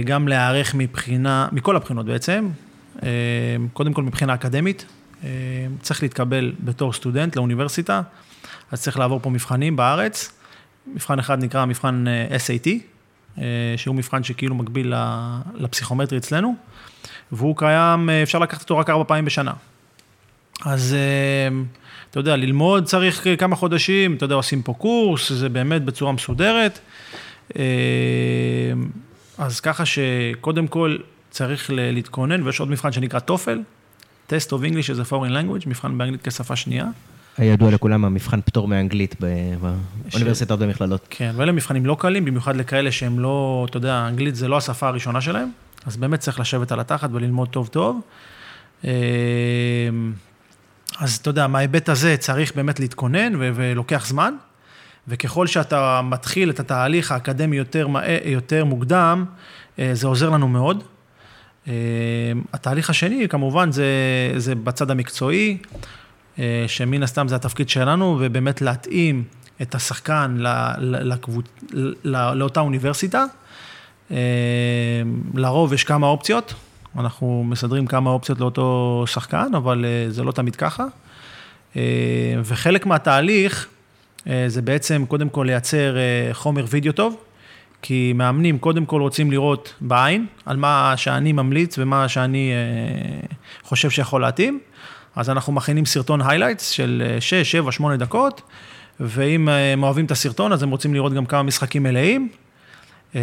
גם 0.05 0.29
להיערך 0.29 0.75
מבחינה, 0.75 1.49
מכל 1.53 1.77
הבחינות 1.77 2.07
בעצם, 2.07 2.49
אה, 3.03 3.09
קודם 3.73 3.93
כל 3.93 4.03
מבחינה 4.03 4.35
אקדמית, 4.35 4.87
אה, 5.25 5.29
צריך 5.81 6.03
להתקבל 6.03 6.53
בתור 6.61 6.93
סטודנט 6.93 7.37
לאוניברסיטה, 7.37 8.03
אז 8.73 8.83
צריך 8.83 8.99
לעבור 8.99 9.21
פה 9.23 9.31
מבחנים 9.31 9.77
בארץ. 9.77 10.33
מבחן 10.95 11.19
אחד 11.19 11.45
נקרא 11.45 11.65
מבחן 11.65 12.05
אה, 12.09 12.37
SAT, 12.37 12.69
אה, 13.39 13.45
שהוא 13.77 13.95
מבחן 13.95 14.23
שכאילו 14.23 14.55
מקביל 14.55 14.93
לפסיכומטרי 15.55 16.19
אצלנו, 16.19 16.55
והוא 17.33 17.57
קיים, 17.57 18.11
אה, 18.11 18.23
אפשר 18.23 18.39
לקחת 18.39 18.61
אותו 18.61 18.79
רק 18.79 18.91
ארבע 18.91 19.05
פעמים 19.05 19.25
בשנה. 19.25 19.53
אז 20.65 20.95
אה, 20.95 21.59
אתה 22.11 22.21
יודע, 22.21 22.37
ללמוד 22.37 22.85
צריך 22.85 23.27
אה, 23.27 23.37
כמה 23.37 23.57
חודשים, 23.57 24.15
אתה 24.15 24.25
יודע, 24.25 24.35
עושים 24.35 24.63
פה 24.63 24.75
קורס, 24.75 25.33
זה 25.33 25.49
באמת 25.49 25.85
בצורה 25.85 26.13
מסודרת. 26.13 26.79
אז 29.39 29.61
ככה 29.61 29.85
שקודם 29.87 30.67
כל 30.67 30.97
צריך 31.31 31.71
להתכונן, 31.75 32.43
ויש 32.43 32.61
עוד 32.61 32.71
מבחן 32.71 32.93
שנקרא 32.93 33.21
TOEFL, 33.29 33.59
Test 34.31 34.51
of 34.51 34.71
English 34.71 34.87
as 34.87 35.09
a 35.09 35.11
Foreign 35.11 35.33
Language, 35.33 35.69
מבחן 35.69 35.99
באנגלית 35.99 36.29
כשפה 36.29 36.57
שנייה. 36.57 36.87
הידוע 37.39 37.71
לכולם, 37.71 38.05
המבחן 38.05 38.41
פטור 38.41 38.69
מאנגלית 38.69 39.17
באוניברסיטאות 39.21 40.61
ומכללות. 40.63 41.07
כן, 41.11 41.33
ואלה 41.37 41.53
מבחנים 41.53 41.87
לא 41.87 41.97
קלים, 41.99 42.25
במיוחד 42.25 42.57
לכאלה 42.57 42.93
שהם 42.93 43.19
לא, 43.19 43.67
אתה 43.71 43.77
יודע, 43.77 44.09
אנגלית 44.09 44.35
זה 44.35 44.49
לא 44.49 44.57
השפה 44.57 44.89
הראשונה 44.89 45.21
שלהם, 45.21 45.49
אז 45.87 45.97
באמת 45.97 46.21
צריך 46.21 46.41
לשבת 46.41 46.73
על 46.73 46.81
התחת 46.81 47.11
וללמוד 47.13 47.49
טוב 47.49 47.67
טוב. 47.67 48.01
אה, 48.85 48.91
אז 50.99 51.17
אתה 51.17 51.31
יודע, 51.31 51.47
מההיבט 51.47 51.89
הזה 51.89 52.17
צריך 52.17 52.57
באמת 52.57 52.81
להתכונן 52.81 53.33
ולוקח 53.39 54.07
זמן, 54.07 54.35
וככל 55.09 55.47
שאתה 55.47 56.01
מתחיל 56.05 56.51
את 56.51 56.61
התהליך 56.61 57.13
האקדמי 57.13 57.57
יותר, 57.57 57.87
יותר 58.25 58.65
מוקדם, 58.65 59.25
אה, 59.79 59.91
זה 59.93 60.07
עוזר 60.07 60.31
לנו 60.31 60.49
מאוד. 60.49 60.85
אה, 61.69 61.73
התהליך 62.53 62.91
השני, 62.91 63.29
כמובן, 63.29 63.73
זה, 63.73 63.87
זה 64.37 64.55
בצד 64.55 64.91
המקצועי, 64.91 65.59
אה, 66.39 66.65
שמן 66.67 67.03
הסתם 67.03 67.29
זה 67.29 67.37
התפקיד 67.37 67.69
שלנו, 67.69 68.17
ובאמת 68.21 68.61
להתאים 68.63 69.25
את 69.63 69.75
השחקן 69.75 70.37
ל- 70.39 70.47
ל- 70.79 71.13
לקבוצ... 71.13 71.47
לאותה 72.05 72.61
אוניברסיטה. 72.61 73.25
לרוב 75.35 75.73
יש 75.73 75.85
כמה 75.85 76.07
אופציות, 76.07 76.55
אנחנו 76.99 77.45
מסדרים 77.47 77.87
כמה 77.87 78.11
אופציות 78.11 78.41
לאותו 78.41 79.05
שחקן, 79.07 79.55
אבל 79.57 79.85
זה 80.09 80.25
לא 80.25 80.33
תמיד 80.33 80.57
ככה. 80.57 80.85
וחלק 82.45 82.87
מהתהליך 82.87 83.69
זה 84.47 84.63
בעצם 84.63 85.05
קודם 85.09 85.29
כל 85.29 85.45
לייצר 85.47 85.97
אה, 85.97 86.35
חומר 86.35 86.65
וידאו 86.69 86.93
טוב, 86.93 87.17
כי 87.83 88.13
מאמנים 88.15 88.59
קודם 88.59 88.87
כל 88.87 89.01
רוצים 89.01 89.31
לראות 89.31 89.75
בעין 89.81 90.27
על 90.47 90.57
מה 90.57 90.95
שאני 90.97 91.33
ממליץ 91.33 91.79
ומה 91.79 92.09
שאני 92.09 92.53
אה, 92.53 93.27
חושב 93.63 93.91
שיכול 93.91 94.21
להתאים. 94.21 94.61
אז 95.17 95.31
אנחנו 95.31 95.53
מכינים 95.53 95.87
סרטון 95.87 96.21
highlights 96.23 96.69
של 96.69 97.17
6, 97.21 97.35
7, 97.35 97.73
8 97.73 97.97
דקות, 97.97 98.43
ואם 99.01 99.49
אה, 99.49 99.73
הם 99.73 99.83
אוהבים 99.83 100.05
את 100.05 100.11
הסרטון, 100.11 100.53
אז 100.53 100.63
הם 100.63 100.71
רוצים 100.71 100.95
לראות 100.95 101.13
גם 101.13 101.27
כמה 101.27 101.43
משחקים 101.43 101.83
מלאים, 101.83 102.29
אה, 103.15 103.21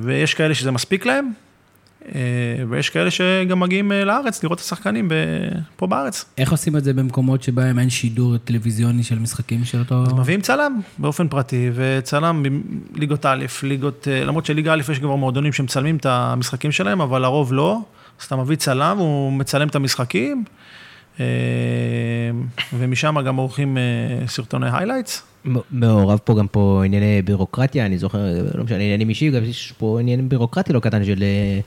ויש 0.00 0.34
כאלה 0.34 0.54
שזה 0.54 0.70
מספיק 0.70 1.06
להם, 1.06 1.24
אה, 1.26 1.47
ויש 2.68 2.90
כאלה 2.90 3.10
שגם 3.10 3.60
מגיעים 3.60 3.92
אה, 3.92 4.04
לארץ 4.04 4.42
לראות 4.42 4.58
את 4.58 4.64
השחקנים 4.64 5.08
ב- 5.08 5.14
פה 5.76 5.86
בארץ. 5.86 6.24
איך 6.38 6.50
עושים 6.50 6.76
את 6.76 6.84
זה 6.84 6.92
במקומות 6.92 7.42
שבהם 7.42 7.78
אין 7.78 7.90
שידור 7.90 8.36
טלוויזיוני 8.36 9.02
של 9.02 9.18
משחקים 9.18 9.64
של 9.64 9.78
אותו... 9.78 10.02
אז 10.02 10.12
מביאים 10.12 10.40
צלם 10.40 10.80
באופן 10.98 11.28
פרטי, 11.28 11.70
וצלם 11.74 12.42
בליגות 12.90 13.26
א', 13.26 13.44
ליגות, 13.62 14.08
אה, 14.10 14.24
למרות 14.24 14.46
שליגה 14.46 14.72
א' 14.72 14.80
יש 14.90 14.98
כבר 14.98 15.16
מועדונים 15.16 15.52
שמצלמים 15.52 15.96
את 15.96 16.06
המשחקים 16.06 16.72
שלהם, 16.72 17.00
אבל 17.00 17.22
לרוב 17.22 17.52
לא. 17.52 17.78
אז 18.20 18.24
אתה 18.26 18.36
מביא 18.36 18.56
צלם, 18.56 18.96
הוא 18.98 19.32
מצלם 19.32 19.68
את 19.68 19.74
המשחקים, 19.74 20.44
אה, 21.20 21.26
ומשם 22.78 23.16
גם 23.26 23.36
עורכים 23.36 23.78
אה, 23.78 23.82
סרטוני 24.28 24.66
highlights. 24.72 25.22
מעורב 25.70 26.18
פה 26.24 26.34
גם 26.38 26.46
פה 26.48 26.82
ענייני 26.84 27.22
בירוקרטיה, 27.22 27.86
אני 27.86 27.98
זוכר, 27.98 28.18
לא 28.54 28.64
משנה, 28.64 28.78
עניינים 28.78 29.08
אישיים, 29.08 29.32
גם 29.32 29.44
יש 29.44 29.72
פה 29.78 30.00
עניינים 30.00 30.28
בירוקרטי 30.28 30.72
לא 30.72 30.80
קטן 30.80 31.04
של 31.04 31.22
אה, 31.22 31.26
אה, 31.26 31.60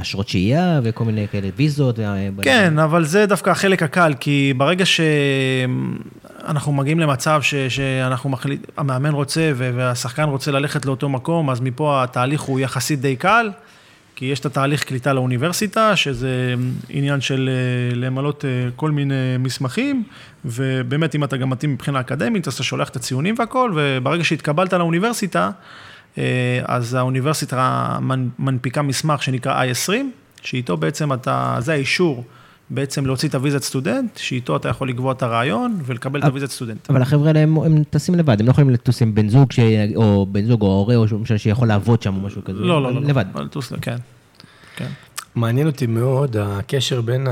אשרות 0.00 0.28
שהייה 0.28 0.80
וכל 0.82 1.04
מיני 1.04 1.26
כאלה 1.28 1.48
ויזות. 1.56 1.98
כן, 2.42 2.78
אבל 2.78 3.04
זה 3.04 3.26
דווקא 3.26 3.50
החלק 3.50 3.82
הקל, 3.82 4.14
כי 4.20 4.52
ברגע 4.56 4.84
שאנחנו 4.86 6.72
מגיעים 6.72 7.00
למצב 7.00 7.42
ש, 7.42 7.54
שאנחנו 7.54 8.30
מחליט, 8.30 8.66
המאמן 8.76 9.12
רוצה 9.12 9.52
והשחקן 9.56 10.22
רוצה 10.22 10.50
ללכת 10.50 10.86
לאותו 10.86 11.08
מקום, 11.08 11.50
אז 11.50 11.60
מפה 11.60 12.04
התהליך 12.04 12.40
הוא 12.40 12.60
יחסית 12.60 13.00
די 13.00 13.16
קל, 13.16 13.50
כי 14.16 14.24
יש 14.24 14.40
את 14.40 14.46
התהליך 14.46 14.84
קליטה 14.84 15.12
לאוניברסיטה, 15.12 15.96
שזה 15.96 16.54
עניין 16.88 17.20
של 17.20 17.50
אה, 17.52 17.96
למלות 17.96 18.44
אה, 18.44 18.70
כל 18.76 18.90
מיני 18.90 19.14
מסמכים, 19.38 20.02
ובאמת 20.44 21.14
אם 21.14 21.24
אתה 21.24 21.36
גם 21.36 21.50
מתאים 21.50 21.72
מבחינה 21.72 22.00
אקדמית, 22.00 22.48
אז 22.48 22.54
אתה 22.54 22.62
שולח 22.62 22.88
את 22.88 22.96
הציונים 22.96 23.34
והכל, 23.38 23.72
וברגע 23.74 24.24
שהתקבלת 24.24 24.72
לאוניברסיטה, 24.72 25.50
אז 26.64 26.94
האוניברסיטה 26.94 27.98
מנ- 28.00 28.28
מנפיקה 28.38 28.82
מסמך 28.82 29.22
שנקרא 29.22 29.64
I-20, 29.64 29.92
שאיתו 30.42 30.76
בעצם 30.76 31.12
אתה, 31.12 31.56
זה 31.58 31.72
האישור 31.72 32.24
בעצם 32.70 33.06
להוציא 33.06 33.28
את 33.28 33.34
הוויזת 33.34 33.62
סטודנט, 33.62 34.16
שאיתו 34.16 34.56
אתה 34.56 34.68
יכול 34.68 34.88
לקבוע 34.88 35.12
את 35.12 35.22
הרעיון 35.22 35.78
ולקבל 35.84 36.20
את 36.20 36.24
הוויזת 36.24 36.50
סטודנט. 36.50 36.90
אבל 36.90 37.02
החבר'ה 37.02 37.28
האלה 37.28 37.40
הם, 37.40 37.58
הם 37.58 37.82
טסים 37.90 38.14
לבד, 38.14 38.40
הם 38.40 38.46
לא 38.46 38.50
יכולים 38.50 38.70
לטוס 38.70 39.02
עם 39.02 39.14
בן 39.14 39.28
זוג, 39.28 39.52
ש... 39.52 39.58
או 39.96 40.26
בן 40.32 40.44
זוג 40.44 40.62
או 40.62 40.66
הורה 40.66 40.96
או 40.96 41.04
משהו 41.20 41.38
שיכול 41.38 41.68
לעבוד 41.68 42.02
שם 42.02 42.14
או 42.16 42.20
משהו 42.20 42.44
כזה. 42.44 42.60
לא, 42.60 42.82
לא, 42.82 42.94
לא. 42.94 43.00
לבד. 43.00 43.24
לא, 43.34 43.44
לטוס, 43.44 43.72
כן. 43.80 43.96
כן. 44.76 44.88
מעניין 45.34 45.66
אותי 45.66 45.86
מאוד 45.86 46.36
הקשר 46.36 47.00
בין 47.00 47.26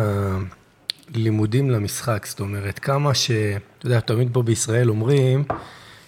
הלימודים 1.14 1.70
למשחק, 1.70 2.26
זאת 2.28 2.40
אומרת, 2.40 2.78
כמה 2.78 3.14
ש... 3.14 3.30
אתה 3.78 3.86
יודע, 3.86 4.00
תמיד 4.00 4.28
פה 4.32 4.42
בישראל 4.42 4.90
אומרים 4.90 5.44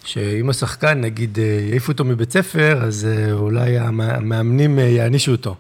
שאם 0.09 0.51
השחקן, 0.51 1.01
נגיד, 1.01 1.39
אה, 1.39 1.45
יעיפו 1.71 1.93
אותו 1.93 2.05
מבית 2.05 2.33
ספר, 2.33 2.81
אז 2.85 3.07
אה, 3.11 3.33
אולי 3.33 3.79
המ- 3.79 4.01
המאמנים 4.01 4.79
אה, 4.79 4.85
יענישו 4.85 5.33
אותו. 5.33 5.55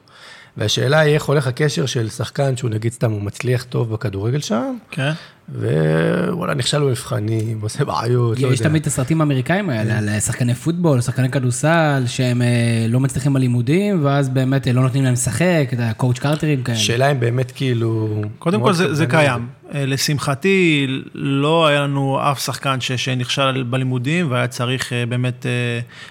והשאלה 0.57 0.99
היא 1.01 1.15
איך 1.15 1.25
הולך 1.25 1.47
הקשר 1.47 1.87
של 1.87 2.09
שחקן 2.11 2.57
שהוא 2.57 2.71
נגיד 2.71 2.93
סתם, 2.93 3.11
הוא 3.11 3.23
מצליח 3.23 3.63
טוב 3.65 3.93
בכדורגל 3.95 4.41
שם, 4.41 4.77
כן. 4.91 5.13
ווואלה, 5.55 6.55
נכשל 6.55 6.81
במבחנים, 6.81 7.61
עושה 7.61 7.85
בעיות, 7.85 8.39
לא 8.39 8.49
יש 8.49 8.59
יודע. 8.59 8.69
תמיד 8.69 8.81
את 8.81 8.87
הסרטים 8.87 9.21
האמריקאים 9.21 9.71
האלה, 9.71 9.99
על 9.99 10.21
שחקני 10.21 10.55
פוטבול, 10.55 11.01
שחקני 11.01 11.31
כדורסל, 11.31 12.03
שהם 12.07 12.43
אה, 12.43 12.87
לא 12.89 13.01
מצליחים 13.01 13.33
בלימודים, 13.33 14.05
ואז 14.05 14.29
באמת 14.29 14.69
אה, 14.69 14.73
לא 14.73 14.83
נותנים 14.83 15.05
להם 15.05 15.13
לשחק, 15.13 15.65
אתה 15.67 15.75
יודע, 15.75 15.93
קואוצ' 15.93 16.19
קרטרים 16.19 16.63
כאלה. 16.63 16.79
שאלה 16.79 17.11
אם 17.11 17.21
באמת 17.21 17.51
כאילו... 17.51 18.23
קודם 18.39 18.61
כל 18.61 18.73
זה. 18.73 19.07
קיים. 19.07 19.47
אה, 19.75 19.87
לשמחתי, 19.87 20.87
לא 21.15 21.67
היה 21.67 21.81
לנו 21.81 22.19
אף 22.31 22.45
שחקן 22.45 22.81
ש, 22.81 22.93
שנכשל 22.93 23.63
בלימודים 23.63 24.31
והיה 24.31 24.47
צריך 24.47 24.93
באמת 25.09 25.47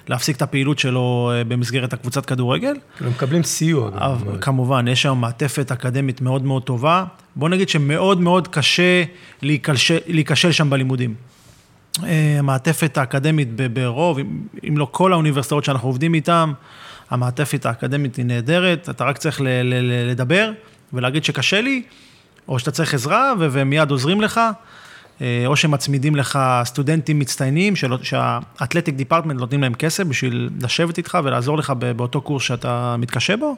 להפסיק 0.07 0.37
את 0.37 0.41
הפעילות 0.41 0.79
שלו 0.79 1.31
במסגרת 1.47 1.93
הקבוצת 1.93 2.25
כדורגל. 2.25 2.73
הם 2.99 3.09
מקבלים 3.09 3.43
סיוע. 3.43 3.91
כמובן, 4.41 4.87
יש 4.87 5.01
שם 5.01 5.17
מעטפת 5.17 5.71
אקדמית 5.71 6.21
מאוד 6.21 6.45
מאוד 6.45 6.63
טובה, 6.63 7.03
בוא 7.37 7.49
נגיד 7.49 7.69
שמאוד 7.69 8.21
מאוד 8.21 8.47
קשה 8.47 9.03
להיכשל, 9.41 10.51
שם 10.51 10.69
בלימודים. 10.69 11.13
אה, 12.03 12.35
המעטפת 12.39 12.97
האקדמית 12.97 13.47
ברוב, 13.73 14.19
אם, 14.67 14.77
לא 14.77 14.87
כל 14.91 15.13
האוניברסיטאות 15.13 15.63
שאנחנו 15.63 15.89
עובדים 15.89 16.13
איתן, 16.13 16.51
המעטפת 17.09 17.65
האקדמית 17.65 18.15
היא 18.15 18.25
נהדרת, 18.25 18.89
אתה 18.89 19.03
רק 19.05 19.17
צריך 19.17 19.41
ל- 19.41 19.47
ל- 19.47 20.09
לדבר 20.11 20.51
ולהגיד 20.93 21.23
שקשה 21.23 21.61
לי, 21.61 21.83
או 22.47 22.59
שאתה 22.59 22.71
צריך 22.71 22.93
עזרה 22.93 23.33
ו- 23.39 23.47
ומיד 23.51 23.91
עוזרים 23.91 24.21
לך, 24.21 24.41
אה, 25.21 25.43
או 25.45 25.55
שמצמידים 25.55 26.15
לך 26.15 26.39
סטודנטים 26.63 27.19
מצטיינים, 27.19 27.75
של- 27.75 28.03
שה 28.03 28.29
athletic 28.29 28.95
department 28.95 29.39
נותנים 29.39 29.61
להם 29.61 29.73
כסף 29.73 30.03
בשביל 30.03 30.49
לשבת 30.61 30.97
איתך 30.97 31.17
ולעזור 31.23 31.57
לך 31.57 31.69
באותו 31.95 32.21
קורס 32.21 32.43
שאתה 32.43 32.95
מתקשה 32.99 33.37
בו, 33.37 33.55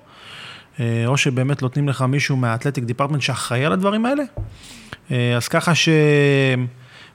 או 1.05 1.17
שבאמת 1.17 1.61
נותנים 1.61 1.89
לך 1.89 2.01
מישהו 2.01 2.38
מה 2.38 2.47
athletic 2.47 2.84
department 2.84 3.22
שאחראי 3.21 3.65
על 3.65 3.73
הדברים 3.73 4.05
האלה. 4.05 4.23
אה, 5.11 5.38
אז 5.38 5.47
ככה 5.47 5.71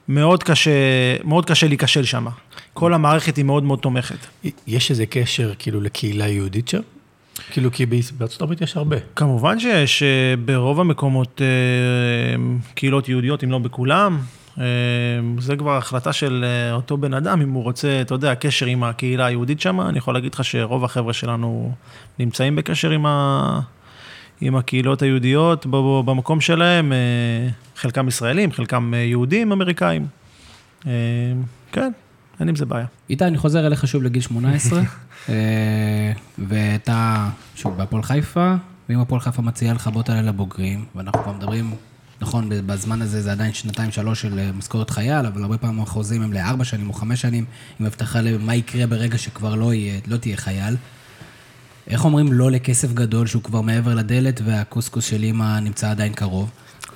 שמאוד 0.07 0.43
קשה, 0.43 0.71
מאוד 1.23 1.45
קשה 1.45 1.67
להיכשל 1.67 2.03
שם. 2.03 2.27
כל 2.73 2.93
המערכת 2.93 3.37
היא 3.37 3.45
מאוד 3.45 3.63
מאוד 3.63 3.79
תומכת. 3.79 4.17
יש 4.67 4.91
איזה 4.91 5.05
קשר 5.05 5.53
כאילו 5.59 5.81
לקהילה 5.81 6.27
יהודית 6.27 6.67
שם? 6.67 6.81
כאילו, 7.51 7.71
כי 7.71 7.85
בארצות 8.17 8.41
הברית 8.41 8.61
יש 8.61 8.77
הרבה. 8.77 8.97
כמובן 9.15 9.59
שיש 9.59 10.03
אה, 10.03 10.35
ברוב 10.45 10.79
המקומות 10.79 11.41
אה, 11.41 12.43
קהילות 12.75 13.09
יהודיות, 13.09 13.43
אם 13.43 13.51
לא 13.51 13.57
בכולם. 13.57 14.19
אה, 14.59 14.63
זה 15.39 15.55
כבר 15.55 15.77
החלטה 15.77 16.13
של 16.13 16.45
אה, 16.47 16.73
אותו 16.73 16.97
בן 16.97 17.13
אדם, 17.13 17.41
אם 17.41 17.51
הוא 17.51 17.63
רוצה, 17.63 18.01
אתה 18.01 18.13
יודע, 18.13 18.35
קשר 18.35 18.65
עם 18.65 18.83
הקהילה 18.83 19.25
היהודית 19.25 19.61
שם, 19.61 19.81
אני 19.81 19.97
יכול 19.97 20.13
להגיד 20.13 20.33
לך 20.33 20.43
שרוב 20.43 20.83
החבר'ה 20.83 21.13
שלנו 21.13 21.73
נמצאים 22.19 22.55
בקשר 22.55 22.89
עם, 22.89 23.05
ה... 23.05 23.59
עם 24.41 24.55
הקהילות 24.55 25.01
היהודיות 25.01 25.65
במקום 26.05 26.41
שלהם, 26.41 26.93
אה, 26.93 27.49
חלקם 27.75 28.07
ישראלים, 28.07 28.51
חלקם 28.51 28.93
יהודים, 28.93 29.51
אמריקאים. 29.51 30.07
כן, 31.71 31.91
אין 32.39 32.49
עם 32.49 32.55
זה 32.55 32.65
בעיה. 32.65 32.85
איתי, 33.09 33.25
אני 33.25 33.37
חוזר 33.37 33.67
אליך 33.67 33.87
שוב 33.87 34.03
לגיל 34.03 34.21
18, 34.21 34.81
אה, 35.29 36.11
ואתה, 36.37 37.29
שוב, 37.55 37.77
בהפועל 37.77 38.03
חיפה, 38.03 38.55
ואם 38.89 38.99
הפועל 38.99 39.21
חיפה 39.21 39.41
מציעה 39.41 39.73
לך 39.73 39.87
בוא 39.87 40.03
תעלה 40.03 40.21
לבוגרים, 40.21 40.85
ואנחנו 40.95 41.23
כבר 41.23 41.31
מדברים, 41.31 41.75
נכון, 42.25 42.49
בזמן 42.65 43.01
הזה 43.01 43.21
זה 43.21 43.31
עדיין 43.31 43.53
שנתיים, 43.53 43.91
שלוש 43.91 44.21
של 44.21 44.39
אה, 44.39 44.51
משכורת 44.51 44.89
חייל, 44.89 45.25
אבל 45.25 45.41
הרבה 45.41 45.57
פעמים 45.57 45.81
החוזים 45.81 46.21
הם 46.21 46.33
לארבע 46.33 46.63
שנים 46.63 46.89
או 46.89 46.93
חמש 46.93 47.21
שנים, 47.21 47.45
עם 47.79 47.85
הבטחה 47.85 48.21
למה 48.21 48.55
יקרה 48.55 48.87
ברגע 48.87 49.17
שכבר 49.17 49.55
לא, 49.55 49.73
יהיה, 49.73 49.99
לא 50.07 50.17
תהיה 50.17 50.37
חייל. 50.37 50.75
איך 51.87 52.05
אומרים 52.05 52.33
לא 52.33 52.51
לכסף 52.51 52.93
גדול 52.93 53.27
שהוא 53.27 53.43
כבר 53.43 53.61
מעבר 53.61 53.95
לדלת 53.95 54.41
והקוסקוס 54.45 55.05
של 55.05 55.23
אימא 55.23 55.59
נמצא 55.59 55.91
עדיין 55.91 56.13
קרוב? 56.13 56.49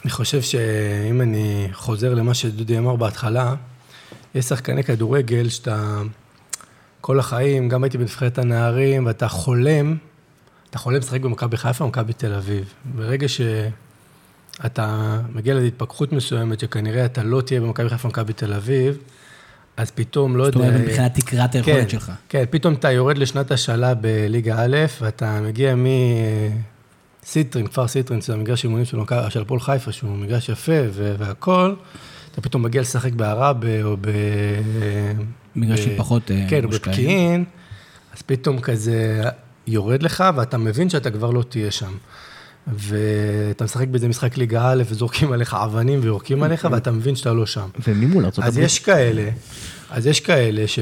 אני 0.04 0.12
חושב 0.12 0.42
שאם 0.42 1.22
אני 1.22 1.68
חוזר 1.74 2.14
למה 2.14 2.34
שדודי 2.34 2.78
אמר 2.78 2.96
בהתחלה, 2.96 3.56
יש 4.36 4.46
שחקני 4.46 4.84
כדורגל 4.84 5.50
שאתה 5.50 6.02
כל 7.02 7.20
החיים, 7.20 7.70
גם 7.70 7.84
הייתי 7.84 7.98
בנבחרת 7.98 8.38
הנערים, 8.38 9.06
ואתה 9.06 9.28
חולם, 9.28 9.98
אתה 10.70 10.78
חולם 10.78 10.98
לשחק 10.98 11.22
במכבי 11.22 11.58
חיפה 11.58 11.84
או 11.84 11.90
במכבי 11.90 12.14
תל 12.14 12.34
אביב. 12.34 12.74
ברגע 12.96 13.28
שאתה 14.64 15.20
מגיע 15.34 15.54
להתפכחות 15.54 16.14
מסוימת, 16.14 16.60
שכנראה 16.60 17.06
אתה 17.06 17.24
לא 17.24 17.42
תהיה 17.42 17.62
במכבי 17.62 17.90
חיפה 17.90 18.08
או 18.08 18.14
במכבי 18.14 18.34
תל 18.34 18.54
אביב, 18.54 18.98
אז 19.78 19.92
פתאום, 19.92 20.38
לא 20.38 20.46
זאת 20.46 20.56
יודע... 20.56 20.68
אומרת, 20.68 20.82
מבחינת 20.82 21.20
תקרת 21.20 21.56
היכולת 21.56 21.76
כן, 21.76 21.90
שלך. 21.90 22.12
כן, 22.30 22.44
פתאום 22.50 22.74
אתה 22.74 22.92
יורד 22.92 23.18
לשנת 23.18 23.52
השאלה 23.52 23.94
בליגה 23.94 24.64
א', 24.64 24.76
ואתה 25.02 25.42
מגיע 25.42 25.76
מסיטרין, 27.24 27.68
כפר 27.68 27.88
סיטרין, 27.88 28.22
זה 28.22 28.34
המגרש 28.34 28.64
אימונים 28.64 28.86
של 29.30 29.42
הפועל 29.42 29.60
חיפה, 29.60 29.92
שהוא 29.92 30.18
מגרש 30.18 30.50
יפה 30.50 30.82
והכול, 30.94 31.76
אתה 32.32 32.42
פתאום 32.42 32.64
מגיע 32.64 32.82
לשחק 32.82 33.14
בעראבה 33.14 33.84
או 33.84 33.98
ב... 34.02 34.10
מגרשים 35.56 35.94
ב- 35.94 35.98
פחות, 35.98 36.32
אה, 36.32 36.46
כן, 36.50 36.64
או. 36.64 36.70
בפקיעין, 36.70 37.46
אז 38.16 38.22
פתאום 38.22 38.60
כזה 38.60 39.24
יורד 39.68 40.04
לך, 40.04 40.24
ואתה 40.36 40.58
מבין 40.58 40.90
שאתה 40.90 41.12
כבר 41.12 41.32
לא 41.32 41.44
תהיה 41.50 41.72
שם. 41.72 41.92
ואתה 42.74 43.64
משחק 43.64 43.88
באיזה 43.88 44.08
משחק 44.08 44.38
ליגה 44.38 44.72
א', 44.72 44.84
וזורקים 44.90 45.32
עליך 45.32 45.54
אבנים 45.54 46.00
ויורקים 46.04 46.44
עליך, 46.44 46.68
ואתה 46.72 46.92
מבין 46.92 47.16
שאתה 47.16 47.34
לא 47.34 47.46
שם. 47.46 47.68
ומי 47.88 48.06
מול 48.06 48.26
ארצות 48.26 48.44
אז 48.44 48.54
הברית? 48.54 48.66
יש 48.66 48.80
כאלה, 48.80 49.30
אז 49.90 50.08
יש 50.08 50.20
כאלה 50.20 50.68
ש... 50.68 50.80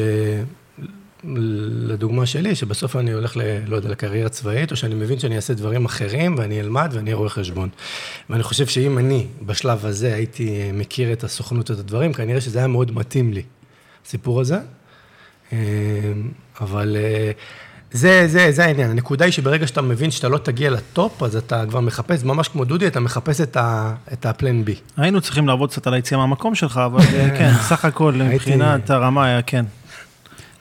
לדוגמה 1.23 2.25
שלי, 2.25 2.55
שבסוף 2.55 2.95
אני 2.95 3.11
הולך, 3.11 3.37
ל, 3.37 3.41
לא 3.67 3.75
יודע, 3.75 3.89
לקריירה 3.89 4.29
צבאית, 4.29 4.71
או 4.71 4.75
שאני 4.75 4.95
מבין 4.95 5.19
שאני 5.19 5.35
אעשה 5.35 5.53
דברים 5.53 5.85
אחרים, 5.85 6.35
ואני 6.37 6.59
אלמד 6.59 6.89
ואני 6.93 7.05
אהיה 7.05 7.15
רואה 7.15 7.29
חשבון. 7.29 7.69
ואני 8.29 8.43
חושב 8.43 8.67
שאם 8.67 8.97
אני, 8.97 9.27
בשלב 9.41 9.85
הזה, 9.85 10.13
הייתי 10.13 10.71
מכיר 10.73 11.13
את 11.13 11.23
הסוכנות, 11.23 11.71
את 11.71 11.79
הדברים, 11.79 12.13
כנראה 12.13 12.41
שזה 12.41 12.59
היה 12.59 12.67
מאוד 12.67 12.91
מתאים 12.91 13.33
לי, 13.33 13.43
הסיפור 14.05 14.41
הזה. 14.41 14.57
אה, 15.53 15.57
אבל 16.61 16.97
אה, 16.99 17.31
זה, 17.91 18.27
זה, 18.27 18.51
זה 18.51 18.65
העניין. 18.65 18.89
הנקודה 18.89 19.25
היא 19.25 19.31
שברגע 19.33 19.67
שאתה 19.67 19.81
מבין 19.81 20.11
שאתה 20.11 20.29
לא 20.29 20.37
תגיע 20.37 20.69
לטופ, 20.69 21.23
אז 21.23 21.35
אתה 21.35 21.63
כבר 21.69 21.79
מחפש, 21.79 22.23
ממש 22.23 22.47
כמו 22.47 22.65
דודי, 22.65 22.87
אתה 22.87 22.99
מחפש 22.99 23.41
את 23.41 23.57
ה- 23.57 23.93
את 24.13 24.25
הפלן 24.25 24.65
בי. 24.65 24.75
היינו 24.97 25.21
צריכים 25.21 25.47
לעבוד 25.47 25.71
קצת 25.71 25.87
על 25.87 25.93
היציאה 25.93 26.19
מהמקום 26.19 26.55
שלך, 26.55 26.77
אבל 26.85 26.99
אה, 26.99 27.29
כן, 27.37 27.51
סך 27.61 27.85
הכל, 27.85 28.13
מבחינת 28.13 28.89
הרמה 28.89 29.25
היה 29.25 29.41
כן. 29.41 29.65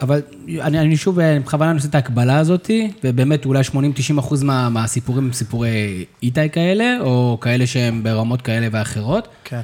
אבל 0.01 0.21
אני, 0.61 0.79
אני 0.81 0.97
שוב, 0.97 1.19
אה, 1.21 1.39
בכוונה 1.45 1.71
אני 1.71 1.77
עושה 1.79 1.89
את 1.89 1.95
ההקבלה 1.95 2.39
הזאת, 2.39 2.71
ובאמת 3.05 3.45
אולי 3.45 3.63
80-90 3.73 3.75
אחוז 4.19 4.43
מה, 4.43 4.69
מהסיפורים 4.69 5.25
הם 5.25 5.33
סיפורי 5.33 6.05
איתי 6.23 6.51
כאלה, 6.51 6.97
או 7.01 7.39
כאלה 7.41 7.67
שהם 7.67 8.03
ברמות 8.03 8.43
כאלה 8.43 8.69
ואחרות. 8.73 9.29
כן. 9.45 9.61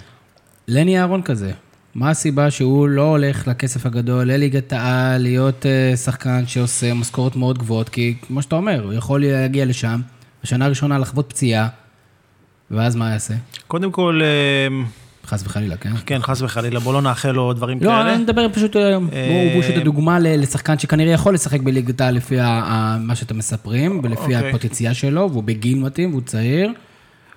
לני 0.69 0.99
אהרון 1.01 1.23
כזה, 1.23 1.53
מה 1.95 2.11
הסיבה 2.11 2.51
שהוא 2.51 2.89
לא 2.89 3.03
הולך 3.03 3.49
לכסף 3.49 3.87
הגדול, 3.87 4.25
לליגת 4.25 4.73
העל, 4.73 5.23
להיות 5.23 5.67
אה, 5.67 5.97
שחקן 5.97 6.47
שעושה 6.47 6.95
משכורות 6.95 7.37
מאוד 7.37 7.59
גבוהות, 7.59 7.89
כי 7.89 8.15
כמו 8.27 8.43
שאתה 8.43 8.57
אומר, 8.57 8.85
הוא 8.85 8.93
יכול 8.93 9.25
להגיע 9.25 9.65
לשם, 9.65 10.01
בשנה 10.45 10.65
הראשונה 10.65 10.99
לחוות 10.99 11.27
פציעה, 11.29 11.69
ואז 12.71 12.97
מה 12.97 13.11
יעשה? 13.11 13.35
קודם 13.67 13.93
כל, 13.93 14.21
אה, 14.23 14.85
חס 15.27 15.43
וחלילה, 15.45 15.77
כן? 15.77 15.91
כן, 16.07 16.19
חס 16.23 16.43
וחלילה, 16.43 16.81
בוא 16.81 16.93
לא 16.93 17.03
נאחל 17.03 17.31
לו 17.31 17.53
דברים 17.53 17.79
לא, 17.81 17.91
כאלה. 17.91 18.15
אני 18.15 18.23
מדבר 18.23 18.49
פשוט, 18.53 18.77
אה, 18.77 18.99
פשוט 19.61 19.77
הדוגמה 19.77 20.19
לשחקן 20.19 20.79
שכנראה 20.79 21.13
יכול 21.13 21.35
לשחק 21.35 21.61
בליגת 21.61 22.01
העל 22.01 22.15
לפי 22.15 22.37
מה 23.01 23.15
שאתם 23.15 23.39
מספרים, 23.39 24.01
ולפי 24.03 24.23
אוקיי. 24.23 24.49
הפוטנציאל 24.49 24.93
שלו, 24.93 25.31
והוא 25.31 25.43
בגיל 25.43 25.79
מתאים, 25.79 26.11
והוא 26.11 26.23
צעיר, 26.23 26.73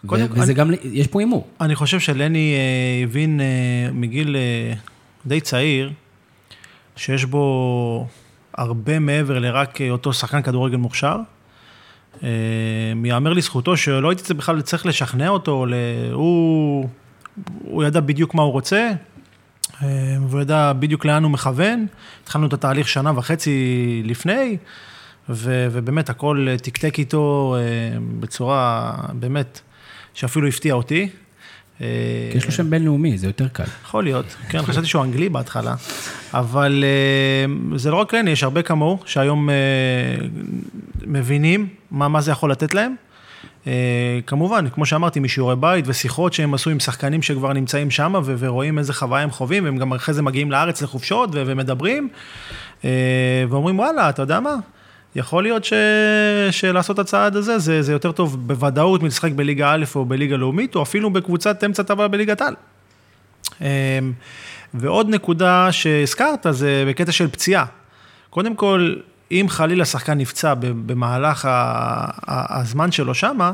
קודם- 0.05 0.27
וזה 0.31 0.43
אני- 0.43 0.53
גם, 0.53 0.71
יש 0.83 1.07
פה 1.07 1.19
הימור. 1.19 1.47
אני 1.61 1.75
חושב 1.75 1.99
שלני 1.99 2.53
אה, 2.55 3.03
הבין 3.03 3.41
אה, 3.41 3.45
מגיל 3.93 4.35
אה, 4.35 4.73
די 5.25 5.41
צעיר, 5.41 5.91
שיש 6.95 7.25
בו 7.25 8.07
הרבה 8.53 8.99
מעבר 8.99 9.39
לרק 9.39 9.79
אותו 9.89 10.13
שחקן 10.13 10.41
כדורגל 10.41 10.77
מוכשר. 10.77 11.17
יאמר 13.05 13.33
לזכותו 13.33 13.77
שלא 13.77 14.09
הייתי 14.09 14.33
בכלל 14.33 14.61
צריך 14.61 14.85
לשכנע 14.85 15.29
אותו, 15.29 15.65
הוא, 16.13 16.89
הוא 17.63 17.83
ידע 17.83 17.99
בדיוק 17.99 18.33
מה 18.35 18.41
הוא 18.43 18.51
רוצה, 18.51 18.91
והוא 19.81 20.41
ידע 20.41 20.73
בדיוק 20.73 21.05
לאן 21.05 21.23
הוא 21.23 21.31
מכוון. 21.31 21.87
התחלנו 22.23 22.47
את 22.47 22.53
התהליך 22.53 22.87
שנה 22.87 23.11
וחצי 23.17 23.51
לפני, 24.05 24.57
ו, 25.29 25.67
ובאמת 25.71 26.09
הכל 26.09 26.47
תקתק 26.61 26.99
איתו 26.99 27.55
בצורה 28.19 28.91
באמת 29.13 29.61
שאפילו 30.15 30.47
הפתיע 30.47 30.73
אותי. 30.73 31.09
כי 31.77 31.85
יש 32.37 32.45
לו 32.45 32.51
שם 32.51 32.69
בינלאומי, 32.69 33.17
זה 33.17 33.27
יותר 33.27 33.47
קל. 33.47 33.63
יכול 33.83 34.03
להיות, 34.03 34.35
כן, 34.49 34.61
חשבתי 34.61 34.87
שהוא 34.87 35.03
אנגלי 35.03 35.29
בהתחלה, 35.29 35.75
אבל 36.33 36.83
אה, 36.83 37.77
זה 37.77 37.91
לא 37.91 37.95
רק 37.95 38.13
לני, 38.13 38.31
יש 38.31 38.43
הרבה 38.43 38.61
כמוהו, 38.61 38.99
שהיום 39.05 39.49
אה, 39.49 39.55
מבינים 41.05 41.67
מה, 41.91 42.07
מה 42.07 42.21
זה 42.21 42.31
יכול 42.31 42.51
לתת 42.51 42.73
להם. 42.73 42.95
אה, 43.67 44.19
כמובן, 44.27 44.69
כמו 44.69 44.85
שאמרתי, 44.85 45.19
משיעורי 45.19 45.55
בית 45.55 45.85
ושיחות 45.87 46.33
שהם 46.33 46.53
עשו 46.53 46.69
עם 46.69 46.79
שחקנים 46.79 47.21
שכבר 47.21 47.53
נמצאים 47.53 47.91
שם 47.91 48.13
ורואים 48.37 48.79
איזה 48.79 48.93
חוויה 48.93 49.23
הם 49.23 49.31
חווים, 49.31 49.63
והם 49.65 49.77
גם 49.77 49.93
אחרי 49.93 50.13
זה 50.13 50.21
מגיעים 50.21 50.51
לארץ 50.51 50.81
לחופשות 50.81 51.29
ומדברים, 51.33 52.09
ואומרים, 53.49 53.79
וואלה, 53.79 54.09
אתה 54.09 54.21
יודע 54.21 54.39
מה? 54.39 54.55
יכול 55.15 55.43
להיות 55.43 55.65
ש... 55.65 55.73
שלעשות 56.51 56.93
את 56.93 56.99
הצעד 56.99 57.35
הזה, 57.35 57.59
זה, 57.59 57.81
זה 57.81 57.91
יותר 57.91 58.11
טוב 58.11 58.47
בוודאות 58.47 59.03
מלשחק 59.03 59.31
בליגה 59.31 59.73
א' 59.73 59.83
או 59.95 60.05
בליגה 60.05 60.37
לאומית, 60.37 60.75
או 60.75 60.81
אפילו 60.83 61.09
בקבוצת 61.09 61.63
אמצע 61.63 61.83
טבלה 61.83 62.07
בליגת 62.07 62.41
על. 62.41 62.53
אמ, 63.61 63.65
ועוד 64.73 65.09
נקודה 65.09 65.71
שהזכרת 65.71 66.45
זה 66.49 66.83
בקטע 66.87 67.11
של 67.11 67.27
פציעה. 67.27 67.65
קודם 68.29 68.55
כל, 68.55 68.95
אם 69.31 69.45
חלילה 69.49 69.85
שחקן 69.85 70.17
נפצע 70.17 70.53
במהלך 70.59 71.45
ה- 71.45 72.59
הזמן 72.59 72.91
שלו 72.91 73.15
שמה, 73.15 73.53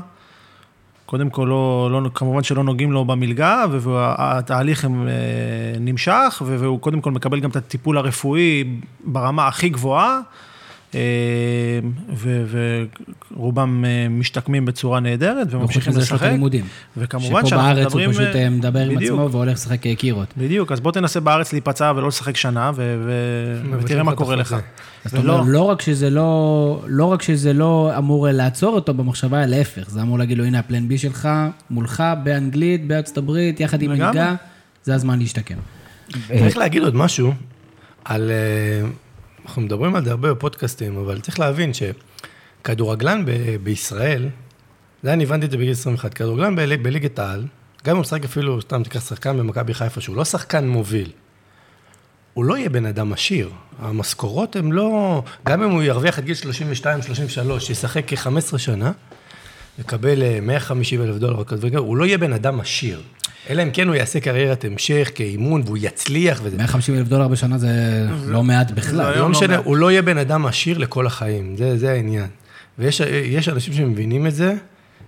קודם 1.05 1.29
כל, 1.29 1.45
לא, 1.49 1.89
לא, 1.91 2.09
כמובן 2.13 2.43
שלא 2.43 2.63
נוגעים 2.63 2.91
לו 2.91 3.05
במלגה, 3.05 3.65
והתהליך 3.69 4.85
הם, 4.85 5.07
אה, 5.07 5.13
נמשך, 5.79 6.41
והוא 6.45 6.79
קודם 6.79 7.01
כל 7.01 7.11
מקבל 7.11 7.39
גם 7.39 7.49
את 7.49 7.55
הטיפול 7.55 7.97
הרפואי 7.97 8.63
ברמה 9.03 9.47
הכי 9.47 9.69
גבוהה, 9.69 10.19
ורובם 13.33 13.85
אה, 13.85 14.07
משתקמים 14.09 14.65
בצורה 14.65 14.99
נהדרת 14.99 15.47
וחוץ 15.47 15.53
וממשיכים 15.53 15.93
מזה 15.93 16.01
יש 16.01 16.11
לו 16.11 16.15
את 16.15 16.21
לשחק. 16.21 16.29
הלימודים. 16.29 16.65
וכמובן 16.97 17.45
שפה 17.45 17.55
בארץ 17.55 17.93
הוא. 17.93 18.01
פשוט 18.09 18.21
אה, 18.21 18.43
אה, 18.43 18.49
מדבר 18.49 18.79
עם 18.79 18.95
בדיוק. 18.95 19.19
עצמו 19.19 19.31
והולך 19.31 19.53
לשחק 19.53 19.87
אה, 19.87 19.95
קירות. 19.95 20.27
בדיוק, 20.37 20.71
אז 20.71 20.79
בוא 20.79 20.91
תנסה 20.91 21.19
בארץ 21.19 21.53
להיפצע 21.53 21.93
ולא 21.95 22.07
לשחק 22.07 22.37
שנה, 22.37 22.71
ותראה 23.79 24.03
מה 24.03 24.15
קורה 24.15 24.35
לך. 24.35 24.51
החוזה. 24.51 24.67
אז 25.05 25.11
אתה 25.11 25.31
אומר, 25.31 25.41
לא 25.47 25.61
רק 25.61 25.81
שזה 25.81 26.09
לא, 26.09 26.83
לא 26.87 27.05
רק 27.05 27.21
שזה 27.21 27.53
לא 27.53 27.91
אמור 27.97 28.27
לעצור 28.31 28.75
אותו 28.75 28.93
במחשבה, 28.93 29.43
אלא 29.43 29.57
להפך, 29.57 29.89
זה 29.89 30.01
אמור 30.01 30.19
להגיד 30.19 30.37
לו, 30.37 30.45
הנה 30.45 30.59
הפלן 30.59 30.87
בי 30.87 30.97
שלך, 30.97 31.29
מולך, 31.69 32.03
באנגלית, 32.23 32.87
בארצות 32.87 33.17
הברית, 33.17 33.59
יחד 33.59 33.81
עם. 33.81 33.91
מנהיגה, 33.91 34.35
זה 34.83 34.95
הזמן 34.95 35.19
להשתקם. 35.19 35.55
צריך 36.27 36.57
להגיד 36.57 36.83
עוד 36.83 36.95
משהו 36.95 37.33
על... 38.05 38.31
אה, 39.41 39.45
אנחנו 39.45 39.61
מדברים 39.61 39.95
על 39.95 40.05
זה 40.05 40.11
הרבה 40.11 40.33
בפודקאסטים, 40.33 40.97
אבל 40.97 41.19
צריך 41.19 41.39
להבין 41.39 41.71
שכדורגלן 41.73 43.25
ב- 43.25 43.55
בישראל, 43.63 44.29
זה 45.03 45.13
אני 45.13 45.23
הבנתי 45.23 45.45
את 45.45 45.51
זה 45.51 45.57
בגיל 45.57 45.71
21, 45.71 46.13
כדורגלן 46.13 46.55
ב- 46.55 46.83
בליגת 46.83 47.19
העל, 47.19 47.45
גם 47.85 47.91
אם 47.91 47.95
הוא 47.97 48.01
משחק 48.01 48.23
אפילו, 48.23 48.61
סתם 48.61 48.83
תיקח 48.83 49.09
שחקן 49.09 49.37
במכבי 49.37 49.73
חיפה, 49.73 50.01
שהוא 50.01 50.15
לא 50.15 50.25
שחקן 50.25 50.67
מוביל, 50.67 51.11
הוא 52.33 52.45
לא 52.45 52.57
יהיה 52.57 52.69
בן 52.69 52.85
אדם 52.85 53.13
עשיר. 53.13 53.49
המשכורות 53.79 54.55
הן 54.55 54.71
לא... 54.71 55.23
גם 55.45 55.63
אם 55.63 55.71
הוא 55.71 55.83
ירוויח 55.83 56.17
עד 56.17 56.25
גיל 56.25 56.35
32-33, 56.83 56.87
ישחק 57.71 58.03
כ-15 58.07 58.57
שנה, 58.57 58.91
יקבל 59.79 60.23
אה, 60.23 60.39
150 60.41 61.01
אלף 61.01 61.15
דולר, 61.15 61.43
הוא 61.77 61.97
לא 61.97 62.05
יהיה 62.05 62.17
בן 62.17 62.33
אדם 62.33 62.59
עשיר. 62.59 63.01
אלא 63.49 63.63
אם 63.63 63.71
כן 63.71 63.87
הוא 63.87 63.95
יעשה 63.95 64.19
קריירת 64.19 64.65
המשך 64.65 65.11
כאימון 65.15 65.61
והוא 65.65 65.77
יצליח 65.81 66.39
וזה. 66.43 66.57
150 66.57 66.97
אלף 66.97 67.07
דולר 67.07 67.27
בשנה 67.27 67.57
זה 67.57 67.69
לא 68.25 68.43
מעט 68.43 68.71
בכלל. 68.71 69.01
היום 69.01 69.15
לא 69.15 69.21
לא 69.21 69.29
משנה. 69.29 69.57
הוא 69.57 69.77
לא 69.77 69.91
יהיה 69.91 70.01
בן 70.01 70.17
אדם 70.17 70.45
עשיר 70.45 70.77
לכל 70.77 71.07
החיים, 71.07 71.57
זה, 71.57 71.77
זה 71.77 71.91
העניין. 71.91 72.27
ויש 72.79 73.01
יש 73.25 73.49
אנשים 73.49 73.73
שמבינים 73.73 74.27
את 74.27 74.35
זה 74.35 74.53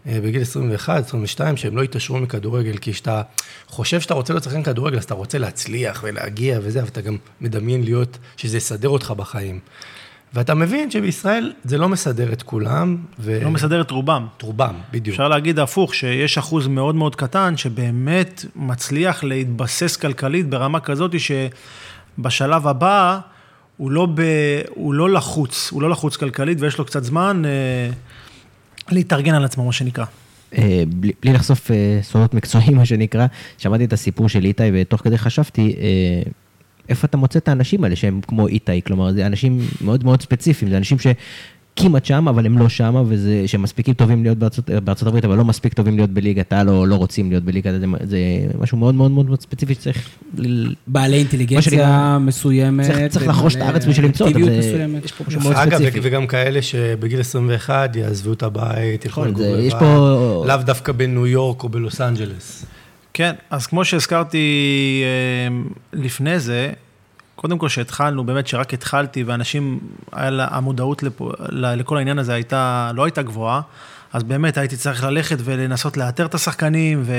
אה, 0.08 0.20
בגיל 0.24 0.42
21, 0.42 1.06
22, 1.06 1.58
שהם 1.58 1.78
לא 1.78 1.84
יתעשרו 1.84 2.20
מכדורגל, 2.20 2.78
כי 2.78 2.94
כשאתה 2.94 3.22
חושב 3.68 4.02
שאתה 4.02 4.14
רוצה 4.14 4.34
להיות 4.34 4.44
שחקן 4.44 4.64
כדורגל, 4.64 4.98
אז 4.98 5.04
אתה 5.04 5.14
רוצה 5.14 5.38
להצליח 5.38 6.04
ולהגיע 6.04 6.60
וזה, 6.64 6.80
אבל 6.80 6.88
אתה 6.88 7.02
גם 7.02 7.18
מדמיין 7.42 7.84
להיות, 7.84 8.18
שזה 8.38 8.58
יסדר 8.58 8.90
אותך 8.90 9.14
בחיים. 9.18 9.60
ואתה 10.34 10.54
מבין 10.54 10.92
שבישראל 10.92 11.54
זה 11.64 11.78
לא 11.78 11.90
מסדר 11.90 12.34
את 12.34 12.44
כולם, 12.44 12.98
ו... 13.20 13.40
לא 13.44 13.52
מסדר 13.52 13.82
את 13.82 13.92
רובם. 13.92 14.28
את 14.38 14.42
רובם, 14.42 14.76
בדיוק. 14.92 15.14
אפשר 15.14 15.28
להגיד 15.28 15.60
הפוך, 15.60 15.96
שיש 15.96 16.38
אחוז 16.38 16.68
מאוד 16.68 16.96
מאוד 16.96 17.16
קטן 17.16 17.58
שבאמת 17.58 18.46
מצליח 18.56 19.24
להתבסס 19.24 19.96
כלכלית 19.96 20.50
ברמה 20.50 20.80
כזאת 20.80 21.16
שבשלב 21.20 22.68
הבא 22.68 23.20
הוא 23.78 23.92
לא, 23.92 24.08
ב, 24.16 24.22
הוא 24.70 24.94
לא 24.94 25.10
לחוץ, 25.10 25.70
הוא 25.72 25.82
לא 25.82 25.90
לחוץ 25.90 26.16
כלכלית 26.16 26.62
ויש 26.62 26.78
לו 26.78 26.86
קצת 26.86 27.04
זמן 27.04 27.42
אה, 27.46 27.90
להתארגן 28.92 29.34
על 29.34 29.46
עצמו, 29.46 29.66
מה 29.66 29.72
שנקרא. 29.72 30.06
אה, 30.58 30.84
בלי, 30.88 31.12
בלי 31.22 31.34
לחשוף 31.34 31.72
אה, 31.72 32.00
סודות 32.02 32.34
מקצועיים, 32.34 32.76
מה 32.80 32.86
שנקרא, 32.86 33.26
שמעתי 33.58 33.86
את 33.86 33.94
הסיפור 33.94 34.30
של 34.30 34.46
איתי, 34.46 34.64
ותוך 34.74 35.02
כדי 35.02 35.18
חשבתי, 35.18 35.76
אה, 35.78 36.32
איפה 36.90 37.06
אתה 37.06 37.18
מוצא 37.18 37.40
את 37.40 37.48
האנשים 37.48 37.84
האלה 37.84 37.96
שהם 37.96 38.20
כמו 38.28 38.48
איתי? 38.48 38.82
כלומר, 38.82 39.12
זה 39.12 39.26
אנשים 39.26 39.60
מאוד 39.82 40.04
מאוד 40.04 40.22
ספציפיים, 40.22 40.72
זה 40.72 40.78
אנשים 40.78 40.98
שכמעט 41.00 42.06
שם, 42.06 42.28
אבל 42.28 42.46
הם 42.46 42.58
לא 42.58 42.70
שם, 42.70 43.04
וזה, 43.08 43.44
שהם 43.46 43.62
מספיקים 43.62 43.94
טובים 43.94 44.24
להיות 44.24 44.38
בארצות, 44.38 44.70
בארצות 44.70 45.08
הברית, 45.08 45.26
אבל 45.26 45.38
לא 45.38 45.46
מספיק 45.46 45.74
טובים 45.74 45.96
להיות 45.98 46.10
בליגת 46.10 46.54
העל, 46.54 46.70
או 46.70 46.86
לא 46.86 46.96
רוצים 46.96 47.30
להיות 47.30 47.44
בליגת 47.44 47.66
העל, 47.66 47.80
זה, 47.80 47.86
זה 48.04 48.18
משהו 48.60 48.78
מאוד 48.78 48.96
מאוד 48.96 49.12
מאוד 49.12 49.42
ספציפי 49.42 49.74
שצריך... 49.74 50.10
בעלי 50.88 51.18
אינטליגנציה 51.18 52.18
מסוימת. 52.22 52.86
צריך- 52.86 53.12
צריך 53.12 53.28
לחרוש 53.28 53.56
את 53.56 53.62
הארץ 53.62 53.86
בשביל 53.86 54.06
למצוא 54.06 54.28
אותם, 54.28 54.38
אקטיביות 54.40 54.64
זה- 54.64 54.70
מסוימת. 54.74 55.06
יש 55.06 55.12
פה 55.12 55.24
משהו 55.28 55.42
מאוד 55.42 55.56
אגב, 55.56 55.78
ספציפי. 55.80 56.00
וגם 56.04 56.28
כאלה 56.28 56.62
שבגיל 56.62 57.20
21 57.20 57.96
יעזבו 57.96 58.34
את 58.34 58.44
הבית, 58.44 59.06
ילכו 59.06 59.22
נכון, 59.22 59.36
זה- 59.36 59.44
לגור 59.68 60.44
לבד, 60.44 60.48
לאו 60.48 60.66
דווקא 60.66 60.92
בניו 60.92 61.28
יורק 61.28 61.64
או 61.64 61.70
בלוס 61.70 62.02
אנג'לס. 62.02 62.66
כן, 63.14 63.34
אז 63.50 63.68
כמו 63.68 63.86
שהזכרתי 63.86 65.04
אה, 65.04 65.56
לפני 65.94 66.40
זה, 66.40 66.72
קודם 67.36 67.58
כל 67.58 67.70
שהתחלנו, 67.70 68.24
באמת 68.24 68.48
שרק 68.48 68.74
התחלתי 68.74 69.24
ואנשים, 69.24 69.80
לה, 70.14 70.48
המודעות 70.52 71.04
לפה, 71.04 71.32
לכל 71.50 71.98
העניין 71.98 72.20
הזה 72.20 72.34
הייתה, 72.34 72.92
לא 72.96 73.04
הייתה 73.04 73.22
גבוהה, 73.22 73.62
אז 74.14 74.24
באמת 74.24 74.58
הייתי 74.58 74.78
צריך 74.78 75.04
ללכת 75.04 75.38
ולנסות 75.44 75.98
לאתר 75.98 76.26
את 76.26 76.34
השחקנים, 76.34 77.02
ו, 77.06 77.14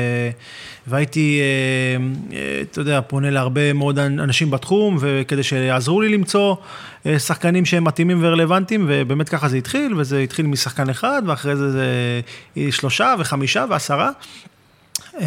והייתי, 0.87 1.41
אה, 1.41 2.37
אה, 2.37 2.61
אתה 2.63 2.81
יודע, 2.81 3.01
פונה 3.01 3.31
להרבה 3.31 3.73
מאוד 3.73 3.99
אנשים 3.99 4.51
בתחום, 4.51 4.97
וכדי 5.01 5.43
שיעזרו 5.43 6.01
לי 6.01 6.09
למצוא 6.09 6.57
אה, 7.07 7.19
שחקנים 7.19 7.65
שהם 7.65 7.85
מתאימים 7.85 8.19
ורלוונטיים, 8.23 8.85
ובאמת 8.89 9.29
ככה 9.29 9.49
זה 9.49 9.57
התחיל, 9.57 9.95
וזה 9.97 10.19
התחיל 10.19 10.47
משחקן 10.47 10.91
אחד, 10.91 11.23
ואחרי 11.27 11.57
זה 11.57 11.71
זה 11.71 11.87
אה, 12.57 12.67
שלושה 12.71 13.15
וחמישה 13.19 13.65
ועשרה. 13.71 14.11
אה, 15.21 15.27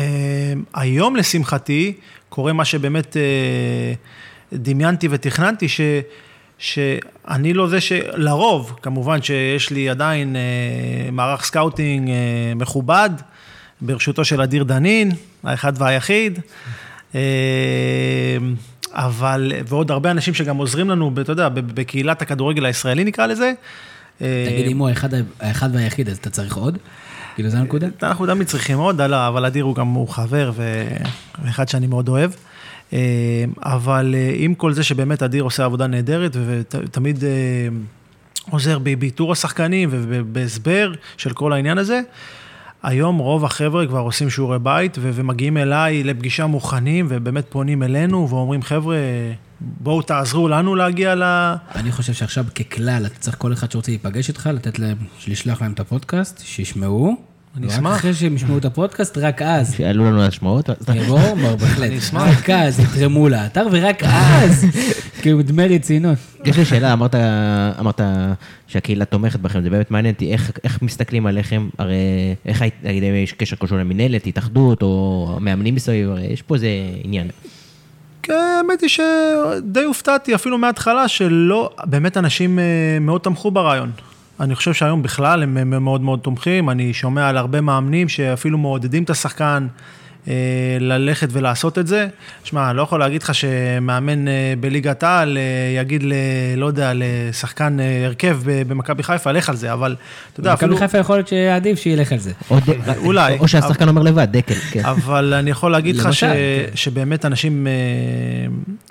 היום, 0.73 1.15
לשמחתי, 1.15 1.93
קורה 2.29 2.53
מה 2.53 2.65
שבאמת 2.65 3.17
אה, 3.17 3.93
דמיינתי 4.53 5.07
ותכננתי, 5.11 5.67
ש, 5.69 5.81
שאני 6.57 7.53
לא 7.53 7.67
זה 7.67 7.81
שלרוב, 7.81 8.75
כמובן 8.81 9.21
שיש 9.21 9.69
לי 9.69 9.89
עדיין 9.89 10.35
אה, 10.35 10.41
מערך 11.11 11.45
scouting 11.45 12.09
מכובד, 12.55 13.09
בראשותו 13.81 14.25
של 14.25 14.41
אדיר 14.41 14.63
דנין, 14.63 15.11
האחד 15.43 15.73
והיחיד. 15.81 16.39
אבל, 18.91 19.51
ועוד 19.67 19.91
הרבה 19.91 20.11
אנשים 20.11 20.33
שגם 20.33 20.57
עוזרים 20.57 20.89
לנו, 20.89 21.11
אתה 21.21 21.31
יודע, 21.31 21.49
בקהילת 21.49 22.21
הכדורגל 22.21 22.65
הישראלי 22.65 23.03
נקרא 23.03 23.25
לזה. 23.25 23.53
תגיד, 24.17 24.27
אם 24.67 24.77
הוא 24.77 24.89
האחד- 24.89 25.09
האחד 25.39 25.75
והיחיד, 25.75 26.09
אז 26.09 26.17
אתה 26.17 26.29
צריך 26.29 26.55
עוד? 26.55 26.77
כאילו, 27.37 27.49
זה 27.49 27.59
הנקודה? 27.59 27.87
אנחנו 28.03 28.25
תמיד 28.25 28.47
צריכים 28.47 28.77
עוד, 28.77 29.01
אבל 29.01 29.45
אדיר 29.45 29.63
הוא 29.63 29.75
גם 29.75 29.87
הוא 29.87 30.09
חבר 30.09 30.51
ואחד 31.43 31.67
שאני 31.67 31.87
מאוד 31.87 32.09
אוהב. 32.09 32.31
אה, 32.93 32.99
אבל 33.63 34.15
אה, 34.17 34.31
עם 34.35 34.55
כל 34.55 34.73
זה 34.73 34.83
שבאמת 34.83 35.23
אדיר 35.23 35.43
עושה 35.43 35.65
עבודה 35.65 35.87
נהדרת 35.87 36.37
ותמיד 36.45 37.23
אה, 37.23 37.29
עוזר 38.49 38.79
באיתור 38.79 39.31
השחקנים 39.31 39.89
ובהסבר 39.91 40.93
של 41.17 41.33
כל 41.33 41.53
העניין 41.53 41.77
הזה, 41.77 42.01
היום 42.83 43.17
רוב 43.17 43.45
החבר'ה 43.45 43.87
כבר 43.87 43.99
עושים 43.99 44.29
שיעורי 44.29 44.59
בית 44.59 44.97
ומגיעים 45.01 45.57
אליי 45.57 46.03
לפגישה 46.03 46.45
מוכנים 46.45 47.05
ובאמת 47.09 47.45
פונים 47.49 47.83
אלינו 47.83 48.29
ואומרים, 48.29 48.61
חבר'ה, 48.61 48.97
בואו 49.61 50.01
תעזרו 50.01 50.47
לנו 50.47 50.75
להגיע 50.75 51.15
ל... 51.15 51.23
אני 51.75 51.91
חושב 51.91 52.13
שעכשיו 52.13 52.45
ככלל, 52.55 53.05
אתה 53.05 53.19
צריך 53.19 53.35
כל 53.37 53.53
אחד 53.53 53.71
שרוצה 53.71 53.91
להיפגש 53.91 54.29
איתך, 54.29 54.49
לתת 54.53 54.79
להם, 54.79 54.97
לשלוח 55.27 55.61
להם 55.61 55.71
את 55.71 55.79
הפודקאסט, 55.79 56.41
שישמעו. 56.45 57.15
אני 57.57 57.67
אשמח. 57.67 57.95
אחרי 57.95 58.13
שהם 58.13 58.35
ישמעו 58.35 58.57
את 58.57 58.65
הפודקאסט, 58.65 59.17
רק 59.17 59.41
אז. 59.41 59.73
שיעלו 59.73 60.05
לנו 60.05 60.21
השמעות. 60.23 60.69
יבואו, 60.95 61.35
בהחלט. 61.57 61.87
אני 61.87 61.97
אשמח. 61.97 62.39
רק 62.39 62.49
אז 62.49 62.79
יתרמו 62.79 63.29
לאתר, 63.29 63.67
ורק 63.71 64.03
אז, 64.03 64.65
כאילו 65.21 65.41
דמי 65.41 65.67
רצינות. 65.67 66.17
יש 66.45 66.57
לי 66.57 66.65
שאלה, 66.65 66.93
אמרת, 66.93 67.15
אמרת 67.79 68.01
שהקהילה 68.67 69.05
תומכת 69.05 69.39
בכם, 69.39 69.61
זה 69.61 69.69
באמת 69.69 69.91
מעניין 69.91 70.13
אותי, 70.13 70.31
איך, 70.33 70.51
איך 70.63 70.81
מסתכלים 70.81 71.25
עליכם, 71.25 71.69
הרי 71.77 71.95
איך, 72.45 72.63
נגיד, 72.83 73.03
יש 73.03 73.33
קשר 73.33 73.55
כלשהו 73.55 73.77
למינהלת, 73.77 74.27
התאחדות, 74.27 74.81
או 74.81 75.37
מאמנים 75.41 75.75
מסביב, 75.75 76.09
הרי 76.09 76.25
יש 76.25 76.41
פה 76.41 76.55
איזה 76.55 76.67
עניין. 77.03 77.27
כן, 78.27 78.33
האמת 78.57 78.81
היא 78.81 78.89
שדי 78.89 79.83
הופתעתי 79.83 80.35
אפילו 80.35 80.57
מההתחלה 80.57 81.07
שלא, 81.07 81.69
באמת 81.83 82.17
אנשים 82.17 82.59
אה, 82.59 82.63
מאוד 83.01 83.21
תמכו 83.21 83.51
ברעיון. 83.51 83.91
אני 84.39 84.55
חושב 84.55 84.73
שהיום 84.73 85.03
בכלל 85.03 85.43
הם, 85.43 85.69
מאוד 85.83 86.01
מאוד 86.01 86.19
תומכים, 86.19 86.69
אני 86.69 86.93
שומע 86.93 87.29
על 87.29 87.37
הרבה 87.37 87.61
מאמנים 87.61 88.09
שאפילו 88.09 88.57
מעודדים 88.57 89.03
את 89.03 89.09
השחקן 89.09 89.67
אה, 89.71 89.77
ללכת 90.79 91.27
ולעשות 91.31 91.77
את 91.77 91.87
זה. 91.87 92.07
שמע, 92.43 92.69
אני 92.69 92.77
לא 92.77 92.81
יכול 92.81 92.99
להגיד 92.99 93.23
לך 93.23 93.35
שמאמן 93.35 94.27
אה, 94.27 94.53
בליגת 94.59 95.03
העל 95.03 95.37
אה, 95.37 95.81
יגיד 95.81 96.03
ל... 96.03 96.13
לא 96.57 96.65
יודע, 96.65 96.91
לשחקן 96.95 97.79
אה, 97.79 98.05
הרכב 98.05 98.39
במכבי 98.45 99.03
חיפה, 99.03 99.31
לך 99.31 99.49
על 99.49 99.55
זה, 99.55 99.73
אבל 99.73 99.95
אתה 100.33 100.39
יודע, 100.39 100.53
אפילו... 100.53 100.75
מכבי 100.75 100.87
חיפה 100.87 100.97
יכול 100.97 101.15
להיות 101.15 101.27
שעדיף 101.27 101.79
שילך 101.79 102.11
על 102.11 102.19
זה. 102.19 102.31
או, 102.49 102.59
ד... 102.67 102.97
אולי. 102.97 103.37
או 103.39 103.47
שהשחקן 103.47 103.87
אומר 103.87 104.01
לבד, 104.01 104.27
דקל, 104.31 104.53
כן. 104.53 104.85
אבל 104.85 105.33
אני 105.33 105.49
יכול 105.49 105.71
להגיד 105.71 105.95
לך 105.95 106.13
ש... 106.13 106.23
כן. 106.23 106.75
שבאמת 106.75 107.25
אנשים 107.25 107.67
אה, 107.67 107.71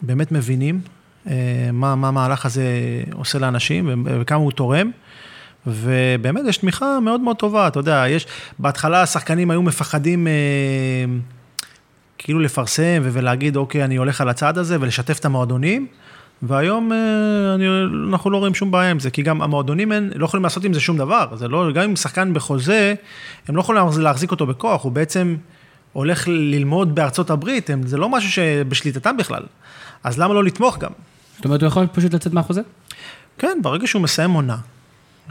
באמת 0.02 0.32
מבינים 0.32 0.80
אה, 1.28 1.34
מה, 1.72 1.94
מה 1.94 2.08
המהלך 2.08 2.46
הזה 2.46 2.64
עושה 3.12 3.38
לאנשים 3.38 4.04
וכמה 4.20 4.38
הוא 4.38 4.52
תורם. 4.52 4.90
ובאמת 5.66 6.42
יש 6.48 6.56
תמיכה 6.56 7.00
מאוד 7.00 7.20
מאוד 7.20 7.36
טובה, 7.36 7.68
אתה 7.68 7.78
יודע, 7.78 8.04
יש, 8.08 8.26
בהתחלה 8.58 9.02
השחקנים 9.02 9.50
היו 9.50 9.62
מפחדים 9.62 10.26
אה, 10.26 10.32
כאילו 12.18 12.40
לפרסם 12.40 13.02
ולהגיד, 13.02 13.56
אוקיי, 13.56 13.84
אני 13.84 13.96
הולך 13.96 14.20
על 14.20 14.28
הצעד 14.28 14.58
הזה 14.58 14.76
ולשתף 14.80 15.18
את 15.18 15.24
המועדונים, 15.24 15.86
והיום 16.42 16.92
אה, 16.92 16.98
אני, 17.54 17.66
אנחנו 18.10 18.30
לא 18.30 18.38
רואים 18.38 18.54
שום 18.54 18.70
בעיה 18.70 18.90
עם 18.90 19.00
זה, 19.00 19.10
כי 19.10 19.22
גם 19.22 19.42
המועדונים 19.42 19.92
אין, 19.92 20.12
לא 20.14 20.24
יכולים 20.24 20.44
לעשות 20.44 20.64
עם 20.64 20.72
זה 20.72 20.80
שום 20.80 20.96
דבר, 20.96 21.36
זה 21.36 21.48
לא, 21.48 21.72
גם 21.72 21.82
אם 21.82 21.96
שחקן 21.96 22.34
בחוזה, 22.34 22.94
הם 23.48 23.56
לא 23.56 23.60
יכולים 23.60 23.82
להחזיק 23.98 24.30
אותו 24.30 24.46
בכוח, 24.46 24.84
הוא 24.84 24.92
בעצם 24.92 25.36
הולך 25.92 26.28
ללמוד 26.28 26.94
בארצות 26.94 27.30
הברית, 27.30 27.70
הם, 27.70 27.86
זה 27.86 27.96
לא 27.96 28.08
משהו 28.08 28.30
שבשליטתם 28.30 29.16
בכלל, 29.16 29.42
אז 30.04 30.18
למה 30.18 30.34
לא 30.34 30.44
לתמוך 30.44 30.78
גם? 30.78 30.90
זאת 31.36 31.44
אומרת, 31.44 31.62
הוא 31.62 31.66
יכול 31.66 31.86
פשוט 31.92 32.14
לצאת 32.14 32.32
מהחוזה? 32.32 32.60
כן, 33.38 33.58
ברגע 33.62 33.86
שהוא 33.86 34.02
מסיים 34.02 34.30
עונה. 34.30 34.56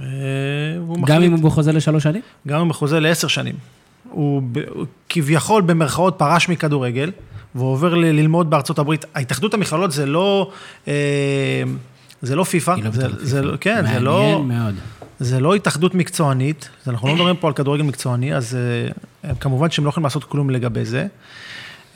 אה, 0.01 0.05
גם 1.05 1.23
אם 1.23 1.33
הוא 1.33 1.51
חוזה 1.51 1.71
לשלוש 1.71 2.03
שנים? 2.03 2.21
גם 2.47 2.59
אם 2.59 2.65
הוא 2.65 2.73
חוזה 2.75 2.99
לעשר 2.99 3.27
שנים. 3.27 3.55
הוא, 4.09 4.41
כביכול 5.09 5.61
במרכאות 5.61 6.15
פרש 6.17 6.49
מכדורגל, 6.49 7.11
והוא 7.55 7.71
עובר 7.71 7.95
ל- 7.95 8.05
ללמוד 8.05 8.49
בארצות 8.49 8.79
הברית. 8.79 9.05
ההתאחדות 9.15 9.53
המכללות 9.53 9.91
זה 9.91 10.05
לא, 10.05 10.51
אה, 10.87 10.93
זה 12.21 12.35
לא 12.35 12.43
פיפא, 12.43 12.75
לא 12.83 12.91
זה, 12.91 13.01
זה, 13.19 13.41
פיפ"א. 13.41 13.51
לא- 13.51 13.57
כן, 13.61 13.85
זה 13.93 13.99
לא, 13.99 14.43
מאוד. 14.47 14.75
זה 15.19 15.39
לא 15.39 15.55
התאחדות 15.55 15.95
מקצוענית, 15.95 16.69
אנחנו 16.87 17.07
לא 17.07 17.15
מדברים 17.15 17.35
פה 17.35 17.47
על 17.47 17.53
כדורגל 17.53 17.83
מקצועני, 17.83 18.35
אז 18.35 18.57
אה, 19.25 19.35
כמובן 19.35 19.71
שהם 19.71 19.85
לא 19.85 19.89
יכולים 19.89 20.03
לעשות 20.03 20.23
כלום 20.23 20.49
לגבי 20.49 20.85
זה. 20.85 21.07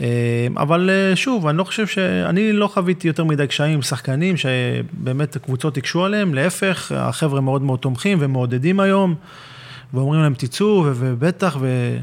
אה, 0.01 0.47
אבל 0.57 0.89
אה, 0.89 1.15
שוב, 1.15 1.47
אני 1.47 1.57
לא 1.57 1.63
חושב 1.63 1.87
ש... 1.87 1.97
אני 1.97 2.53
לא 2.53 2.67
חוויתי 2.67 3.07
יותר 3.07 3.23
מדי 3.23 3.47
קשיים 3.47 3.73
עם 3.73 3.81
שחקנים 3.81 4.35
שבאמת 4.37 5.35
הקבוצות 5.35 5.77
הקשו 5.77 6.05
עליהם, 6.05 6.33
להפך, 6.33 6.91
החבר'ה 6.95 7.41
מאוד 7.41 7.61
מאוד 7.61 7.79
תומכים 7.79 8.17
ומעודדים 8.21 8.79
היום, 8.79 9.15
ואומרים 9.93 10.21
להם 10.21 10.33
תצאו, 10.33 10.83
ובטח, 10.85 11.57
ו... 11.59 11.97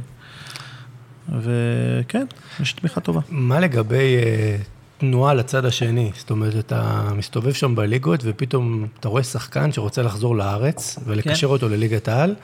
וכן, 1.41 2.27
יש 2.61 2.73
תמיכה 2.73 3.01
טובה. 3.01 3.21
מה 3.31 3.61
לגבי 3.61 4.17
אה, 4.17 4.57
תנועה 4.99 5.35
לצד 5.35 5.65
השני? 5.65 6.11
זאת 6.17 6.31
אומרת, 6.31 6.55
אתה 6.59 7.03
מסתובב 7.17 7.53
שם 7.53 7.75
בליגות, 7.75 8.21
ופתאום 8.25 8.87
אתה 9.01 9.09
רואה 9.09 9.23
שחקן 9.23 9.73
שרוצה 9.73 10.03
לחזור 10.03 10.37
לארץ, 10.37 10.99
ולקשר 11.07 11.47
כן. 11.47 11.53
אותו 11.53 11.69
לליגת 11.69 12.09
העל, 12.09 12.35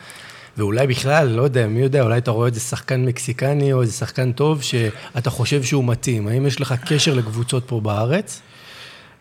ואולי 0.57 0.87
בכלל, 0.87 1.29
לא 1.29 1.43
יודע, 1.43 1.67
מי 1.67 1.81
יודע, 1.81 2.03
אולי 2.03 2.19
אתה 2.19 2.31
רואה 2.31 2.49
איזה 2.49 2.61
שחקן 2.61 3.05
מקסיקני, 3.05 3.73
או 3.73 3.83
איזה 3.83 3.93
שחקן 3.93 4.33
טוב, 4.33 4.63
שאתה 4.63 5.31
חושב 5.31 5.63
שהוא 5.63 5.85
מתאים. 5.85 6.29
האם 6.29 6.47
יש 6.47 6.61
לך 6.61 6.75
קשר 6.87 7.15
לקבוצות 7.15 7.65
פה 7.67 7.81
בארץ? 7.81 8.43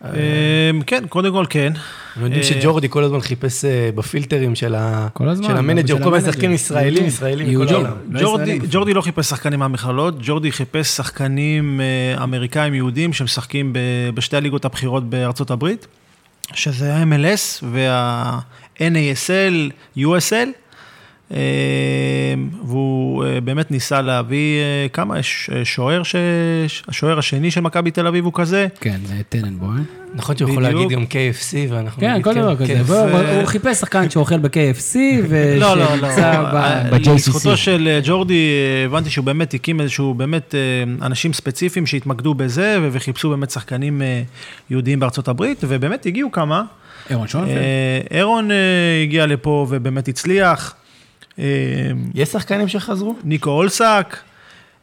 אה, 0.04 0.10
כן, 0.86 1.04
קודם 1.08 1.32
כל 1.32 1.44
כן. 1.50 1.72
אנחנו 2.12 2.24
יודעים 2.24 2.42
אה, 2.42 2.46
שג'ורדי 2.46 2.88
כל 2.88 3.04
הזמן 3.04 3.20
חיפש 3.20 3.64
אה, 3.64 3.90
בפילטרים 3.94 4.54
של 4.54 4.74
המנג'ר, 4.74 6.04
כל 6.04 6.10
מיני. 6.10 6.24
שחקנים 6.24 6.52
ישראלים. 6.52 7.06
ישראלים 7.06 7.46
מכל 7.46 7.52
יהודים. 7.52 7.76
העולם. 7.76 7.96
לא 8.10 8.38
ג'ורדי, 8.70 8.94
לא 8.94 9.00
חיפש 9.00 9.26
שחקנים 9.26 9.58
מהמכללות, 9.58 10.14
ג'ורדי 10.22 10.52
חיפש 10.52 10.88
שחקנים 10.88 11.80
אה, 11.80 12.24
אמריקאים 12.24 12.74
יהודים 12.74 13.12
שמשחקים 13.12 13.72
ב- 13.72 13.78
בשתי 14.14 14.36
הליגות 14.36 14.64
הבכירות 14.64 15.10
בארצות 15.10 15.50
הברית, 15.50 15.86
שזה 16.54 16.94
ה-MLS 16.94 17.64
וה-NASL, 17.72 19.70
USL, 19.98 20.48
והוא 22.66 23.24
אה, 23.24 23.40
באמת 23.40 23.70
ניסה 23.70 24.02
להביא 24.02 24.58
אה, 24.58 24.86
כמה, 24.92 25.18
יש 25.18 25.50
אה, 25.54 25.64
שוער, 25.64 26.02
ש... 26.02 26.14
השוער 26.88 27.18
השני 27.18 27.50
של 27.50 27.60
מכבי 27.60 27.90
תל 27.90 28.06
אביב 28.06 28.24
הוא 28.24 28.32
כזה, 28.34 28.66
כן, 28.80 28.96
זה 29.04 29.14
טננבוים. 29.28 29.84
נכון 30.14 30.36
שהוא 30.36 30.50
יכול. 30.50 30.62
להגיד 30.62 30.88
גם 30.88 31.02
KFC, 31.02 31.54
ואנחנו 31.68 32.00
כן, 32.00 32.12
נגיד 32.12 32.24
כל 32.24 32.34
דבר 32.34 32.56
כזה. 32.56 32.82
כן. 32.86 33.36
הוא 33.36 33.44
חיפש 33.46 33.76
שחקן 33.76 34.10
שאוכל 34.10 34.38
ב-KFC, 34.38 34.96
לא, 35.60 35.76
לא, 35.76 35.76
לא. 35.76 35.84
ושנמצא 35.84 36.42
ב-JCC. 36.90 37.10
לזכותו 37.10 37.56
של 37.56 38.00
ג'ורדי, 38.04 38.50
הבנתי 38.86 39.10
שהוא 39.10 39.24
באמת 39.24 39.54
הקים 39.54 39.80
איזשהו, 39.80 40.14
באמת 40.14 40.54
אנשים 41.02 41.32
ספציפיים 41.32 41.86
שהתמקדו 41.86 42.34
בזה, 42.34 42.78
וחיפשו 42.92 43.30
באמת 43.30 43.50
שחקנים 43.50 44.02
יהודיים 44.70 45.00
בארצות 45.00 45.28
הברית, 45.28 45.64
ובאמת 45.68 46.06
הגיעו 46.06 46.32
כמה. 46.32 46.62
אירון 47.10 47.28
שונפלד. 47.28 47.56
אירון 48.10 48.50
הגיע 49.02 49.26
לפה 49.26 49.66
ובאמת 49.70 50.08
הצליח. 50.08 50.74
אה, 51.38 51.44
יש 52.14 52.28
שחקנים 52.28 52.68
שחזרו? 52.68 53.14
ניקו 53.24 53.50
אולסק, 53.50 54.16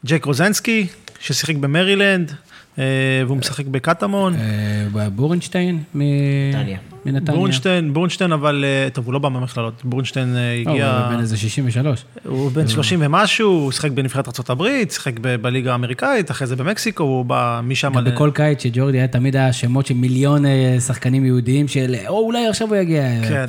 ג'ק 0.05 0.25
רוזנסקי, 0.25 0.87
ששיחק 1.19 1.55
במרילנד, 1.55 2.31
אה, 2.79 2.83
והוא 3.25 3.37
משחק 3.37 3.65
בקטמון. 3.65 4.33
אה, 4.35 5.09
בורנשטיין. 5.09 5.83
מנתניה. 5.93 6.77
בורנשטיין, 7.25 7.93
בורנשטיין 7.93 8.31
אבל, 8.31 8.65
טוב, 8.93 9.05
הוא 9.05 9.13
לא 9.13 9.19
בא 9.19 9.29
מהמכללות, 9.29 9.81
בורנשטיין 9.83 10.33
לא, 10.33 10.39
הגיע... 10.39 10.99
הוא 10.99 11.15
בן 11.15 11.19
איזה 11.19 11.37
63. 11.37 12.05
הוא 12.25 12.51
בן 12.51 12.67
30 12.67 12.99
ומשהו, 13.01 13.49
הוא 13.49 13.71
שיחק 13.71 13.91
בנבחרת 13.91 14.49
ארה"ב, 14.49 14.67
שיחק 14.89 15.19
ב- 15.21 15.35
בליגה 15.35 15.71
האמריקאית, 15.71 16.31
אחרי 16.31 16.47
זה 16.47 16.55
במקסיקו, 16.55 17.03
הוא 17.03 17.25
בא 17.25 17.61
משם... 17.63 17.93
גם 17.95 18.03
בכל 18.03 18.31
קיץ 18.33 18.63
שג'ורדי 18.63 18.97
היה 18.97 19.07
תמיד 19.07 19.35
היה 19.35 19.53
שמות 19.53 19.85
של 19.85 19.93
מיליון 19.93 20.43
שחקנים 20.87 21.25
יהודיים 21.25 21.67
של, 21.67 21.95
או 22.07 22.19
אולי 22.19 22.47
עכשיו 22.47 22.67
הוא 22.67 22.75
יגיע. 22.75 23.03
כן, 23.29 23.45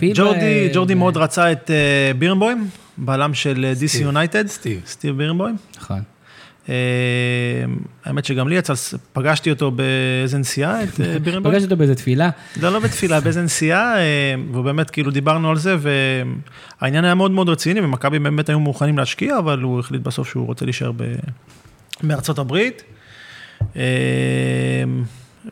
ג'ורדי, 0.72 0.94
מאוד 0.94 1.16
רצה 1.16 1.52
את 1.52 1.70
בירנבוים, 2.18 2.68
בעלם 3.00 3.34
של 3.34 3.64
אה, 3.64 3.72
DC 3.72 4.02
יונייטד. 4.02 4.46
סטיב. 4.46 4.80
סטיב 4.86 5.16
בירנבוים. 5.16 5.56
נכון. 5.76 6.02
אה, 6.68 6.74
האמת 8.04 8.24
שגם 8.24 8.48
לי 8.48 8.54
יצא, 8.54 8.74
פגשתי 9.12 9.50
אותו 9.50 9.70
באיזה 9.70 10.38
נסיעה, 10.38 10.82
את 10.82 11.00
אה, 11.00 11.18
בירנבוים. 11.24 11.54
פגשתי 11.54 11.64
אותו 11.64 11.76
באיזה 11.76 11.94
תפילה. 11.94 12.30
לא, 12.60 12.72
לא 12.72 12.78
בתפילה, 12.78 13.20
באיזה 13.24 13.42
נסיעה, 13.42 13.94
ובאמת 14.52 14.90
כאילו 14.90 15.10
דיברנו 15.10 15.50
על 15.50 15.56
זה, 15.56 15.76
והעניין 16.80 17.04
היה 17.04 17.14
מאוד 17.14 17.30
מאוד 17.30 17.48
רציני, 17.48 17.80
ומכבי 17.80 18.18
באמת 18.18 18.48
היו 18.48 18.60
מוכנים 18.60 18.98
להשקיע, 18.98 19.38
אבל 19.38 19.60
הוא 19.60 19.80
החליט 19.80 20.02
בסוף 20.02 20.28
שהוא 20.28 20.46
רוצה 20.46 20.64
להישאר. 20.64 20.90
בארצות 22.02 22.38
הברית. 22.38 22.82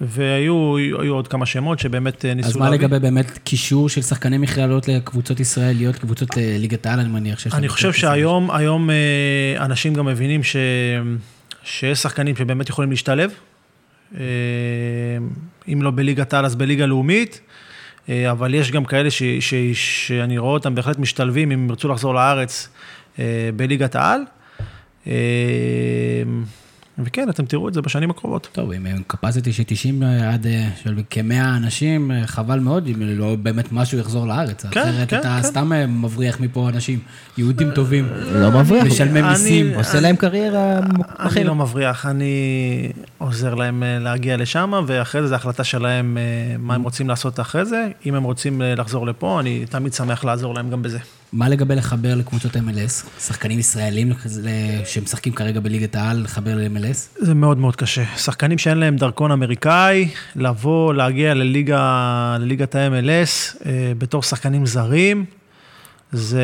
והיו 0.01 0.77
היו 0.77 1.15
עוד 1.15 1.29
כמה 1.29 1.47
שמות 1.47 1.79
שבאמת 1.79 2.25
אה, 2.25 2.35
ניסו 2.35 2.49
אז 2.49 2.57
מה 2.57 2.71
לגבי 2.71 2.99
באמת 2.99 3.39
קישור 3.45 3.89
של 3.89 4.03
שחקני 4.03 4.39
מכללות 4.39 4.89
לקבוצות 4.89 5.41
ישראליות, 5.41 5.97
קבוצות 5.97 6.39
אה, 6.39 6.57
ליגת 6.59 6.87
העל, 6.87 7.01
אני 7.01 7.09
מניח 7.09 7.39
שיש... 7.39 7.55
אני 7.55 7.69
חושב 7.69 7.93
שהיום 7.93 8.51
היום, 8.51 8.91
אה, 8.91 9.65
אנשים 9.65 9.95
גם 9.95 10.07
מבינים 10.07 10.43
ש... 10.43 10.57
שיש 11.63 11.99
שחקנים 11.99 12.37
שבאמת 12.37 12.69
יכולים 12.69 12.91
להשתלב. 12.91 13.31
אם 15.73 15.83
לא 15.83 15.91
בליגת 15.91 16.35
העל, 16.35 16.45
אז 16.45 16.55
בליגה 16.57 16.87
לאומית. 16.87 17.41
אבל 18.09 18.55
יש 18.55 18.71
גם 18.71 18.85
כאלה 18.85 19.11
ש... 19.11 19.23
ש... 19.41 19.55
שאני 19.73 20.39
רואה 20.39 20.53
אותם 20.53 20.75
בהחלט 20.75 20.99
משתלבים, 20.99 21.53
אם 21.53 21.67
ירצו 21.69 21.89
לחזור 21.89 22.15
לארץ, 22.15 22.69
בליגת 23.57 23.97
העל. 23.97 24.21
אה, 26.99 27.05
וכן, 27.07 27.29
אתם 27.31 27.47
תראו 27.47 27.69
את 27.69 27.75
זה 27.75 27.83
בשנים 27.83 28.11
הקרובות. 28.11 28.49
טוב, 28.53 28.73
עם 28.73 28.87
קפסיטי 29.07 29.53
של 29.53 29.63
90 29.67 30.03
עד 30.03 30.47
אה, 30.47 30.69
של 30.83 31.01
כ-100 31.11 31.23
אנשים, 31.57 32.11
אה, 32.11 32.27
חבל 32.27 32.59
מאוד 32.59 32.87
אם 32.87 32.95
לא 33.03 33.37
באמת 33.43 33.73
משהו 33.73 33.99
יחזור 33.99 34.27
לארץ. 34.27 34.67
כן, 34.67 34.81
אחרת 34.81 35.09
כן, 35.11 35.19
אתה 35.21 35.39
כן. 35.43 35.49
סתם 35.49 35.73
אה, 35.73 35.87
מבריח 35.87 36.41
מפה 36.41 36.69
אנשים, 36.69 36.99
יהודים 37.39 37.71
טובים. 37.71 38.09
לא 38.33 38.51
מבריח. 38.61 38.87
משלמי 38.87 39.21
אני- 39.21 39.29
מיסים. 39.29 39.75
עושה 39.75 40.01
להם 40.01 40.17
קריירה 40.17 40.79
אני 40.79 40.89
אחרת. 41.17 41.47
לא 41.47 41.55
מבריח, 41.55 42.07
אני 42.07 42.33
עוזר 43.19 43.55
להם 43.55 43.83
אה, 43.83 43.99
להגיע 43.99 44.37
לשם, 44.37 44.73
ואחרי 44.87 45.23
זה 45.23 45.29
זו 45.29 45.35
החלטה 45.35 45.65
שלהם 45.65 46.19
אה, 46.19 46.57
מה 46.59 46.75
הם 46.75 46.83
רוצים 46.83 47.09
לעשות 47.09 47.41
אחרי 47.41 47.65
זה. 47.65 47.89
אם 48.07 48.15
הם 48.15 48.23
רוצים 48.23 48.63
אה, 48.63 48.75
לחזור 48.75 49.07
לפה, 49.07 49.41
אני 49.41 49.65
תמיד 49.71 49.93
שמח 49.93 50.25
לעזור 50.25 50.55
להם 50.55 50.71
גם 50.71 50.83
בזה. 50.83 50.99
מה 51.33 51.49
לגבי 51.49 51.75
לחבר 51.75 52.15
לקבוצות 52.15 52.57
MLS? 52.57 53.21
שחקנים 53.21 53.59
ישראלים 53.59 54.13
שמשחקים 54.85 55.33
כרגע 55.33 55.61
בליגת 55.61 55.95
העל, 55.97 56.23
לחבר 56.23 56.57
ל-MLS? 56.57 57.25
זה 57.25 57.35
מאוד 57.35 57.59
מאוד 57.59 57.77
קשה. 57.77 58.05
שחקנים 58.17 58.59
שאין 58.59 58.79
להם 58.79 58.97
דרכון 58.97 59.31
אמריקאי, 59.31 60.09
לבוא, 60.37 60.95
להגיע 60.95 61.35
לליגה, 61.35 62.37
לליגת 62.41 62.75
ה-MLS 62.75 63.57
אה, 63.67 63.93
בתור 63.99 64.23
שחקנים 64.23 64.67
זרים, 64.67 65.25
זה 66.13 66.43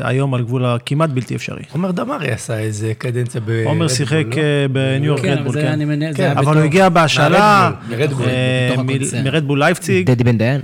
היום 0.00 0.34
על 0.34 0.42
גבול 0.42 0.64
הכמעט 0.64 1.10
בלתי 1.10 1.34
אפשרי. 1.34 1.62
עומר 1.72 1.90
דמארי 1.90 2.30
עשה 2.30 2.58
איזה 2.58 2.92
קדנציה 2.98 3.40
ב... 3.44 3.62
עומר 3.66 3.88
שיחק 3.88 4.24
לא? 4.36 4.42
אה, 4.42 4.66
בניו 4.72 5.04
יורק 5.04 5.22
כן, 5.22 5.32
אבל 5.32 5.38
רדבול, 5.38 5.54
כן. 5.54 6.12
זה 6.12 6.16
כן, 6.16 6.30
אבל 6.30 6.40
בתור... 6.40 6.54
הוא 6.54 6.62
הגיע 6.62 6.88
בהשאלה, 6.88 7.70
מרדבול. 7.88 8.26
אה. 8.28 9.22
מרדבול 9.24 9.58
לייפציג. 9.58 10.06
דדי 10.06 10.24
בן 10.24 10.38
דיין. 10.38 10.60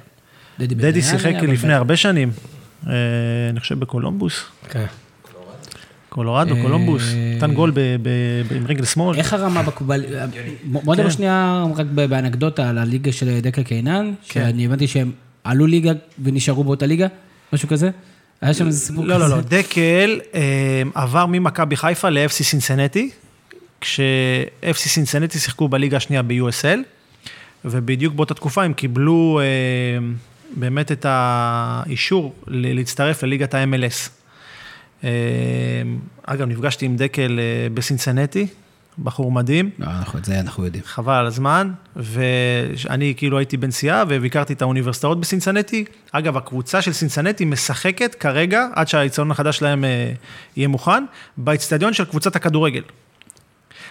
דדי 0.58 1.02
שיחק 1.02 1.34
אבל 1.34 1.50
לפני. 1.50 1.74
הרבה 1.74 1.96
שנים, 1.96 2.30
אני 2.86 3.60
חושב 3.60 3.78
בקולומבוס, 3.80 4.44
כן. 4.70 4.86
קולורדו, 6.08 6.54
אה, 6.56 6.62
קולומבוס, 6.62 7.02
נתן 7.36 7.54
גול 7.54 7.72
עם 8.56 8.66
רגל 8.66 8.84
שמאל. 8.84 9.18
איך 9.18 9.32
הרמה 9.32 9.62
בקובל... 9.62 10.04
בוא 10.64 10.94
נדבר 10.94 11.06
כן. 11.06 11.10
שנייה 11.10 11.64
רק 11.76 11.86
ב- 11.94 12.04
באנקדוטה 12.04 12.68
על 12.68 12.78
הליגה 12.78 13.12
של 13.12 13.40
דקל 13.40 13.62
קיינן, 13.62 14.12
כן. 14.28 14.40
שאני 14.40 14.64
הבנתי 14.64 14.86
שהם 14.86 15.10
עלו 15.44 15.66
ליגה 15.66 15.92
ונשארו 16.22 16.64
באותה 16.64 16.86
ליגה, 16.86 17.06
משהו 17.52 17.68
כזה? 17.68 17.90
היה 18.40 18.54
שם 18.54 18.66
איזה 18.66 18.80
סיפור 18.80 19.04
כזה? 19.04 19.12
לא, 19.12 19.20
לא, 19.20 19.28
לא, 19.28 19.40
דקל 19.40 20.20
אה, 20.34 20.82
עבר 20.94 21.26
ממכבי 21.26 21.76
חיפה 21.76 22.08
ל-FC 22.08 22.42
סינסנטי, 22.42 23.10
כש-FC 23.80 24.74
סינסנטי 24.88 25.38
שיחקו 25.38 25.68
בליגה 25.68 25.96
השנייה 25.96 26.22
ב-USL, 26.22 26.78
ובדיוק 27.64 28.14
באותה 28.14 28.34
תקופה 28.34 28.64
הם 28.64 28.72
קיבלו 28.72 29.40
אה, 29.42 30.06
באמת 30.56 30.92
את 30.92 31.06
האישור 31.08 32.34
להצטרף 32.46 33.22
לליגת 33.22 33.54
ה-MLS. 33.54 34.10
אה, 35.04 35.10
אגב, 36.22 36.46
נפגשתי 36.48 36.86
עם 36.86 36.96
דקל 36.96 37.38
אה, 37.40 37.68
בסינסנטי, 37.74 38.46
בחור 39.02 39.32
מדהים. 39.32 39.70
לא, 39.78 39.86
אנחנו- 39.86 40.18
את 40.18 40.24
זה 40.24 40.40
אנחנו 40.40 40.64
יודעים. 40.64 40.84
חבל 40.86 41.14
על 41.14 41.26
הזמן, 41.26 41.70
ואני 41.96 43.14
כאילו 43.16 43.38
הייתי 43.38 43.56
בנסיעה 43.56 44.04
וביקרתי 44.08 44.52
את 44.52 44.62
האוניברסיטאות 44.62 45.20
בסינסנטי. 45.20 45.84
אגב, 46.12 46.36
הקבוצה 46.36 46.82
של 46.82 46.92
סינסנטי 46.92 47.44
משחקת 47.44 48.14
כרגע, 48.14 48.66
עד 48.74 48.88
שהאיצטדיון 48.88 49.30
החדש 49.30 49.56
שלהם 49.58 49.84
אה, 49.84 50.12
יהיה 50.56 50.68
מוכן, 50.68 51.04
באיצטדיון 51.36 51.92
של 51.92 52.04
קבוצת 52.04 52.36
הכדורגל. 52.36 52.82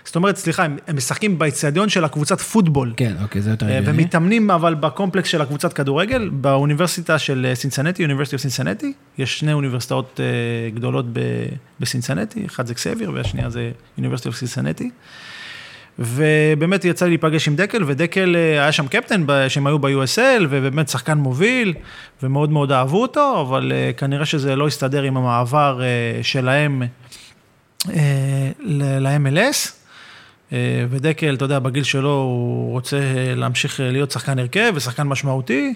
זאת 0.05 0.15
אומרת, 0.15 0.37
סליחה, 0.37 0.63
הם, 0.63 0.77
הם 0.87 0.95
משחקים 0.95 1.39
באיצטדיון 1.39 1.89
של 1.89 2.03
הקבוצת 2.03 2.41
פוטבול. 2.41 2.93
כן, 2.97 3.13
אוקיי, 3.23 3.41
זה 3.41 3.49
יותר 3.49 3.69
אה, 3.69 3.77
הגיוני. 3.77 4.01
ומתאמנים 4.01 4.51
אבל 4.51 4.75
בקומפלקס 4.75 5.29
של 5.29 5.41
הקבוצת 5.41 5.73
כדורגל, 5.73 6.29
באוניברסיטה 6.29 7.19
של 7.19 7.51
סינסנטי, 7.53 8.03
University 8.03 8.35
of 8.35 8.41
Cincinnati. 8.41 8.93
יש 9.17 9.39
שני 9.39 9.53
אוניברסיטאות 9.53 10.19
אה, 10.19 10.69
גדולות 10.69 11.05
בסינסנטי, 11.79 12.45
אחד 12.45 12.67
זה 12.67 12.73
Xavier 12.73 13.11
והשנייה 13.13 13.49
זה 13.49 13.71
University 13.97 14.29
of 14.29 14.37
Cincinnati. 14.37 14.89
ובאמת 15.99 16.85
יצא 16.85 17.05
לי 17.05 17.11
להיפגש 17.11 17.47
עם 17.47 17.55
דקל, 17.55 17.83
ודקל 17.87 18.35
אה, 18.35 18.61
היה 18.61 18.71
שם 18.71 18.87
קפטן, 18.87 19.25
שהם 19.47 19.67
היו 19.67 19.79
ב-USL, 19.79 20.41
ובאמת 20.49 20.89
שחקן 20.89 21.17
מוביל, 21.17 21.73
ומאוד 22.23 22.51
מאוד 22.51 22.71
אהבו 22.71 23.01
אותו, 23.01 23.41
אבל 23.41 23.71
אה, 23.75 23.91
כנראה 23.97 24.25
שזה 24.25 24.55
לא 24.55 24.67
הסתדר 24.67 25.03
עם 25.03 25.17
המעבר 25.17 25.81
שלהם 26.21 26.81
ל-MLS. 28.59 29.80
אה, 30.53 30.57
ודקל, 30.89 31.35
אתה 31.35 31.45
יודע, 31.45 31.59
בגיל 31.59 31.83
שלו 31.83 32.13
הוא 32.13 32.71
רוצה 32.71 32.97
אה, 32.97 33.35
להמשיך 33.35 33.79
אה, 33.81 33.91
להיות 33.91 34.11
שחקן 34.11 34.39
הרכב 34.39 34.71
ושחקן 34.75 35.03
משמעותי. 35.03 35.73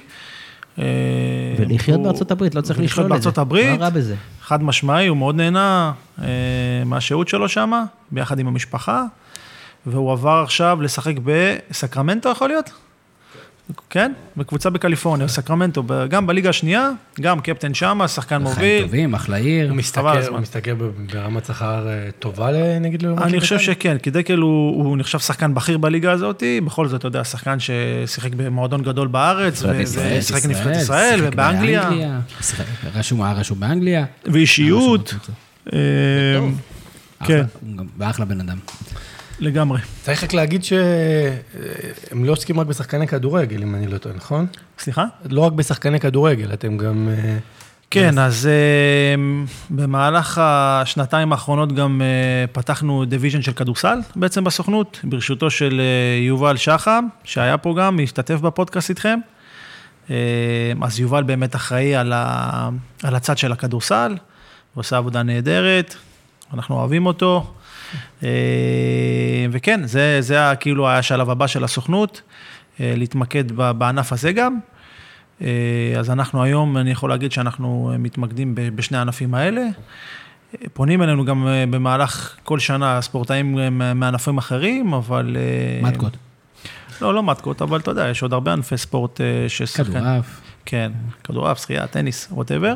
ולחיות 1.57 1.97
הוא- 1.97 2.05
בארצות 2.05 2.31
הברית, 2.31 2.55
לא 2.55 2.61
צריך 2.61 2.79
לשלול 2.79 3.05
את 3.05 3.09
זה. 3.09 3.13
בארצות 3.13 3.37
הברית. 3.37 3.79
מה 3.79 3.85
רע 3.85 3.89
בזה? 3.89 4.15
חד 4.41 4.63
משמעי, 4.63 5.07
הוא 5.07 5.17
מאוד 5.17 5.35
נהנה 5.35 5.91
מהשהות 6.85 7.27
שלו 7.27 7.49
שם, 7.49 7.83
ביחד 8.11 8.39
עם 8.39 8.47
המשפחה, 8.47 9.03
והוא 9.85 10.11
עבר 10.11 10.41
עכשיו 10.43 10.81
לשחק 10.81 11.13
בסקרמנטו, 11.23 12.29
יכול 12.29 12.47
להיות? 12.49 12.71
כן, 13.89 14.11
בקבוצה 14.37 14.69
בקליפורניה, 14.69 15.27
סקרמנטו, 15.27 15.83
גם 16.09 16.27
בליגה 16.27 16.49
השנייה, 16.49 16.89
גם 17.21 17.39
קפטן 17.39 17.73
שמה, 17.73 18.07
שחקן 18.07 18.35
חיים 18.35 18.41
מוביל. 18.41 18.81
טובים, 18.81 19.13
אחלה 19.13 19.37
עיר. 19.37 19.69
הוא 19.69 19.77
משתכר, 19.77 20.17
הזמן. 20.17 20.33
הוא 20.33 20.41
משתכר 20.41 20.75
ב- 20.75 20.89
ברמת 21.13 21.45
שכר 21.45 21.87
אה, 21.87 22.09
טובה, 22.19 22.79
נגיד, 22.79 23.01
לעומת 23.01 23.21
אני 23.21 23.39
חושב? 23.39 23.59
שכן, 23.59 23.97
כי 23.97 24.11
דקל 24.11 24.37
הוא, 24.37 24.83
הוא 24.85 24.97
נחשב 24.97 25.19
שחקן 25.19 25.53
בכיר 25.53 25.77
בליגה 25.77 26.11
הזאת, 26.11 26.43
בכל 26.65 26.87
זאת, 26.87 26.99
אתה 26.99 27.07
יודע, 27.07 27.23
שחקן 27.23 27.57
ששיחק 27.59 28.33
במועדון 28.35 28.83
גדול 28.83 29.07
בארץ, 29.07 29.63
ושיחק 29.63 30.45
נבחרת 30.45 30.75
ישראל, 30.75 31.19
ובאנגליה, 31.23 31.89
רשום, 32.95 33.21
היה 33.23 33.33
רשום 33.33 33.59
באנגליה. 33.59 34.05
ואישיות. 34.25 35.13
אה, 35.73 35.79
כן, 37.25 37.43
ואחלה 37.97 38.25
בן 38.25 38.39
אדם. 38.39 38.57
לגמרי. 39.39 39.79
צריך 40.01 40.23
רק 40.23 40.33
להגיד 40.33 40.63
שהם 40.63 42.25
לא 42.25 42.31
עוסקים 42.31 42.59
רק 42.59 42.67
בשחקני 42.67 43.07
כדורגל, 43.07 43.63
אם 43.63 43.75
אני 43.75 43.87
לא 43.87 43.97
טועה, 43.97 44.15
נכון? 44.15 44.47
סליחה? 44.79 45.05
לא 45.29 45.41
רק 45.41 45.53
בשחקני 45.53 45.99
כדורגל, 45.99 46.53
אתם 46.53 46.77
גם... 46.77 47.09
אה, 47.11 47.37
כן, 47.91 48.19
אז 48.19 48.47
אה, 48.47 49.15
במהלך 49.69 50.41
השנתיים 50.43 51.31
האחרונות 51.31 51.71
גם 51.71 52.01
אה, 52.01 52.47
פתחנו 52.51 53.05
division 53.05 53.41
של 53.41 53.51
כדורסל 53.51 53.99
בעצם 54.15 54.43
בסוכנות, 54.43 54.99
בראשותו 55.03 55.49
של 55.49 55.81
יובל 56.21 56.57
שחם, 56.57 57.05
שהיה 57.23 57.57
פה 57.57 57.75
גם, 57.77 57.99
השתתף 58.03 58.35
בפודקאסט 58.41 58.89
איתכם. 58.89 59.19
אז 60.81 60.99
יובל 60.99 61.23
באמת 61.23 61.55
אחראי 61.55 61.95
על, 61.95 62.13
ה, 62.15 62.69
על 63.03 63.15
הצד 63.15 63.37
של 63.37 63.51
הכדורסל, 63.51 64.11
הוא 64.73 64.81
עושה 64.81 64.97
עבודה 64.97 65.23
נהדרת, 65.23 65.95
אנחנו 66.53 66.75
אוהבים 66.75 67.05
אותו. 67.05 67.53
אה, 68.23 68.29
וכן, 69.51 69.87
זה, 69.87 70.17
זה 70.21 70.33
היה 70.33 70.55
כאילו 70.55 70.87
היה 70.89 70.97
השלב 70.97 71.29
הבא 71.29 71.47
של 71.47 71.63
הסוכנות, 71.63 72.21
אה, 72.79 72.93
להתמקד 72.97 73.51
בענף 73.51 74.13
הזה 74.13 74.31
גם. 74.31 74.57
אה, 75.41 75.47
אז 75.99 76.09
אנחנו 76.09 76.43
היום, 76.43 76.77
אני 76.77 76.91
יכול 76.91 77.09
להגיד 77.09 77.31
שאנחנו 77.31 77.93
מתמקדים 77.99 78.55
בשני 78.55 78.97
הענפים 78.97 79.35
האלה. 79.35 79.61
פונים 80.73 81.01
אלינו 81.01 81.25
גם 81.25 81.47
במהלך 81.69 82.35
כל 82.43 82.59
שנה 82.59 83.01
ספורטאים 83.01 83.57
מענפים 83.95 84.37
אחרים, 84.37 84.93
אבל... 84.93 85.37
מתקות, 85.81 86.17
לא, 87.01 87.13
לא 87.13 87.23
מתקות, 87.23 87.61
אבל 87.61 87.79
אתה 87.79 87.91
יודע, 87.91 88.09
יש 88.09 88.21
עוד 88.21 88.33
הרבה 88.33 88.53
ענפי 88.53 88.77
ספורט 88.77 89.21
ששחקן... 89.47 89.83
כדורעף. 89.83 90.41
כן, 90.65 90.91
כדורעף, 91.23 91.61
שחייה, 91.61 91.87
טניס, 91.87 92.27
ווטאבר. 92.31 92.75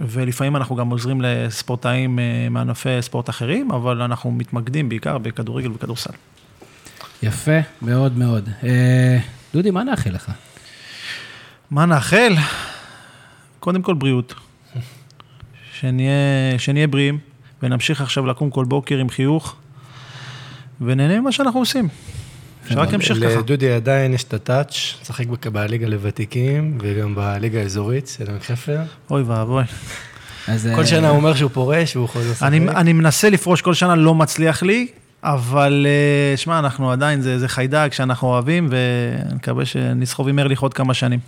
ולפעמים 0.00 0.56
אנחנו 0.56 0.76
גם 0.76 0.90
עוזרים 0.90 1.20
לספורטאים 1.20 2.18
אה, 2.18 2.48
מענפי 2.50 3.02
ספורט 3.02 3.30
אחרים, 3.30 3.70
אבל 3.70 4.02
אנחנו 4.02 4.30
מתמקדים 4.30 4.88
בעיקר 4.88 5.18
בכדורגל 5.18 5.70
וכדורסל. 5.70 6.10
יפה, 7.22 7.58
מאוד 7.82 8.18
מאוד. 8.18 8.48
אה, 8.64 9.18
דודי, 9.54 9.70
מה 9.70 9.84
נאחל 9.84 10.10
לך? 10.10 10.30
מה 11.70 11.86
נאחל? 11.86 12.34
קודם 13.60 13.82
כל 13.82 13.94
בריאות. 13.94 14.34
שנהיה, 15.72 16.12
שנהיה 16.58 16.86
בריאים, 16.86 17.18
ונמשיך 17.62 18.00
עכשיו 18.00 18.26
לקום 18.26 18.50
כל 18.50 18.64
בוקר 18.64 18.98
עם 18.98 19.08
חיוך, 19.08 19.56
ונהנה 20.80 21.20
ממה 21.20 21.32
שאנחנו 21.32 21.60
עושים. 21.60 21.88
שרק 22.68 22.92
ימשיך 22.92 23.18
ככה. 23.18 23.38
לדודי 23.38 23.72
עדיין 23.72 24.14
יש 24.14 24.24
את 24.24 24.34
הטאץ', 24.34 24.94
משחק 25.02 25.26
בליגה 25.52 25.86
לוותיקים, 25.86 26.78
וגם 26.80 27.14
בליגה 27.14 27.58
האזורית 27.58 28.14
של 28.18 28.30
עמק 28.30 28.42
חפר. 28.42 28.80
אוי 29.10 29.22
ואבוי. 29.22 29.64
אז, 30.48 30.68
כל 30.74 30.80
אה, 30.80 30.86
שנה 30.86 31.08
הוא 31.08 31.16
אומר 31.16 31.34
שהוא 31.34 31.50
פורש 31.50 31.96
והוא 31.96 32.08
חוזר 32.08 32.30
לשחק. 32.30 32.46
אני, 32.46 32.58
אני 32.68 32.92
מנסה 32.92 33.30
לפרוש 33.30 33.62
כל 33.62 33.74
שנה, 33.74 33.94
לא 33.94 34.14
מצליח 34.14 34.62
לי, 34.62 34.86
אבל 35.22 35.86
אה, 35.88 36.36
שמע, 36.36 36.58
אנחנו 36.58 36.92
עדיין, 36.92 37.20
זה, 37.20 37.38
זה 37.38 37.48
חיידק 37.48 37.92
שאנחנו 37.92 38.28
אוהבים, 38.28 38.68
ואני 38.70 39.34
מקווה 39.34 39.64
שנסחוב 39.64 40.28
עם 40.28 40.38
ארליך 40.38 40.60
עוד 40.60 40.74
כמה 40.74 40.94
שנים. 40.94 41.18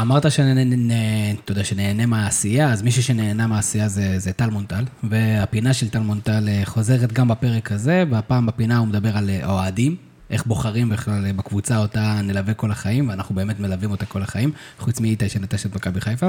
אמרת 0.00 0.30
שאתה 0.30 1.52
יודע, 1.52 1.64
שנהנה 1.64 2.06
מהעשייה, 2.06 2.72
אז 2.72 2.82
מישהו 2.82 3.02
שנהנה 3.02 3.46
מהעשייה 3.46 3.88
זה, 3.88 4.18
זה 4.18 4.32
טל 4.32 4.50
מונטל, 4.50 4.84
והפינה 5.02 5.72
של 5.72 5.88
טל 5.88 5.98
מונטל 5.98 6.48
אה, 6.48 6.62
חוזרת 6.64 7.12
גם 7.12 7.28
בפרק 7.28 7.72
הזה, 7.72 8.04
והפעם 8.10 8.46
בפינה 8.46 8.78
הוא 8.78 8.86
מדבר 8.86 9.16
על 9.16 9.30
אה, 9.30 9.46
אוהדים, 9.46 9.96
איך 10.30 10.46
בוחרים 10.46 10.88
בכלל 10.88 11.26
אה, 11.26 11.32
בקבוצה 11.32 11.78
אותה 11.78 12.20
נלווה 12.22 12.54
כל 12.54 12.70
החיים, 12.70 13.08
ואנחנו 13.08 13.34
באמת 13.34 13.60
מלווים 13.60 13.90
אותה 13.90 14.06
כל 14.06 14.22
החיים, 14.22 14.52
חוץ 14.78 15.00
מאיתי 15.00 15.28
שנטש 15.28 15.66
את 15.66 15.74
מכבי 15.74 16.00
חיפה. 16.00 16.26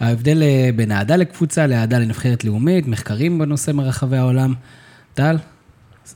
ההבדל 0.00 0.42
אה, 0.42 0.70
בין 0.76 0.92
אהדה 0.92 1.16
לקבוצה 1.16 1.66
לאהדה 1.66 1.98
לנבחרת 1.98 2.44
לאומית, 2.44 2.86
מחקרים 2.86 3.38
בנושא 3.38 3.70
מרחבי 3.70 4.16
העולם. 4.16 4.54
טל, 5.14 5.36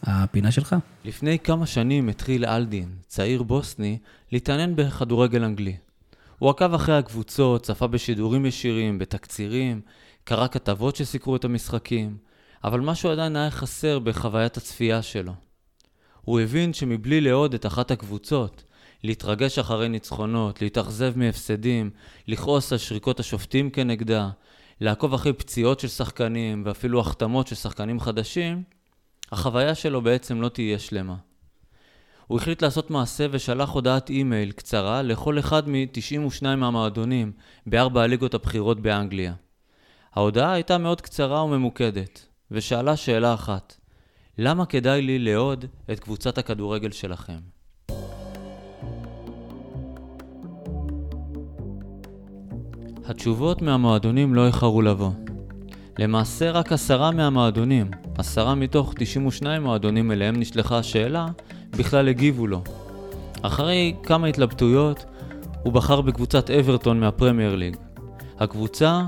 הפינה 0.03 0.51
שלך. 0.51 0.77
לפני 1.05 1.39
כמה 1.39 1.67
שנים 1.67 2.09
התחיל 2.09 2.45
אלדין, 2.45 2.89
צעיר 3.07 3.43
בוסני, 3.43 3.99
להתעניין 4.33 4.77
בכדורגל 4.77 5.45
אנגלי. 5.45 5.77
הוא 6.39 6.51
עקב 6.51 6.75
אחרי 6.75 6.99
הקבוצות, 6.99 7.63
צפה 7.63 7.87
בשידורים 7.87 8.47
ישירים, 8.47 8.99
בתקצירים, 8.99 9.81
קרא 10.25 10.47
כתבות 10.47 10.97
שסיקרו 10.97 11.37
את 11.37 11.45
המשחקים, 11.45 12.17
אבל 12.65 12.81
משהו 12.81 13.11
עדיין 13.11 13.37
היה 13.37 13.51
חסר 13.51 13.99
בחוויית 13.99 14.57
הצפייה 14.57 15.03
שלו. 15.03 15.33
הוא 16.27 16.41
הבין 16.41 16.73
שמבלי 16.73 17.21
לאהוד 17.21 17.55
את 17.55 17.67
אחת 17.67 17.91
הקבוצות, 17.91 18.65
להתרגש 19.05 19.59
אחרי 19.59 19.89
ניצחונות, 19.89 20.63
להתאכזב 20.63 21.13
מהפסדים, 21.17 21.91
לכעוס 22.29 22.73
על 22.73 22.79
שריקות 22.79 23.21
השופטים 23.21 23.71
כנגדה, 23.71 24.31
לעקוב 24.81 25.15
אחרי 25.15 25.33
פציעות 25.33 25.81
של 25.81 25.89
שחקנים 25.89 26.63
ואפילו 26.67 27.01
החתמות 27.01 27.47
של 27.47 27.55
שחקנים 27.55 28.01
חדשים, 28.01 28.63
החוויה 29.33 29.75
שלו 29.75 30.03
בעצם 30.03 30.41
לא 30.41 30.49
תהיה 30.49 30.79
שלמה. 30.79 31.17
הוא 32.27 32.39
החליט 32.39 32.63
לעשות 32.63 32.91
מעשה 32.91 33.27
ושלח 33.31 33.71
הודעת 33.71 34.11
אימייל 34.11 34.53
קצרה 34.53 35.03
לכל 35.03 35.39
אחד 35.39 35.69
מ-92 35.69 36.47
מהמועדונים 36.57 37.33
בארבע 37.67 38.03
הליגות 38.03 38.35
הבכירות 38.35 38.81
באנגליה. 38.81 39.35
ההודעה 40.15 40.53
הייתה 40.53 40.79
מאוד 40.79 41.01
קצרה 41.01 41.45
וממוקדת, 41.45 42.27
ושאלה 42.51 42.97
שאלה 42.97 43.35
אחת: 43.35 43.77
למה 44.39 44.67
כדאי 44.67 45.03
לי 45.03 45.19
לאהוד 45.19 45.65
את 45.93 46.01
קבוצת 46.01 46.39
הכדורגל 46.39 46.91
שלכם? 46.91 47.39
התשובות 53.05 53.63
מהמועדונים 53.63 54.35
לא 54.35 54.47
איחרו 54.47 54.83
לבוא. 54.83 55.11
למעשה 55.99 56.51
רק 56.51 56.73
עשרה 56.73 57.11
מהמועדונים, 57.11 57.91
עשרה 58.19 58.55
מתוך 58.55 58.95
92 58.99 59.63
מועדונים 59.63 60.13
אליהם 60.13 60.37
נשלחה 60.37 60.79
השאלה, 60.79 61.27
בכלל 61.71 62.09
הגיבו 62.09 62.47
לו. 62.47 62.63
אחרי 63.43 63.95
כמה 64.03 64.27
התלבטויות, 64.27 65.05
הוא 65.63 65.73
בחר 65.73 66.01
בקבוצת 66.01 66.51
אברטון 66.51 67.01
מהפרמייר 67.01 67.55
ליג. 67.55 67.77
הקבוצה, 68.39 69.03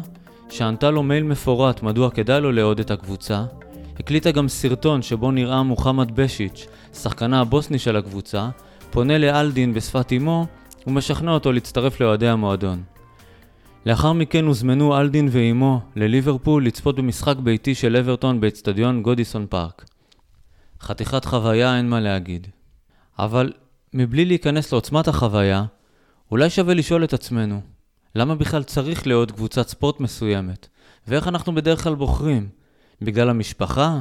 שענתה 0.51 0.91
לו 0.91 1.03
מייל 1.03 1.25
מפורט 1.25 1.83
מדוע 1.83 2.11
כדאי 2.11 2.41
לו 2.41 2.53
לאהוד 2.53 2.81
את 2.81 2.91
הקבוצה, 2.91 3.45
הקליטה 4.01 4.31
גם 4.31 4.49
סרטון 4.49 5.03
שבו 5.03 5.31
נראה 5.31 5.63
מוחמד 5.63 6.17
בשיץ', 6.17 6.67
שחקנה 6.95 7.41
הבוסני 7.41 7.79
של 7.79 7.97
הקבוצה, 7.97 8.49
פונה 8.91 9.19
לאלדין 9.19 9.75
בשפת 9.75 10.13
אמו 10.13 10.47
ומשכנע 10.87 11.31
אותו 11.31 11.53
להצטרף 11.53 12.01
לאוהדי 12.01 12.29
המועדון. 12.29 12.83
לאחר 13.87 14.13
מכן 14.13 14.45
הוזמנו 14.45 15.01
אלדין 15.01 15.29
ואימו 15.31 15.81
לליברפול 15.97 16.67
לצפות 16.67 16.97
במשחק 16.97 17.37
ביתי 17.37 17.75
של 17.75 17.97
אברטון 17.97 18.41
באצטדיון 18.41 19.03
גודיסון 19.03 19.47
פארק. 19.51 19.85
חתיכת 20.81 21.25
חוויה 21.25 21.77
אין 21.77 21.89
מה 21.89 22.01
להגיד. 22.01 22.47
אבל 23.19 23.53
מבלי 23.95 24.25
להיכנס 24.25 24.73
לעוצמת 24.73 25.09
החוויה, 25.09 25.65
אולי 26.31 26.51
שווה 26.51 26.75
לשאול 26.75 27.05
את 27.05 27.13
עצמנו, 27.13 27.61
למה 28.15 28.35
בכלל 28.35 28.63
צריך 28.63 29.07
לאהוד 29.07 29.33
קבוצת 29.33 29.69
ספורט 29.69 30.01
מסוימת? 30.01 30.69
ואיך 31.09 31.29
אנחנו 31.29 31.55
בדרך 31.55 31.85
כלל 31.85 31.95
בוחרים? 31.95 32.58
בגלל 33.03 33.31
המשפחה? 33.31 34.01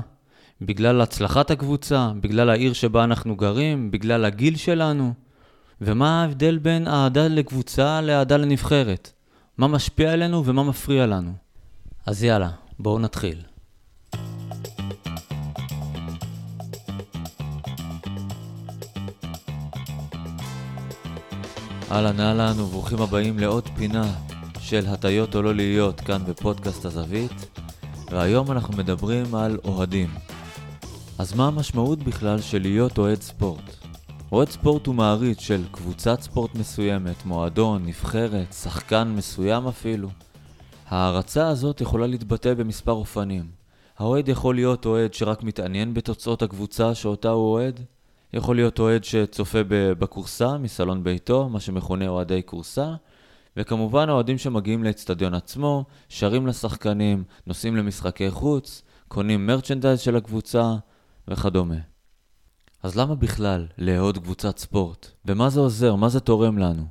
בגלל 0.61 1.01
הצלחת 1.01 1.51
הקבוצה, 1.51 2.11
בגלל 2.21 2.49
העיר 2.49 2.73
שבה 2.73 3.03
אנחנו 3.03 3.35
גרים, 3.35 3.91
בגלל 3.91 4.25
הגיל 4.25 4.55
שלנו. 4.55 5.13
ומה 5.81 6.21
ההבדל 6.21 6.57
בין 6.57 6.87
אהדה 6.87 7.27
לקבוצה 7.27 8.01
לאהדה 8.01 8.37
לנבחרת? 8.37 9.11
מה 9.57 9.67
משפיע 9.67 10.13
עלינו 10.13 10.45
ומה 10.45 10.63
מפריע 10.63 11.05
לנו? 11.05 11.31
אז 12.05 12.23
יאללה, 12.23 12.49
בואו 12.79 12.99
נתחיל. 12.99 13.37
אהלן 21.91 22.19
אהלן 22.19 22.59
וברוכים 22.59 23.01
הבאים 23.01 23.39
לעוד 23.39 23.69
פינה 23.75 24.13
של 24.59 24.85
הטיות 24.87 25.35
או 25.35 25.41
לא 25.41 25.55
להיות 25.55 26.01
כאן 26.01 26.21
בפודקאסט 26.27 26.85
הזווית 26.85 27.56
והיום 28.11 28.51
אנחנו 28.51 28.77
מדברים 28.77 29.35
על 29.35 29.57
אוהדים. 29.65 30.09
אז 31.17 31.33
מה 31.33 31.47
המשמעות 31.47 31.99
בכלל 31.99 32.41
של 32.41 32.61
להיות 32.61 32.97
אוהד 32.97 33.21
ספורט? 33.21 33.75
אוהד 34.31 34.49
ספורט 34.49 34.87
הוא 34.87 34.95
מעריץ 34.95 35.39
של 35.39 35.63
קבוצת 35.71 36.21
ספורט 36.21 36.55
מסוימת, 36.55 37.25
מועדון, 37.25 37.85
נבחרת, 37.85 38.53
שחקן 38.53 39.13
מסוים 39.17 39.67
אפילו. 39.67 40.09
ההערצה 40.87 41.47
הזאת 41.47 41.81
יכולה 41.81 42.07
להתבטא 42.07 42.53
במספר 42.53 42.91
אופנים. 42.91 43.45
האוהד 43.97 44.29
יכול 44.29 44.55
להיות 44.55 44.85
אוהד 44.85 45.13
שרק 45.13 45.43
מתעניין 45.43 45.93
בתוצאות 45.93 46.41
הקבוצה 46.41 46.95
שאותה 46.95 47.29
הוא 47.29 47.53
אוהד, 47.53 47.79
יכול 48.33 48.55
להיות 48.55 48.79
אוהד 48.79 49.03
שצופה 49.03 49.59
בקורסה 49.69 50.57
מסלון 50.57 51.03
ביתו, 51.03 51.49
מה 51.49 51.59
שמכונה 51.59 52.07
אוהדי 52.07 52.41
קורסה, 52.41 52.93
וכמובן 53.57 54.09
האוהדים 54.09 54.37
שמגיעים 54.37 54.83
לאצטדיון 54.83 55.33
עצמו, 55.33 55.85
שרים 56.09 56.47
לשחקנים, 56.47 57.23
נוסעים 57.47 57.75
למשחקי 57.75 58.31
חוץ, 58.31 58.81
קונים 59.07 59.47
מרצ'נדייז 59.47 59.99
של 59.99 60.15
הקבוצה 60.15 60.75
וכדומה. 61.27 61.75
אז 62.83 62.95
למה 62.95 63.15
בכלל 63.15 63.67
לאהוד 63.77 64.17
קבוצת 64.17 64.57
ספורט? 64.57 65.11
ומה 65.25 65.49
זה 65.49 65.59
עוזר? 65.59 65.95
מה 65.95 66.09
זה 66.09 66.19
תורם 66.19 66.57
לנו? 66.57 66.85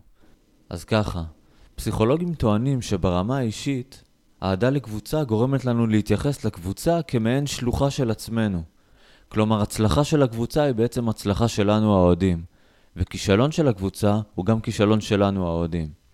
אז 0.70 0.84
ככה, 0.84 1.22
פסיכולוגים 1.74 2.34
טוענים 2.34 2.82
שברמה 2.82 3.38
האישית, 3.38 4.04
אהדה 4.42 4.70
לקבוצה 4.70 5.24
גורמת 5.24 5.64
לנו 5.64 5.86
להתייחס 5.86 6.44
לקבוצה 6.44 7.02
כמעין 7.02 7.46
שלוחה 7.46 7.90
של 7.90 8.10
עצמנו. 8.10 8.62
כלומר, 9.28 9.62
הצלחה 9.62 10.04
של 10.04 10.22
הקבוצה 10.22 10.62
היא 10.62 10.74
בעצם 10.74 11.08
הצלחה 11.08 11.48
שלנו 11.48 11.94
האוהדים, 11.94 12.44
וכישלון 12.96 13.52
של 13.52 13.68
הקבוצה 13.68 14.20
הוא 14.34 14.46
גם 14.46 14.60
כישלון 14.60 15.00
שלנו 15.00 15.46
האוהדים. 15.46 16.05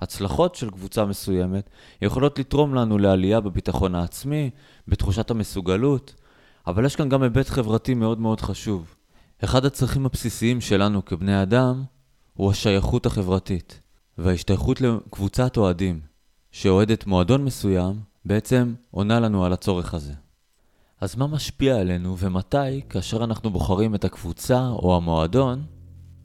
הצלחות 0.00 0.54
של 0.54 0.70
קבוצה 0.70 1.04
מסוימת 1.04 1.70
יכולות 2.02 2.38
לתרום 2.38 2.74
לנו 2.74 2.98
לעלייה 2.98 3.40
בביטחון 3.40 3.94
העצמי, 3.94 4.50
בתחושת 4.88 5.30
המסוגלות, 5.30 6.14
אבל 6.66 6.84
יש 6.84 6.96
כאן 6.96 7.08
גם 7.08 7.22
היבט 7.22 7.48
חברתי 7.48 7.94
מאוד 7.94 8.20
מאוד 8.20 8.40
חשוב. 8.40 8.94
אחד 9.44 9.64
הצרכים 9.64 10.06
הבסיסיים 10.06 10.60
שלנו 10.60 11.04
כבני 11.04 11.42
אדם 11.42 11.84
הוא 12.34 12.50
השייכות 12.50 13.06
החברתית, 13.06 13.80
וההשתייכות 14.18 14.80
לקבוצת 14.80 15.56
אוהדים, 15.56 16.00
שאוהדת 16.50 17.06
מועדון 17.06 17.44
מסוים, 17.44 18.00
בעצם 18.24 18.74
עונה 18.90 19.20
לנו 19.20 19.44
על 19.44 19.52
הצורך 19.52 19.94
הזה. 19.94 20.12
אז 21.00 21.16
מה 21.16 21.26
משפיע 21.26 21.76
עלינו 21.76 22.18
ומתי, 22.18 22.80
כאשר 22.88 23.24
אנחנו 23.24 23.50
בוחרים 23.50 23.94
את 23.94 24.04
הקבוצה 24.04 24.68
או 24.68 24.96
המועדון, 24.96 25.64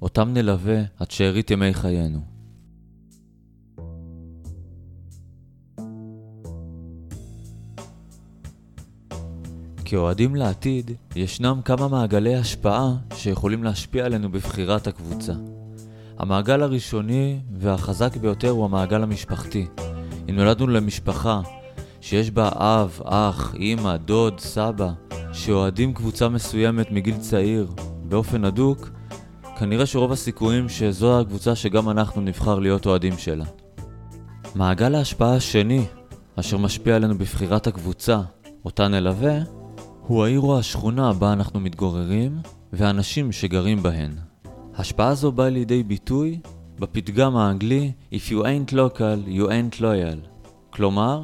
אותם 0.02 0.34
נלווה 0.34 0.82
עד 1.00 1.12
שארית 1.12 1.52
ימי 1.52 1.74
חיינו? 1.74 2.33
כאוהדים 9.94 10.36
לעתיד, 10.36 10.92
ישנם 11.16 11.62
כמה 11.66 11.88
מעגלי 11.88 12.36
השפעה 12.36 12.94
שיכולים 13.16 13.64
להשפיע 13.64 14.06
עלינו 14.06 14.32
בבחירת 14.32 14.88
הקבוצה. 14.88 15.34
המעגל 16.20 16.64
הראשוני 16.64 17.40
והחזק 17.58 18.18
ביותר 18.18 18.50
הוא 18.50 18.66
המעגל 18.66 19.04
המשפחתי. 19.04 19.68
אם 20.30 20.36
נולדנו 20.36 20.68
למשפחה 20.68 21.42
שיש 22.02 22.32
בה 22.32 22.50
אב, 22.54 23.02
אח, 23.06 23.56
אמא, 23.60 23.98
דוד, 23.98 24.40
סבא, 24.40 24.90
שאוהדים 25.34 25.94
קבוצה 25.94 26.30
מסוימת 26.30 26.92
מגיל 26.92 27.18
צעיר 27.18 27.72
באופן 28.04 28.46
הדוק, 28.46 28.90
כנראה 29.60 29.86
שרוב 29.86 30.12
הסיכויים 30.12 30.70
שזו 30.70 31.20
הקבוצה 31.20 31.56
שגם 31.56 31.90
אנחנו 31.90 32.22
נבחר 32.22 32.60
להיות 32.60 32.86
אוהדים 32.86 33.18
שלה. 33.18 33.46
מעגל 34.56 34.96
ההשפעה 34.96 35.36
השני, 35.36 35.86
אשר 36.40 36.58
משפיע 36.58 36.96
עלינו 36.96 37.18
בבחירת 37.18 37.68
הקבוצה, 37.68 38.22
אותה 38.66 38.88
נלווה, 38.88 39.63
הוא 40.08 40.24
העיר 40.24 40.40
או 40.40 40.60
השכונה 40.60 41.14
בה 41.14 41.34
אנחנו 41.34 41.60
מתגוררים, 41.60 42.40
והאנשים 42.74 43.32
שגרים 43.32 43.84
בהן. 43.84 44.12
השפעה 44.76 45.16
זו 45.16 45.32
באה 45.32 45.50
לידי 45.50 45.84
ביטוי 45.84 46.40
בפתגם 46.80 47.36
האנגלי 47.36 47.92
If 48.12 48.30
you 48.30 48.42
ain't 48.42 48.74
local, 48.74 49.28
you 49.28 49.48
ain't 49.48 49.80
loyal. 49.80 50.28
כלומר, 50.70 51.24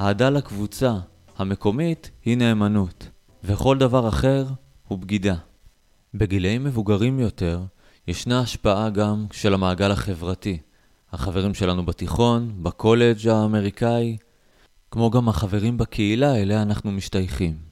אהדה 0.00 0.30
לקבוצה 0.30 0.94
המקומית 1.38 2.10
היא 2.24 2.36
נאמנות, 2.36 3.08
וכל 3.44 3.78
דבר 3.78 4.08
אחר 4.08 4.46
הוא 4.88 4.98
בגידה. 4.98 5.34
בגילאים 6.14 6.64
מבוגרים 6.64 7.18
יותר, 7.18 7.60
ישנה 8.08 8.40
השפעה 8.40 8.90
גם 8.90 9.26
של 9.32 9.54
המעגל 9.54 9.90
החברתי. 9.90 10.58
החברים 11.12 11.54
שלנו 11.54 11.86
בתיכון, 11.86 12.52
בקולג' 12.62 13.28
האמריקאי, 13.28 14.16
כמו 14.90 15.10
גם 15.10 15.28
החברים 15.28 15.78
בקהילה 15.78 16.36
אליה 16.36 16.62
אנחנו 16.62 16.92
משתייכים. 16.92 17.69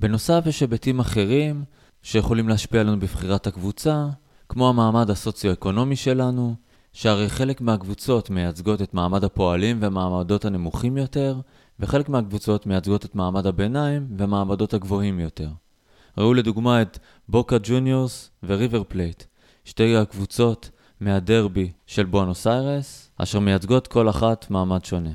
בנוסף 0.00 0.42
יש 0.46 0.60
היבטים 0.60 1.00
אחרים 1.00 1.64
שיכולים 2.02 2.48
להשפיע 2.48 2.80
עלינו 2.80 3.00
בבחירת 3.00 3.46
הקבוצה, 3.46 4.06
כמו 4.48 4.68
המעמד 4.68 5.10
הסוציו-אקונומי 5.10 5.96
שלנו, 5.96 6.54
שהרי 6.92 7.28
חלק 7.28 7.60
מהקבוצות 7.60 8.30
מייצגות 8.30 8.82
את 8.82 8.94
מעמד 8.94 9.24
הפועלים 9.24 9.82
והמעמדות 9.82 10.44
הנמוכים 10.44 10.96
יותר, 10.96 11.40
וחלק 11.80 12.08
מהקבוצות 12.08 12.66
מייצגות 12.66 13.04
את 13.04 13.14
מעמד 13.14 13.46
הביניים 13.46 14.08
והמעמדות 14.18 14.74
הגבוהים 14.74 15.20
יותר. 15.20 15.48
ראו 16.18 16.34
לדוגמה 16.34 16.82
את 16.82 16.98
בוקה 17.28 17.56
ג'וניורס 17.62 18.30
וריבר 18.42 18.82
פלייט, 18.88 19.24
שתי 19.64 19.96
הקבוצות 19.96 20.70
מהדרבי 21.00 21.72
של 21.86 22.04
בואנוס 22.04 22.46
איירס, 22.46 23.10
אשר 23.16 23.40
מייצגות 23.40 23.86
כל 23.86 24.08
אחת 24.08 24.50
מעמד 24.50 24.84
שונה. 24.84 25.12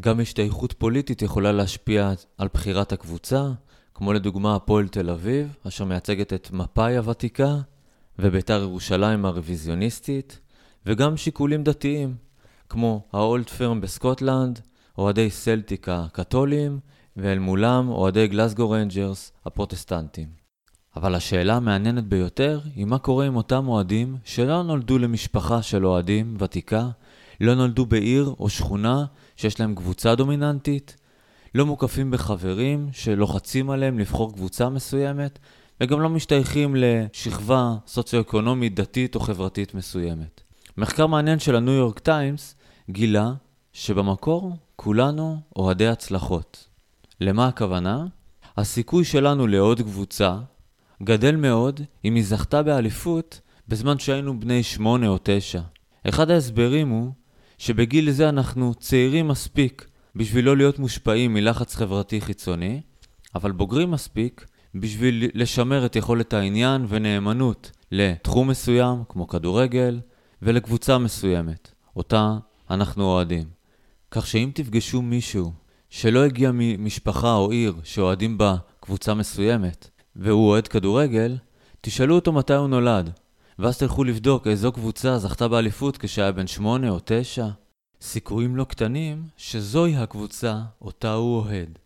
גם 0.00 0.20
השתייכות 0.20 0.72
פוליטית 0.72 1.22
יכולה 1.22 1.52
להשפיע 1.52 2.12
על 2.38 2.48
בחירת 2.54 2.92
הקבוצה, 2.92 3.50
כמו 3.96 4.12
לדוגמה 4.12 4.56
הפועל 4.56 4.88
תל 4.88 5.10
אביב, 5.10 5.56
אשר 5.68 5.84
מייצגת 5.84 6.32
את 6.32 6.50
מפא"י 6.52 6.96
הוותיקה, 6.96 7.56
וביתר 8.18 8.60
ירושלים 8.62 9.24
הרוויזיוניסטית, 9.24 10.40
וגם 10.86 11.16
שיקולים 11.16 11.64
דתיים, 11.64 12.14
כמו 12.68 13.04
ה 13.12 13.21
Old 13.21 13.48
Firm 13.48 13.80
בסקוטלנד, 13.80 14.60
אוהדי 14.98 15.30
סלטיק 15.30 15.88
הקתולים, 15.88 16.78
ואל 17.16 17.38
מולם 17.38 17.88
אוהדי 17.88 18.28
גלסגו 18.28 18.70
רנג'רס 18.70 19.32
הפרוטסטנטים. 19.46 20.28
אבל 20.96 21.14
השאלה 21.14 21.56
המעניינת 21.56 22.04
ביותר 22.04 22.60
היא 22.74 22.84
מה 22.84 22.98
קורה 22.98 23.26
עם 23.26 23.36
אותם 23.36 23.68
אוהדים 23.68 24.16
שלא 24.24 24.62
נולדו 24.62 24.98
למשפחה 24.98 25.62
של 25.62 25.86
אוהדים 25.86 26.36
ותיקה, 26.38 26.88
לא 27.40 27.54
נולדו 27.54 27.86
בעיר 27.86 28.34
או 28.38 28.48
שכונה 28.48 29.04
שיש 29.36 29.60
להם 29.60 29.74
קבוצה 29.74 30.14
דומיננטית, 30.14 30.96
לא 31.56 31.66
מוקפים 31.66 32.10
בחברים 32.10 32.88
שלוחצים 32.92 33.70
עליהם 33.70 33.98
לבחור 33.98 34.32
קבוצה 34.32 34.68
מסוימת, 34.68 35.38
וגם 35.80 36.00
לא 36.00 36.08
משתייכים 36.08 36.76
לשכבה 36.78 37.74
סוציו-אקונומית, 37.86 38.74
דתית 38.74 39.14
או 39.14 39.20
חברתית 39.20 39.74
מסוימת. 39.74 40.40
מחקר 40.76 41.06
מעניין 41.06 41.38
של 41.38 41.56
הניו 41.56 41.74
יורק 41.74 41.98
טיימס 41.98 42.54
גילה 42.90 43.32
שבמקור 43.72 44.56
כולנו 44.76 45.40
אוהדי 45.56 45.88
הצלחות. 45.88 46.68
למה 47.20 47.48
הכוונה? 47.48 48.06
הסיכוי 48.56 49.04
שלנו 49.04 49.46
לעוד 49.46 49.80
קבוצה 49.80 50.36
גדל 51.02 51.36
מאוד 51.36 51.80
אם 52.04 52.14
היא 52.14 52.24
זכתה 52.24 52.62
באליפות 52.62 53.40
בזמן 53.68 53.98
שהיינו 53.98 54.40
בני 54.40 54.62
שמונה 54.62 55.08
או 55.08 55.18
תשע. 55.22 55.60
אחד 56.08 56.30
ההסברים 56.30 56.88
הוא 56.88 57.12
שבגיל 57.58 58.10
זה 58.10 58.28
אנחנו 58.28 58.74
צעירים 58.74 59.28
מספיק 59.28 59.86
בשביל 60.16 60.44
לא 60.44 60.56
להיות 60.56 60.78
מושפעים 60.78 61.34
מלחץ 61.34 61.74
חברתי 61.74 62.20
חיצוני, 62.20 62.80
אבל 63.34 63.52
בוגרים 63.52 63.90
מספיק 63.90 64.46
בשביל 64.74 65.30
לשמר 65.34 65.86
את 65.86 65.96
יכולת 65.96 66.32
העניין 66.32 66.86
ונאמנות 66.88 67.70
לתחום 67.92 68.48
מסוים, 68.48 69.02
כמו 69.08 69.28
כדורגל, 69.28 70.00
ולקבוצה 70.42 70.98
מסוימת, 70.98 71.72
אותה 71.96 72.36
אנחנו 72.70 73.04
אוהדים. 73.04 73.44
כך 74.10 74.26
שאם 74.26 74.50
תפגשו 74.54 75.02
מישהו 75.02 75.52
שלא 75.90 76.24
הגיע 76.24 76.50
ממשפחה 76.54 77.34
או 77.34 77.50
עיר 77.50 77.74
שאוהדים 77.84 78.38
בה 78.38 78.56
קבוצה 78.80 79.14
מסוימת, 79.14 79.90
והוא 80.16 80.48
אוהד 80.48 80.68
כדורגל, 80.68 81.36
תשאלו 81.80 82.14
אותו 82.14 82.32
מתי 82.32 82.54
הוא 82.54 82.68
נולד, 82.68 83.10
ואז 83.58 83.78
תלכו 83.78 84.04
לבדוק 84.04 84.46
איזו 84.46 84.72
קבוצה 84.72 85.18
זכתה 85.18 85.48
באליפות 85.48 85.98
כשהיה 85.98 86.32
בן 86.32 86.46
שמונה 86.46 86.90
או 86.90 86.98
תשע. 87.04 87.46
סיכויים 88.00 88.56
לא 88.56 88.64
קטנים 88.64 89.22
שזוהי 89.36 89.96
הקבוצה 89.96 90.58
אותה 90.82 91.12
הוא 91.12 91.38
אוהד. 91.38 91.78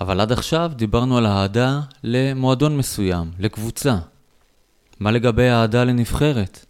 אבל 0.00 0.20
עד 0.20 0.32
עכשיו 0.32 0.70
דיברנו 0.74 1.18
על 1.18 1.26
אהדה 1.26 1.80
למועדון 2.04 2.76
מסוים, 2.76 3.30
לקבוצה. 3.38 3.96
מה 5.00 5.10
לגבי 5.10 5.50
אהדה 5.50 5.84
לנבחרת? 5.84 6.66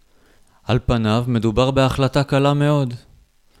על 0.63 0.79
פניו 0.85 1.23
מדובר 1.27 1.71
בהחלטה 1.71 2.23
קלה 2.23 2.53
מאוד. 2.53 2.93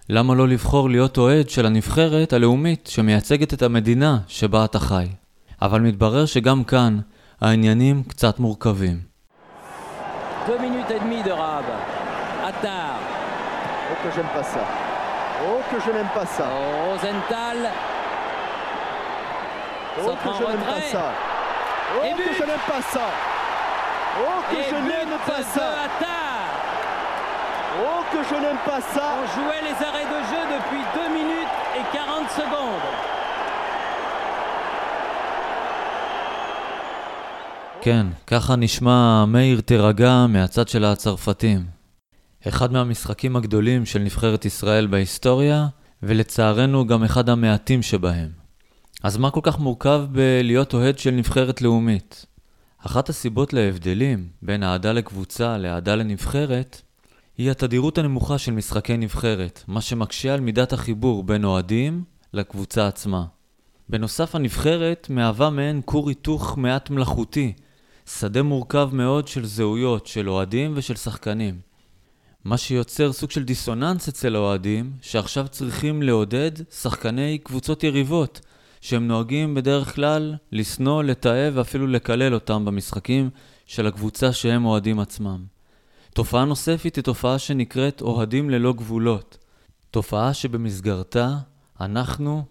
למה 0.09 0.35
לא 0.35 0.47
לבחור 0.47 0.89
להיות 0.89 1.17
אוהד 1.17 1.49
של 1.49 1.65
הנבחרת 1.65 2.33
הלאומית 2.33 2.87
שמייצגת 2.87 3.53
את 3.53 3.61
המדינה 3.61 4.19
שבה 4.27 4.65
אתה 4.65 4.79
חי? 4.79 5.07
אבל 5.61 5.81
מתברר 5.81 6.25
שגם 6.25 6.63
כאן 6.63 6.99
העניינים 7.41 8.03
קצת 8.03 8.39
מורכבים. 8.39 9.09
2 10.45 10.61
minutes 10.61 10.91
et 10.91 10.99
demie 10.99 11.23
de 11.23 11.31
Rabe. 11.31 11.75
Attard. 12.49 12.99
Oh 13.91 13.97
que 14.03 14.09
j'aime 14.15 14.31
pas 14.33 14.43
ça. 14.43 14.88
Oh 15.46 15.60
que 15.70 15.78
je 15.84 15.90
n'aime 15.96 16.12
pas 16.14 16.26
ça. 16.26 16.44
Oh, 16.48 16.90
Rosenthal. 16.92 17.58
Oh 19.98 20.08
Ça 20.08 20.12
que 20.12 20.28
prend 20.28 20.38
je 20.40 20.44
n'aime 20.50 20.60
pas 20.72 20.74
retrait. 20.74 20.92
ça. 20.96 21.06
Oh 21.96 22.04
Et 22.04 22.10
que 22.12 22.16
but. 22.16 22.34
je 22.38 22.44
n'aime 22.50 22.66
pas 22.72 22.82
ça. 22.94 23.06
Oh 24.24 24.38
que 24.50 24.56
Et 24.56 24.64
je 24.70 24.74
n'aime 24.88 25.08
but 25.10 25.24
pas 25.32 25.38
de 25.38 25.44
ça. 25.54 25.66
Attard. 25.86 26.50
Oh 27.86 28.00
que 28.12 28.20
je 28.30 28.34
n'aime 28.42 28.62
pas 28.70 28.80
ça. 28.94 29.04
On 29.20 29.26
jouait 29.34 29.62
les 29.68 29.76
arrêts 29.88 30.08
de 30.16 30.20
jeu 30.32 30.42
depuis 30.56 30.82
2 30.94 31.08
minutes 31.18 31.54
et 31.78 31.84
40 31.96 32.30
secondes. 32.40 32.88
כן, 37.80 38.06
ככה 38.26 38.56
נשמע 38.56 39.24
מאיר 39.26 39.60
תירגע 39.60 40.26
מהצד 40.28 40.68
של 40.68 40.84
הצרפתים. 40.84 41.77
אחד 42.47 42.71
מהמשחקים 42.71 43.35
הגדולים 43.35 43.85
של 43.85 43.99
נבחרת 43.99 44.45
ישראל 44.45 44.87
בהיסטוריה, 44.87 45.67
ולצערנו 46.03 46.87
גם 46.87 47.03
אחד 47.03 47.29
המעטים 47.29 47.81
שבהם. 47.81 48.29
אז 49.03 49.17
מה 49.17 49.31
כל 49.31 49.39
כך 49.43 49.59
מורכב 49.59 50.05
בלהיות 50.11 50.73
אוהד 50.73 50.99
של 50.99 51.11
נבחרת 51.11 51.61
לאומית? 51.61 52.25
אחת 52.85 53.09
הסיבות 53.09 53.53
להבדלים 53.53 54.27
בין 54.41 54.63
אהדה 54.63 54.93
לקבוצה 54.93 55.57
לאהדה 55.57 55.95
לנבחרת, 55.95 56.81
היא 57.37 57.51
התדירות 57.51 57.97
הנמוכה 57.97 58.37
של 58.37 58.51
משחקי 58.51 58.97
נבחרת, 58.97 59.63
מה 59.67 59.81
שמקשה 59.81 60.33
על 60.33 60.39
מידת 60.39 60.73
החיבור 60.73 61.23
בין 61.23 61.45
אוהדים 61.45 62.03
לקבוצה 62.33 62.87
עצמה. 62.87 63.25
בנוסף, 63.89 64.35
הנבחרת 64.35 65.07
מהווה 65.09 65.49
מעין 65.49 65.81
כור 65.85 66.09
היתוך 66.09 66.57
מעט 66.57 66.89
מלאכותי, 66.89 67.53
שדה 68.05 68.43
מורכב 68.43 68.89
מאוד 68.93 69.27
של 69.27 69.45
זהויות, 69.45 70.07
של 70.07 70.29
אוהדים 70.29 70.73
ושל 70.75 70.95
שחקנים. 70.95 71.68
מה 72.43 72.57
שיוצר 72.57 73.13
סוג 73.13 73.31
של 73.31 73.43
דיסוננס 73.43 74.07
אצל 74.07 74.35
האוהדים, 74.35 74.91
שעכשיו 75.01 75.47
צריכים 75.47 76.03
לעודד 76.03 76.51
שחקני 76.71 77.37
קבוצות 77.43 77.83
יריבות, 77.83 78.41
שהם 78.81 79.07
נוהגים 79.07 79.55
בדרך 79.55 79.95
כלל 79.95 80.35
לשנוא, 80.51 81.03
לתעב 81.03 81.53
ואפילו 81.55 81.87
לקלל 81.87 82.33
אותם 82.33 82.65
במשחקים 82.65 83.29
של 83.65 83.87
הקבוצה 83.87 84.33
שהם 84.33 84.65
אוהדים 84.65 84.99
עצמם. 84.99 85.43
תופעה 86.13 86.45
נוספת 86.45 86.95
היא 86.95 87.03
תופעה 87.03 87.39
שנקראת 87.39 88.01
אוהדים 88.01 88.49
ללא 88.49 88.73
גבולות. 88.73 89.37
תופעה 89.91 90.33
שבמסגרתה 90.33 91.37
אנחנו, 91.81 92.43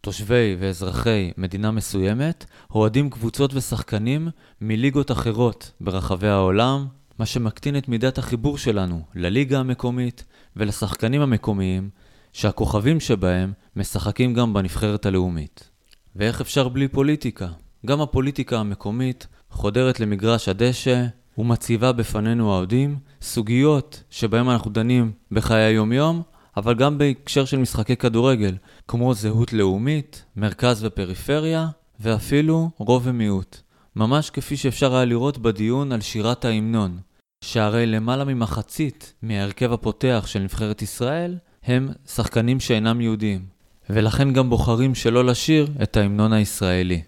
תושבי 0.00 0.56
ואזרחי 0.60 1.32
מדינה 1.36 1.70
מסוימת, 1.70 2.44
אוהדים 2.74 3.10
קבוצות 3.10 3.54
ושחקנים 3.54 4.28
מליגות 4.60 5.10
אחרות 5.10 5.70
ברחבי 5.80 6.28
העולם, 6.28 6.86
מה 7.18 7.26
שמקטין 7.26 7.76
את 7.76 7.88
מידת 7.88 8.18
החיבור 8.18 8.58
שלנו 8.58 9.02
לליגה 9.14 9.58
המקומית 9.60 10.24
ולשחקנים 10.56 11.20
המקומיים, 11.20 11.90
שהכוכבים 12.32 13.00
שבהם 13.00 13.52
משחקים 13.76 14.34
גם 14.34 14.54
בנבחרת 14.54 15.06
הלאומית. 15.06 15.70
ואיך 16.16 16.40
אפשר 16.40 16.68
בלי 16.68 16.88
פוליטיקה? 16.88 17.48
גם 17.86 18.00
הפוליטיקה 18.00 18.58
המקומית 18.58 19.26
חודרת 19.50 20.00
למגרש 20.00 20.48
הדשא 20.48 21.06
ומציבה 21.38 21.92
בפנינו 21.92 22.52
האוהדים 22.52 22.98
סוגיות 23.22 24.02
שבהם 24.10 24.50
אנחנו 24.50 24.70
דנים 24.70 25.12
בחיי 25.32 25.62
היומיום, 25.62 26.22
אבל 26.56 26.74
גם 26.74 26.98
בהקשר 26.98 27.44
של 27.44 27.58
משחקי 27.58 27.96
כדורגל, 27.96 28.56
כמו 28.88 29.14
זהות 29.14 29.52
לאומית, 29.52 30.24
מרכז 30.36 30.84
ופריפריה, 30.84 31.68
ואפילו 32.00 32.70
רוב 32.78 33.02
ומיעוט. 33.04 33.60
ממש 33.96 34.30
כפי 34.30 34.56
שאפשר 34.56 34.94
היה 34.94 35.04
לראות 35.04 35.38
בדיון 35.38 35.92
על 35.92 36.00
שירת 36.00 36.44
ההמנון, 36.44 36.98
שהרי 37.46 37.86
למעלה 37.86 38.24
ממחצית 38.24 39.14
מההרכב 39.22 39.72
הפותח 39.72 40.24
של 40.26 40.38
נבחרת 40.38 40.82
ישראל 40.82 41.38
הם 41.64 41.88
שחקנים 42.06 42.60
שאינם 42.60 43.00
יהודים, 43.00 43.44
ולכן 43.90 44.32
גם 44.32 44.50
בוחרים 44.50 44.94
שלא 44.94 45.24
לשיר 45.24 45.68
את 45.82 45.96
ההמנון 45.96 46.32
הישראלי. 46.32 47.02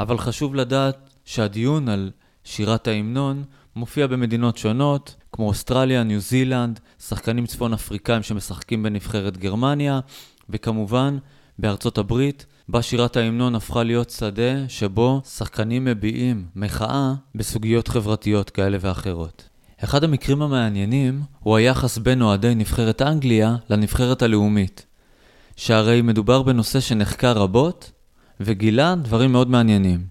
אבל 0.00 0.18
חשוב 0.18 0.54
לדעת 0.54 1.10
שהדיון 1.24 1.88
על 1.88 2.10
שירת 2.44 2.88
ההמנון 2.88 3.44
מופיע 3.76 4.06
במדינות 4.06 4.56
שונות, 4.56 5.14
כמו 5.32 5.48
אוסטרליה, 5.48 6.02
ניו 6.02 6.20
זילנד, 6.20 6.80
שחקנים 6.98 7.46
צפון 7.46 7.72
אפריקאים 7.72 8.22
שמשחקים 8.22 8.82
בנבחרת 8.82 9.36
גרמניה, 9.36 10.00
וכמובן 10.50 11.18
בארצות 11.58 11.98
הברית, 11.98 12.46
בה 12.68 12.82
שירת 12.82 13.16
ההמנון 13.16 13.54
הפכה 13.54 13.82
להיות 13.82 14.10
שדה 14.10 14.68
שבו 14.68 15.20
שחקנים 15.24 15.84
מביעים 15.84 16.46
מחאה 16.56 17.14
בסוגיות 17.34 17.88
חברתיות 17.88 18.50
כאלה 18.50 18.78
ואחרות. 18.80 19.51
אחד 19.84 20.04
המקרים 20.04 20.42
המעניינים 20.42 21.22
הוא 21.40 21.56
היחס 21.56 21.98
בין 21.98 22.22
אוהדי 22.22 22.54
נבחרת 22.54 23.02
אנגליה 23.02 23.56
לנבחרת 23.70 24.22
הלאומית, 24.22 24.86
שהרי 25.56 26.02
מדובר 26.02 26.42
בנושא 26.42 26.80
שנחקר 26.80 27.32
רבות 27.32 27.90
וגילה 28.40 28.94
דברים 28.94 29.32
מאוד 29.32 29.50
מעניינים. 29.50 30.06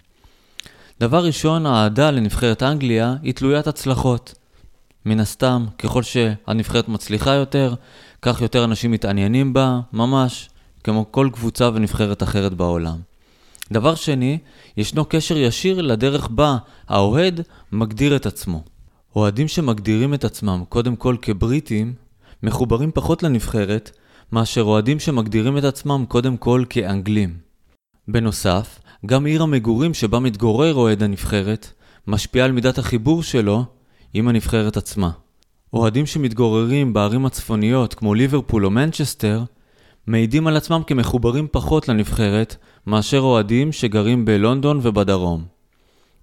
דבר 1.00 1.26
ראשון, 1.26 1.66
האהדה 1.66 2.12
לנבחרת 2.12 2.64
אנגליה 2.64 3.16
היא 3.22 3.34
תלוית 3.34 3.68
הצלחות. 3.68 4.34
מן 5.06 5.20
הסתם, 5.20 5.66
ככל 5.78 6.04
שהנבחרת 6.04 6.88
מצליחה 6.88 7.34
יותר, 7.34 7.76
כך 8.22 8.42
יותר 8.42 8.64
אנשים 8.64 8.92
מתעניינים 8.92 9.54
בה, 9.54 9.80
ממש 9.94 10.50
כמו 10.84 11.12
כל 11.12 11.30
קבוצה 11.34 11.70
ונבחרת 11.74 12.24
אחרת 12.24 12.54
בעולם. 12.54 12.98
דבר 13.72 13.96
שני, 13.96 14.38
ישנו 14.78 15.06
קשר 15.06 15.38
ישיר 15.38 15.82
לדרך 15.82 16.28
בה 16.28 16.58
האוהד 16.88 17.42
מגדיר 17.72 18.16
את 18.16 18.26
עצמו. 18.26 18.64
אוהדים 19.16 19.48
שמגדירים 19.48 20.14
את 20.14 20.24
עצמם 20.24 20.64
קודם 20.70 20.96
כל 20.96 21.16
כבריטים, 21.22 21.94
מחוברים 22.44 22.92
פחות 22.92 23.24
לנבחרת, 23.24 23.92
מאשר 24.32 24.62
אוהדים 24.62 25.00
שמגדירים 25.00 25.58
את 25.58 25.64
עצמם 25.64 26.06
קודם 26.08 26.38
כל 26.38 26.64
כאנגלים. 26.70 27.38
בנוסף, 28.08 28.80
גם 29.06 29.26
עיר 29.26 29.44
המגורים 29.44 29.94
שבה 29.94 30.20
מתגורר 30.20 30.74
אוהד 30.74 31.04
הנבחרת, 31.04 31.74
משפיעה 32.08 32.46
על 32.46 32.52
מידת 32.52 32.78
החיבור 32.78 33.24
שלו 33.24 33.66
עם 34.14 34.28
הנבחרת 34.28 34.78
עצמה. 34.78 35.12
אוהדים 35.74 36.06
שמתגוררים 36.06 36.94
בערים 36.94 37.26
הצפוניות 37.26 37.94
כמו 37.94 38.14
ליברפול 38.14 38.66
או 38.66 38.70
מנצ'סטר, 38.70 39.44
מעידים 40.08 40.48
על 40.48 40.58
עצמם 40.58 40.82
כמחוברים 40.88 41.48
פחות 41.52 41.88
לנבחרת, 41.88 42.56
מאשר 42.88 43.20
אוהדים 43.20 43.72
שגרים 43.72 44.26
בלונדון 44.26 44.80
ובדרום. 44.82 45.51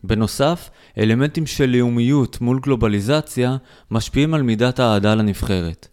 בנוסף, 0.05 0.71
אלמנטים 0.99 1.47
של 1.47 1.71
לאומיות 1.77 2.41
מול 2.41 2.61
גלובליזציה 2.63 3.57
משפיעים 3.91 4.35
על 4.35 4.43
מידת 4.43 4.79
האהדה 4.79 5.15
לנבחרת. 5.15 5.89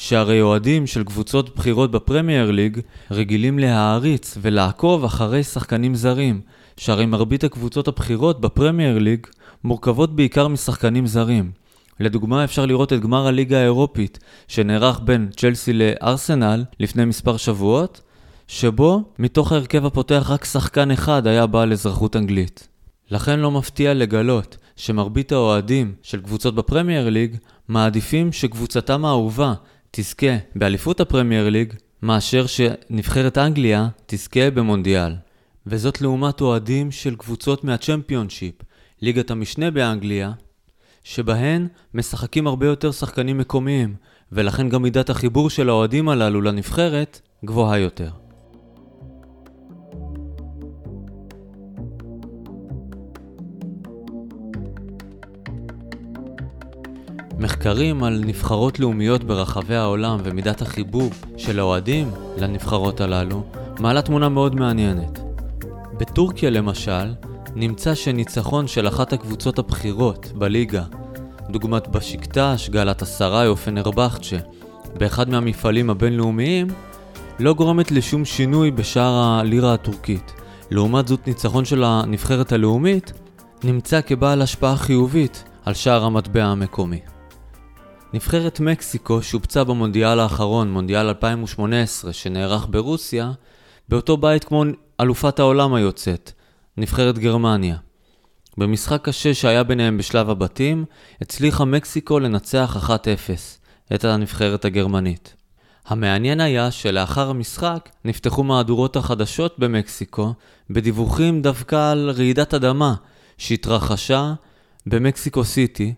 שהרי 0.00 0.40
אוהדים 0.40 0.86
של 0.86 1.04
קבוצות 1.04 1.56
בכירות 1.56 1.90
בפרמייר 1.90 2.50
ליג 2.50 2.80
רגילים 3.10 3.58
להעריץ 3.58 4.38
ולעקוב 4.40 5.04
אחרי 5.04 5.42
שחקנים 5.42 5.94
זרים, 5.94 6.40
שהרי 6.76 7.06
מרבית 7.06 7.44
הקבוצות 7.44 7.88
הבכירות 7.88 8.40
בפרמייר 8.40 8.98
ליג 8.98 9.26
מורכבות 9.64 10.16
בעיקר 10.16 10.48
משחקנים 10.48 11.06
זרים. 11.06 11.50
לדוגמה 12.00 12.44
אפשר 12.44 12.66
לראות 12.66 12.92
את 12.92 13.00
גמר 13.00 13.26
הליגה 13.26 13.58
האירופית 13.58 14.18
שנערך 14.48 15.00
בין 15.04 15.28
צ'לסי 15.36 15.72
לארסנל 15.72 16.64
לפני 16.80 17.04
מספר 17.04 17.36
שבועות, 17.36 18.00
שבו 18.48 19.02
מתוך 19.18 19.52
ההרכב 19.52 19.86
הפותח 19.86 20.26
רק 20.30 20.44
שחקן 20.44 20.90
אחד 20.90 21.26
היה 21.26 21.46
בעל 21.46 21.72
אזרחות 21.72 22.16
אנגלית. 22.16 22.69
לכן 23.10 23.40
לא 23.40 23.50
מפתיע 23.50 23.94
לגלות 23.94 24.56
שמרבית 24.76 25.32
האוהדים 25.32 25.94
של 26.02 26.20
קבוצות 26.20 26.54
בפרמייר 26.54 27.08
ליג 27.08 27.36
מעדיפים 27.68 28.32
שקבוצתם 28.32 29.04
האהובה 29.04 29.54
תזכה 29.90 30.36
באליפות 30.54 31.00
הפרמייר 31.00 31.48
ליג, 31.48 31.72
מאשר 32.02 32.46
שנבחרת 32.46 33.38
אנגליה 33.38 33.88
תזכה 34.06 34.50
במונדיאל. 34.50 35.12
וזאת 35.66 36.00
לעומת 36.00 36.40
אוהדים 36.40 36.90
של 36.90 37.16
קבוצות 37.16 37.64
מהצ'מפיונשיפ, 37.64 38.54
ליגת 39.02 39.30
המשנה 39.30 39.70
באנגליה, 39.70 40.32
שבהן 41.04 41.68
משחקים 41.94 42.46
הרבה 42.46 42.66
יותר 42.66 42.92
שחקנים 42.92 43.38
מקומיים, 43.38 43.94
ולכן 44.32 44.68
גם 44.68 44.82
מידת 44.82 45.10
החיבור 45.10 45.50
של 45.50 45.68
האוהדים 45.68 46.08
הללו 46.08 46.40
לנבחרת 46.40 47.20
גבוהה 47.44 47.78
יותר. 47.78 48.10
מחקרים 57.40 58.04
על 58.04 58.22
נבחרות 58.26 58.80
לאומיות 58.80 59.24
ברחבי 59.24 59.76
העולם 59.76 60.18
ומידת 60.24 60.62
החיבור 60.62 61.10
של 61.36 61.58
האוהדים 61.58 62.10
לנבחרות 62.36 63.00
הללו 63.00 63.42
מעלה 63.78 64.02
תמונה 64.02 64.28
מאוד 64.28 64.56
מעניינת. 64.56 65.20
בטורקיה 65.98 66.50
למשל, 66.50 67.14
נמצא 67.54 67.94
שניצחון 67.94 68.66
של 68.66 68.88
אחת 68.88 69.12
הקבוצות 69.12 69.58
הבכירות 69.58 70.32
בליגה, 70.34 70.82
דוגמת 71.50 71.88
בשיקטש, 71.88 72.68
גלת 72.70 73.02
אסריי 73.02 73.48
או 73.48 73.56
פנרבכצ'ה, 73.56 74.36
באחד 74.94 75.28
מהמפעלים 75.28 75.90
הבינלאומיים, 75.90 76.66
לא 77.38 77.54
גורמת 77.54 77.90
לשום 77.90 78.24
שינוי 78.24 78.70
בשער 78.70 79.22
הלירה 79.22 79.74
הטורקית. 79.74 80.32
לעומת 80.70 81.08
זאת, 81.08 81.26
ניצחון 81.26 81.64
של 81.64 81.84
הנבחרת 81.84 82.52
הלאומית 82.52 83.12
נמצא 83.64 84.00
כבעל 84.00 84.42
השפעה 84.42 84.76
חיובית 84.76 85.44
על 85.64 85.74
שער 85.74 86.04
המטבע 86.04 86.44
המקומי. 86.44 87.00
נבחרת 88.12 88.60
מקסיקו 88.60 89.22
שובצה 89.22 89.64
במונדיאל 89.64 90.20
האחרון, 90.20 90.72
מונדיאל 90.72 91.06
2018, 91.06 92.12
שנערך 92.12 92.66
ברוסיה, 92.70 93.32
באותו 93.88 94.16
בית 94.16 94.44
כמו 94.44 94.64
אלופת 95.00 95.38
העולם 95.38 95.74
היוצאת, 95.74 96.32
נבחרת 96.76 97.18
גרמניה. 97.18 97.76
במשחק 98.58 99.04
קשה 99.04 99.34
שהיה 99.34 99.62
ביניהם 99.62 99.98
בשלב 99.98 100.30
הבתים, 100.30 100.84
הצליחה 101.20 101.64
מקסיקו 101.64 102.18
לנצח 102.18 102.90
1-0 102.90 102.90
את 103.94 104.04
הנבחרת 104.04 104.64
הגרמנית. 104.64 105.34
המעניין 105.86 106.40
היה 106.40 106.70
שלאחר 106.70 107.30
המשחק 107.30 107.88
נפתחו 108.04 108.44
מהדורות 108.44 108.96
החדשות 108.96 109.58
במקסיקו 109.58 110.32
בדיווחים 110.70 111.42
דווקא 111.42 111.92
על 111.92 112.10
רעידת 112.10 112.54
אדמה 112.54 112.94
שהתרחשה 113.38 114.34
במקסיקו 114.86 115.44
סיטי, 115.44 115.94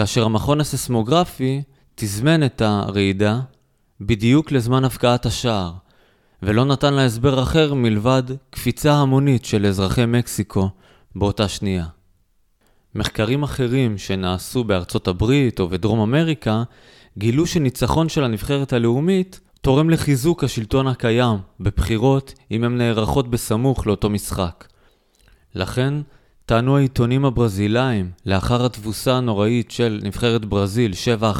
כאשר 0.00 0.24
המכון 0.24 0.60
הססמוגרפי 0.60 1.62
תזמן 1.94 2.44
את 2.44 2.60
הרעידה 2.60 3.40
בדיוק 4.00 4.52
לזמן 4.52 4.84
הפקעת 4.84 5.26
השער, 5.26 5.72
ולא 6.42 6.64
נתן 6.64 6.94
לה 6.94 7.04
הסבר 7.04 7.42
אחר 7.42 7.74
מלבד 7.74 8.22
קפיצה 8.50 8.92
המונית 8.92 9.44
של 9.44 9.66
אזרחי 9.66 10.06
מקסיקו 10.06 10.68
באותה 11.14 11.48
שנייה. 11.48 11.86
מחקרים 12.94 13.42
אחרים 13.42 13.98
שנעשו 13.98 14.64
בארצות 14.64 15.08
הברית 15.08 15.60
או 15.60 15.68
בדרום 15.68 16.00
אמריקה 16.00 16.62
גילו 17.18 17.46
שניצחון 17.46 18.08
של 18.08 18.24
הנבחרת 18.24 18.72
הלאומית 18.72 19.40
תורם 19.60 19.90
לחיזוק 19.90 20.44
השלטון 20.44 20.86
הקיים 20.86 21.38
בבחירות 21.60 22.34
אם 22.50 22.64
הן 22.64 22.78
נערכות 22.78 23.30
בסמוך 23.30 23.86
לאותו 23.86 24.10
משחק. 24.10 24.68
לכן, 25.54 25.94
טענו 26.50 26.76
העיתונים 26.76 27.24
הברזילאים, 27.24 28.10
לאחר 28.26 28.64
התבוסה 28.64 29.16
הנוראית 29.16 29.70
של 29.70 30.00
נבחרת 30.02 30.44
ברזיל 30.44 30.92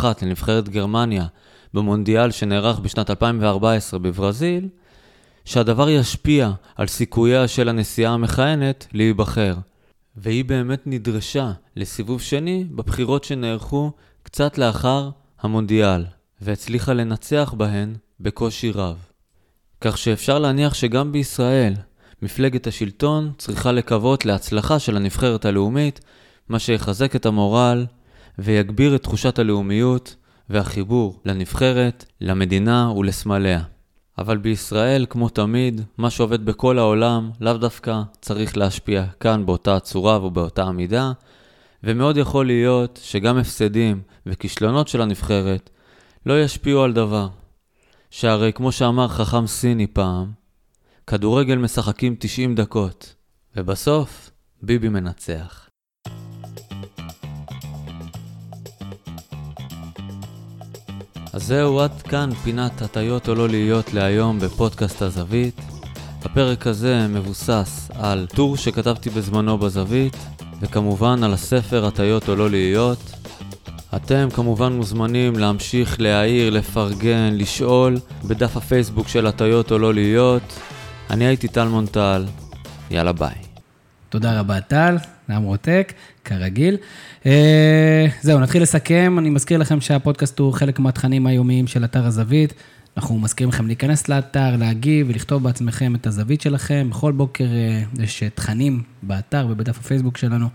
7-1 0.03 0.05
לנבחרת 0.23 0.69
גרמניה 0.69 1.27
במונדיאל 1.75 2.31
שנערך 2.31 2.79
בשנת 2.79 3.11
2014 3.11 4.01
בברזיל, 4.01 4.69
שהדבר 5.45 5.89
ישפיע 5.89 6.51
על 6.77 6.87
סיכוייה 6.87 7.49
של 7.49 7.69
הנשיאה 7.69 8.11
המכהנת 8.11 8.87
להיבחר. 8.93 9.55
והיא 10.17 10.45
באמת 10.45 10.83
נדרשה 10.87 11.53
לסיבוב 11.77 12.21
שני 12.21 12.65
בבחירות 12.71 13.25
שנערכו 13.25 13.93
קצת 14.23 14.59
לאחר 14.59 15.11
המונדיאל, 15.41 16.05
והצליחה 16.41 16.93
לנצח 16.93 17.55
בהן 17.57 17.95
בקושי 18.21 18.71
רב. 18.71 18.97
כך 19.81 19.99
שאפשר 19.99 20.39
להניח 20.39 20.75
שגם 20.75 21.13
בישראל, 21.13 21.75
מפלגת 22.23 22.67
השלטון 22.67 23.33
צריכה 23.39 23.73
לקוות 23.73 24.25
להצלחה 24.25 24.79
של 24.79 24.97
הנבחרת 24.97 25.45
הלאומית, 25.45 26.01
מה 26.49 26.59
שיחזק 26.59 27.17
את 27.17 27.27
המורל 27.27 27.87
ויגביר 28.39 28.95
את 28.95 29.03
תחושת 29.03 29.39
הלאומיות 29.39 30.17
והחיבור 30.51 31.21
לנבחרת, 31.25 32.05
למדינה 32.21 32.93
ולסמליה. 32.97 33.63
אבל 34.19 34.37
בישראל, 34.37 35.07
כמו 35.11 35.29
תמיד, 35.29 35.81
מה 35.99 36.11
שעובד 36.11 36.45
בכל 36.45 36.79
העולם 36.79 37.31
לאו 37.41 37.53
דווקא 37.53 38.01
צריך 38.21 38.57
להשפיע 38.57 39.05
כאן 39.21 39.47
באותה 39.47 39.81
צורה 39.81 40.25
ובאותה 40.25 40.65
עמידה, 40.65 41.13
ומאוד 41.85 42.17
יכול 42.17 42.47
להיות 42.47 43.01
שגם 43.03 43.39
הפסדים 43.39 44.03
וכישלונות 44.27 44.89
של 44.89 45.03
הנבחרת 45.03 45.71
לא 46.27 46.43
ישפיעו 46.43 46.83
על 46.83 46.93
דבר. 46.93 47.29
שהרי 48.11 48.53
כמו 48.53 48.73
שאמר 48.73 49.09
חכם 49.09 49.47
סיני 49.47 49.87
פעם, 49.87 50.40
כדורגל 51.07 51.57
משחקים 51.57 52.17
90 52.19 52.55
דקות, 52.55 53.15
ובסוף 53.57 54.31
ביבי 54.63 54.89
מנצח. 54.89 55.69
אז 61.33 61.43
זהו, 61.47 61.81
עד 61.81 62.03
כאן 62.03 62.35
פינת 62.35 62.83
הטיות 62.83 63.29
או 63.29 63.35
לא 63.35 63.49
להיות 63.49 63.95
להיום 63.95 64.39
בפודקאסט 64.39 65.03
הזווית. 65.03 65.61
הפרק 66.23 66.67
הזה 66.67 67.07
מבוסס 67.09 67.91
על 67.95 68.27
טור 68.35 68.57
שכתבתי 68.57 69.11
בזמנו 69.11 69.59
בזווית, 69.59 70.17
וכמובן 70.61 71.25
על 71.25 71.33
הספר 71.33 71.87
הטיות 71.87 72.29
או 72.29 72.37
לא 72.37 72.51
להיות. 72.51 72.99
אתם 73.97 74.29
כמובן 74.35 74.73
מוזמנים 74.73 75.39
להמשיך 75.39 76.01
להעיר, 76.01 76.51
לפרגן, 76.51 77.31
לשאול 77.33 77.97
בדף 78.25 78.57
הפייסבוק 78.57 79.09
של 79.09 79.27
הטיות 79.27 79.73
או 79.73 79.79
לא 79.79 79.95
להיות. 79.95 80.43
אני 81.11 81.27
הייתי 81.27 81.49
טל 81.49 81.69
מונטל, 81.69 82.27
יאללה 82.91 83.13
ביי. 83.13 83.35
תודה 84.09 84.41
רבה, 84.41 84.61
טל, 84.61 84.97
היה 85.29 85.39
מרותק, 85.39 85.93
כרגיל. 86.25 86.77
אה, 87.27 88.07
זהו, 88.23 88.41
נתחיל 88.41 88.63
לסכם. 88.63 89.17
אני 89.19 89.31
מזכיר 89.31 89.59
לכם 89.59 89.81
שהפודקאסט 89.81 90.39
הוא 90.39 90.53
חלק 90.53 90.79
מהתכנים 90.79 91.27
היומיים 91.27 91.67
של 91.67 91.85
אתר 91.85 92.07
הזווית. 92.07 92.55
אנחנו 92.97 93.19
מזכירים 93.19 93.53
לכם 93.53 93.67
להיכנס 93.67 94.09
לאתר, 94.09 94.57
להגיב 94.57 95.07
ולכתוב 95.11 95.43
בעצמכם 95.43 95.95
את 95.95 96.07
הזווית 96.07 96.41
שלכם. 96.41 96.89
בכל 96.91 97.13
בוקר 97.13 97.45
אה, 97.45 97.83
יש 98.05 98.23
תכנים 98.35 98.83
באתר 99.03 99.47
ובדף 99.51 99.79
הפייסבוק 99.79 100.17
שלנו, 100.17 100.49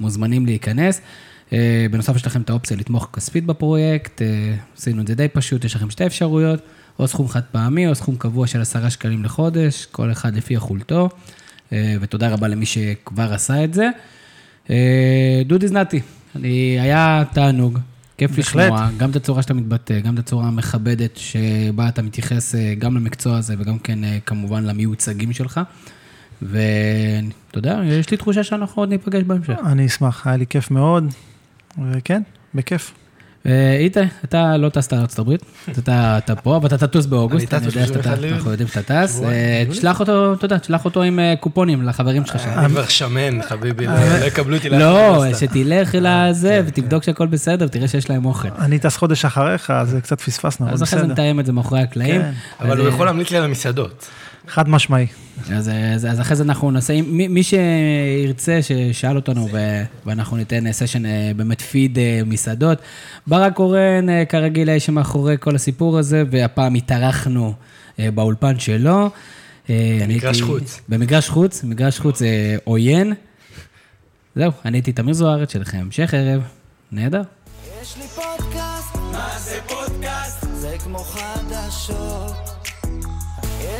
מוזמנים 0.00 0.46
להיכנס. 0.46 1.00
אה, 1.52 1.86
בנוסף, 1.90 2.16
יש 2.16 2.26
לכם 2.26 2.40
את 2.40 2.50
האופציה 2.50 2.76
לתמוך 2.76 3.08
כספית 3.12 3.46
בפרויקט, 3.46 4.22
אה, 4.22 4.54
עשינו 4.76 5.02
את 5.02 5.06
זה 5.06 5.14
די 5.14 5.28
פשוט, 5.28 5.64
יש 5.64 5.76
לכם 5.76 5.90
שתי 5.90 6.06
אפשרויות, 6.06 6.60
או 6.98 7.08
סכום 7.08 7.28
חד 7.28 7.40
פעמי 7.52 7.88
או 7.88 7.94
סכום 7.94 8.16
קבוע 8.16 8.46
של 8.46 8.60
עשרה 8.60 8.90
שקלים 8.90 9.24
לחודש, 9.24 9.86
כל 9.86 10.12
אחד 10.12 10.36
לפי 10.36 10.54
יכולתו, 10.54 11.08
אה, 11.72 11.96
ותודה 12.00 12.28
רבה 12.28 12.48
למי 12.48 12.66
שכבר 12.66 13.34
עשה 13.34 13.64
את 13.64 13.74
זה. 13.74 13.88
אה, 14.70 15.42
דודי 15.46 15.68
זנתי, 15.68 16.00
אני, 16.36 16.80
היה 16.80 17.22
תענוג, 17.32 17.78
כיף 18.18 18.30
בהחלט. 18.36 18.64
לשמוע, 18.64 18.88
גם 18.96 19.10
את 19.10 19.16
הצורה 19.16 19.42
שאתה 19.42 19.54
מתבטא, 19.54 20.00
גם 20.00 20.14
את 20.14 20.18
הצורה 20.18 20.46
המכבדת 20.46 21.16
שבה 21.16 21.88
אתה 21.88 22.02
מתייחס 22.02 22.54
אה, 22.54 22.74
גם 22.78 22.96
למקצוע 22.96 23.36
הזה 23.36 23.54
וגם 23.58 23.78
כן 23.78 23.98
כמובן 24.26 24.64
למיוצגים 24.64 25.32
שלך. 25.32 25.60
ואתה 26.42 27.58
יודע, 27.58 27.80
יש 27.84 28.10
לי 28.10 28.16
תחושה 28.16 28.44
שאנחנו 28.44 28.82
עוד 28.82 28.88
ניפגש 28.88 29.22
בהמשך. 29.22 29.54
אני 29.66 29.86
אשמח, 29.86 30.26
היה 30.26 30.36
לי 30.36 30.46
כיף 30.46 30.70
מאוד, 30.70 31.04
וכן, 31.92 32.22
בכיף. 32.54 32.94
אה, 33.46 33.76
איתי, 33.78 34.00
אתה 34.24 34.56
לא 34.56 34.68
טסת 34.68 34.92
לארצות 34.92 35.18
הברית, 35.18 35.42
אתה 35.78 36.34
פה, 36.42 36.56
אבל 36.56 36.66
אתה 36.66 36.86
תטוס 36.86 37.06
באוגוסט, 37.06 37.54
אני 37.54 37.66
יודע 37.66 37.86
שאתה 37.86 37.98
ב-31 37.98 38.02
טס, 38.02 38.20
ליולי. 38.20 38.36
אנחנו 38.36 38.50
יודעים 38.50 38.68
שאתה 38.68 39.06
טס. 39.06 39.22
אה. 39.24 39.64
תשלח 39.70 40.00
אותו, 40.00 40.34
אתה 40.34 40.44
יודע, 40.44 40.58
תשלח 40.58 40.84
אותו 40.84 41.02
עם 41.02 41.18
אה, 41.18 41.34
קופונים 41.40 41.82
לחברים 41.82 42.26
שלך 42.26 42.38
שם. 42.38 42.48
אני 42.48 42.68
כבר 42.68 42.86
שמן, 42.86 43.42
חביבי, 43.42 43.86
לא 43.86 43.92
לא 44.20 44.24
יקבלו 44.24 44.56
אותי 44.56 44.68
לא, 44.68 44.78
לאוניברסיטה. 44.78 45.52
שתלך 45.52 45.94
לזה 46.00 46.62
ותבדוק 46.66 47.02
שהכל 47.02 47.26
בסדר, 47.26 47.68
תראה 47.68 47.88
שיש 47.88 48.10
להם 48.10 48.24
אוכל. 48.24 48.48
אני 48.58 48.78
טס 48.78 48.96
חודש 48.96 49.24
אחריך, 49.24 49.70
אז 49.70 49.96
קצת 50.02 50.20
פספסנו, 50.20 50.66
אבל 50.66 50.74
אז 50.74 50.82
אחרי 50.82 50.98
זה 50.98 51.04
בסדר. 51.04 51.12
נתאם 51.12 51.40
את 51.40 51.46
זה 51.46 51.52
מאחורי 51.52 51.80
הקלעים. 51.80 52.22
כן, 52.22 52.32
אבל 52.60 52.78
הוא 52.78 52.88
יכול 52.88 53.06
להמליץ 53.06 53.30
לי 53.30 53.36
על 53.36 53.44
המסעדות. 53.44 54.08
חד 54.48 54.68
משמעי. 54.68 55.06
אז, 55.52 55.70
אז, 55.94 56.06
אז 56.06 56.20
אחרי 56.20 56.36
זה 56.36 56.42
אנחנו 56.42 56.70
נעשה, 56.70 57.02
מי, 57.02 57.28
מי 57.28 57.42
שירצה, 57.42 58.58
ששאל 58.62 59.16
אותנו, 59.16 59.48
ו, 59.52 59.82
ואנחנו 60.06 60.36
ניתן 60.36 60.66
אה, 60.66 60.72
סשן 60.72 61.06
אה, 61.06 61.30
באמת 61.36 61.60
פיד 61.60 61.98
אה, 61.98 62.20
מסעדות. 62.26 62.78
ברק 63.26 63.54
קורן, 63.54 64.08
אה, 64.08 64.24
כרגיל, 64.24 64.68
האיש 64.70 64.86
שמאחורי 64.86 65.36
כל 65.40 65.54
הסיפור 65.54 65.98
הזה, 65.98 66.22
והפעם 66.30 66.74
התארחנו 66.74 67.52
אה, 67.98 68.10
באולפן 68.10 68.58
שלו. 68.58 69.10
אה, 69.70 69.98
במגרש 70.02 70.24
הייתי- 70.40 70.42
חוץ. 70.42 70.80
במגרש 70.88 71.28
חוץ, 71.28 71.64
מגרש 71.64 71.98
חוץ 71.98 72.22
אה, 72.22 72.56
עוין. 72.64 73.12
זהו, 74.36 74.52
אני 74.64 74.76
הייתי 74.78 74.92
תמיר 74.92 75.14
זוארץ, 75.14 75.52
שלכם 75.52 75.78
המשך 75.78 76.14
ערב. 76.14 76.42
נהדר. 76.92 77.22
יש 77.82 77.96
לי 77.96 78.04
פודקאסט, 78.14 78.96
מה 79.12 79.28
זה 79.38 79.58
פודקאסט? 79.68 80.46
זה 80.54 80.76
כמו 80.84 80.98
חדשות. 80.98 82.51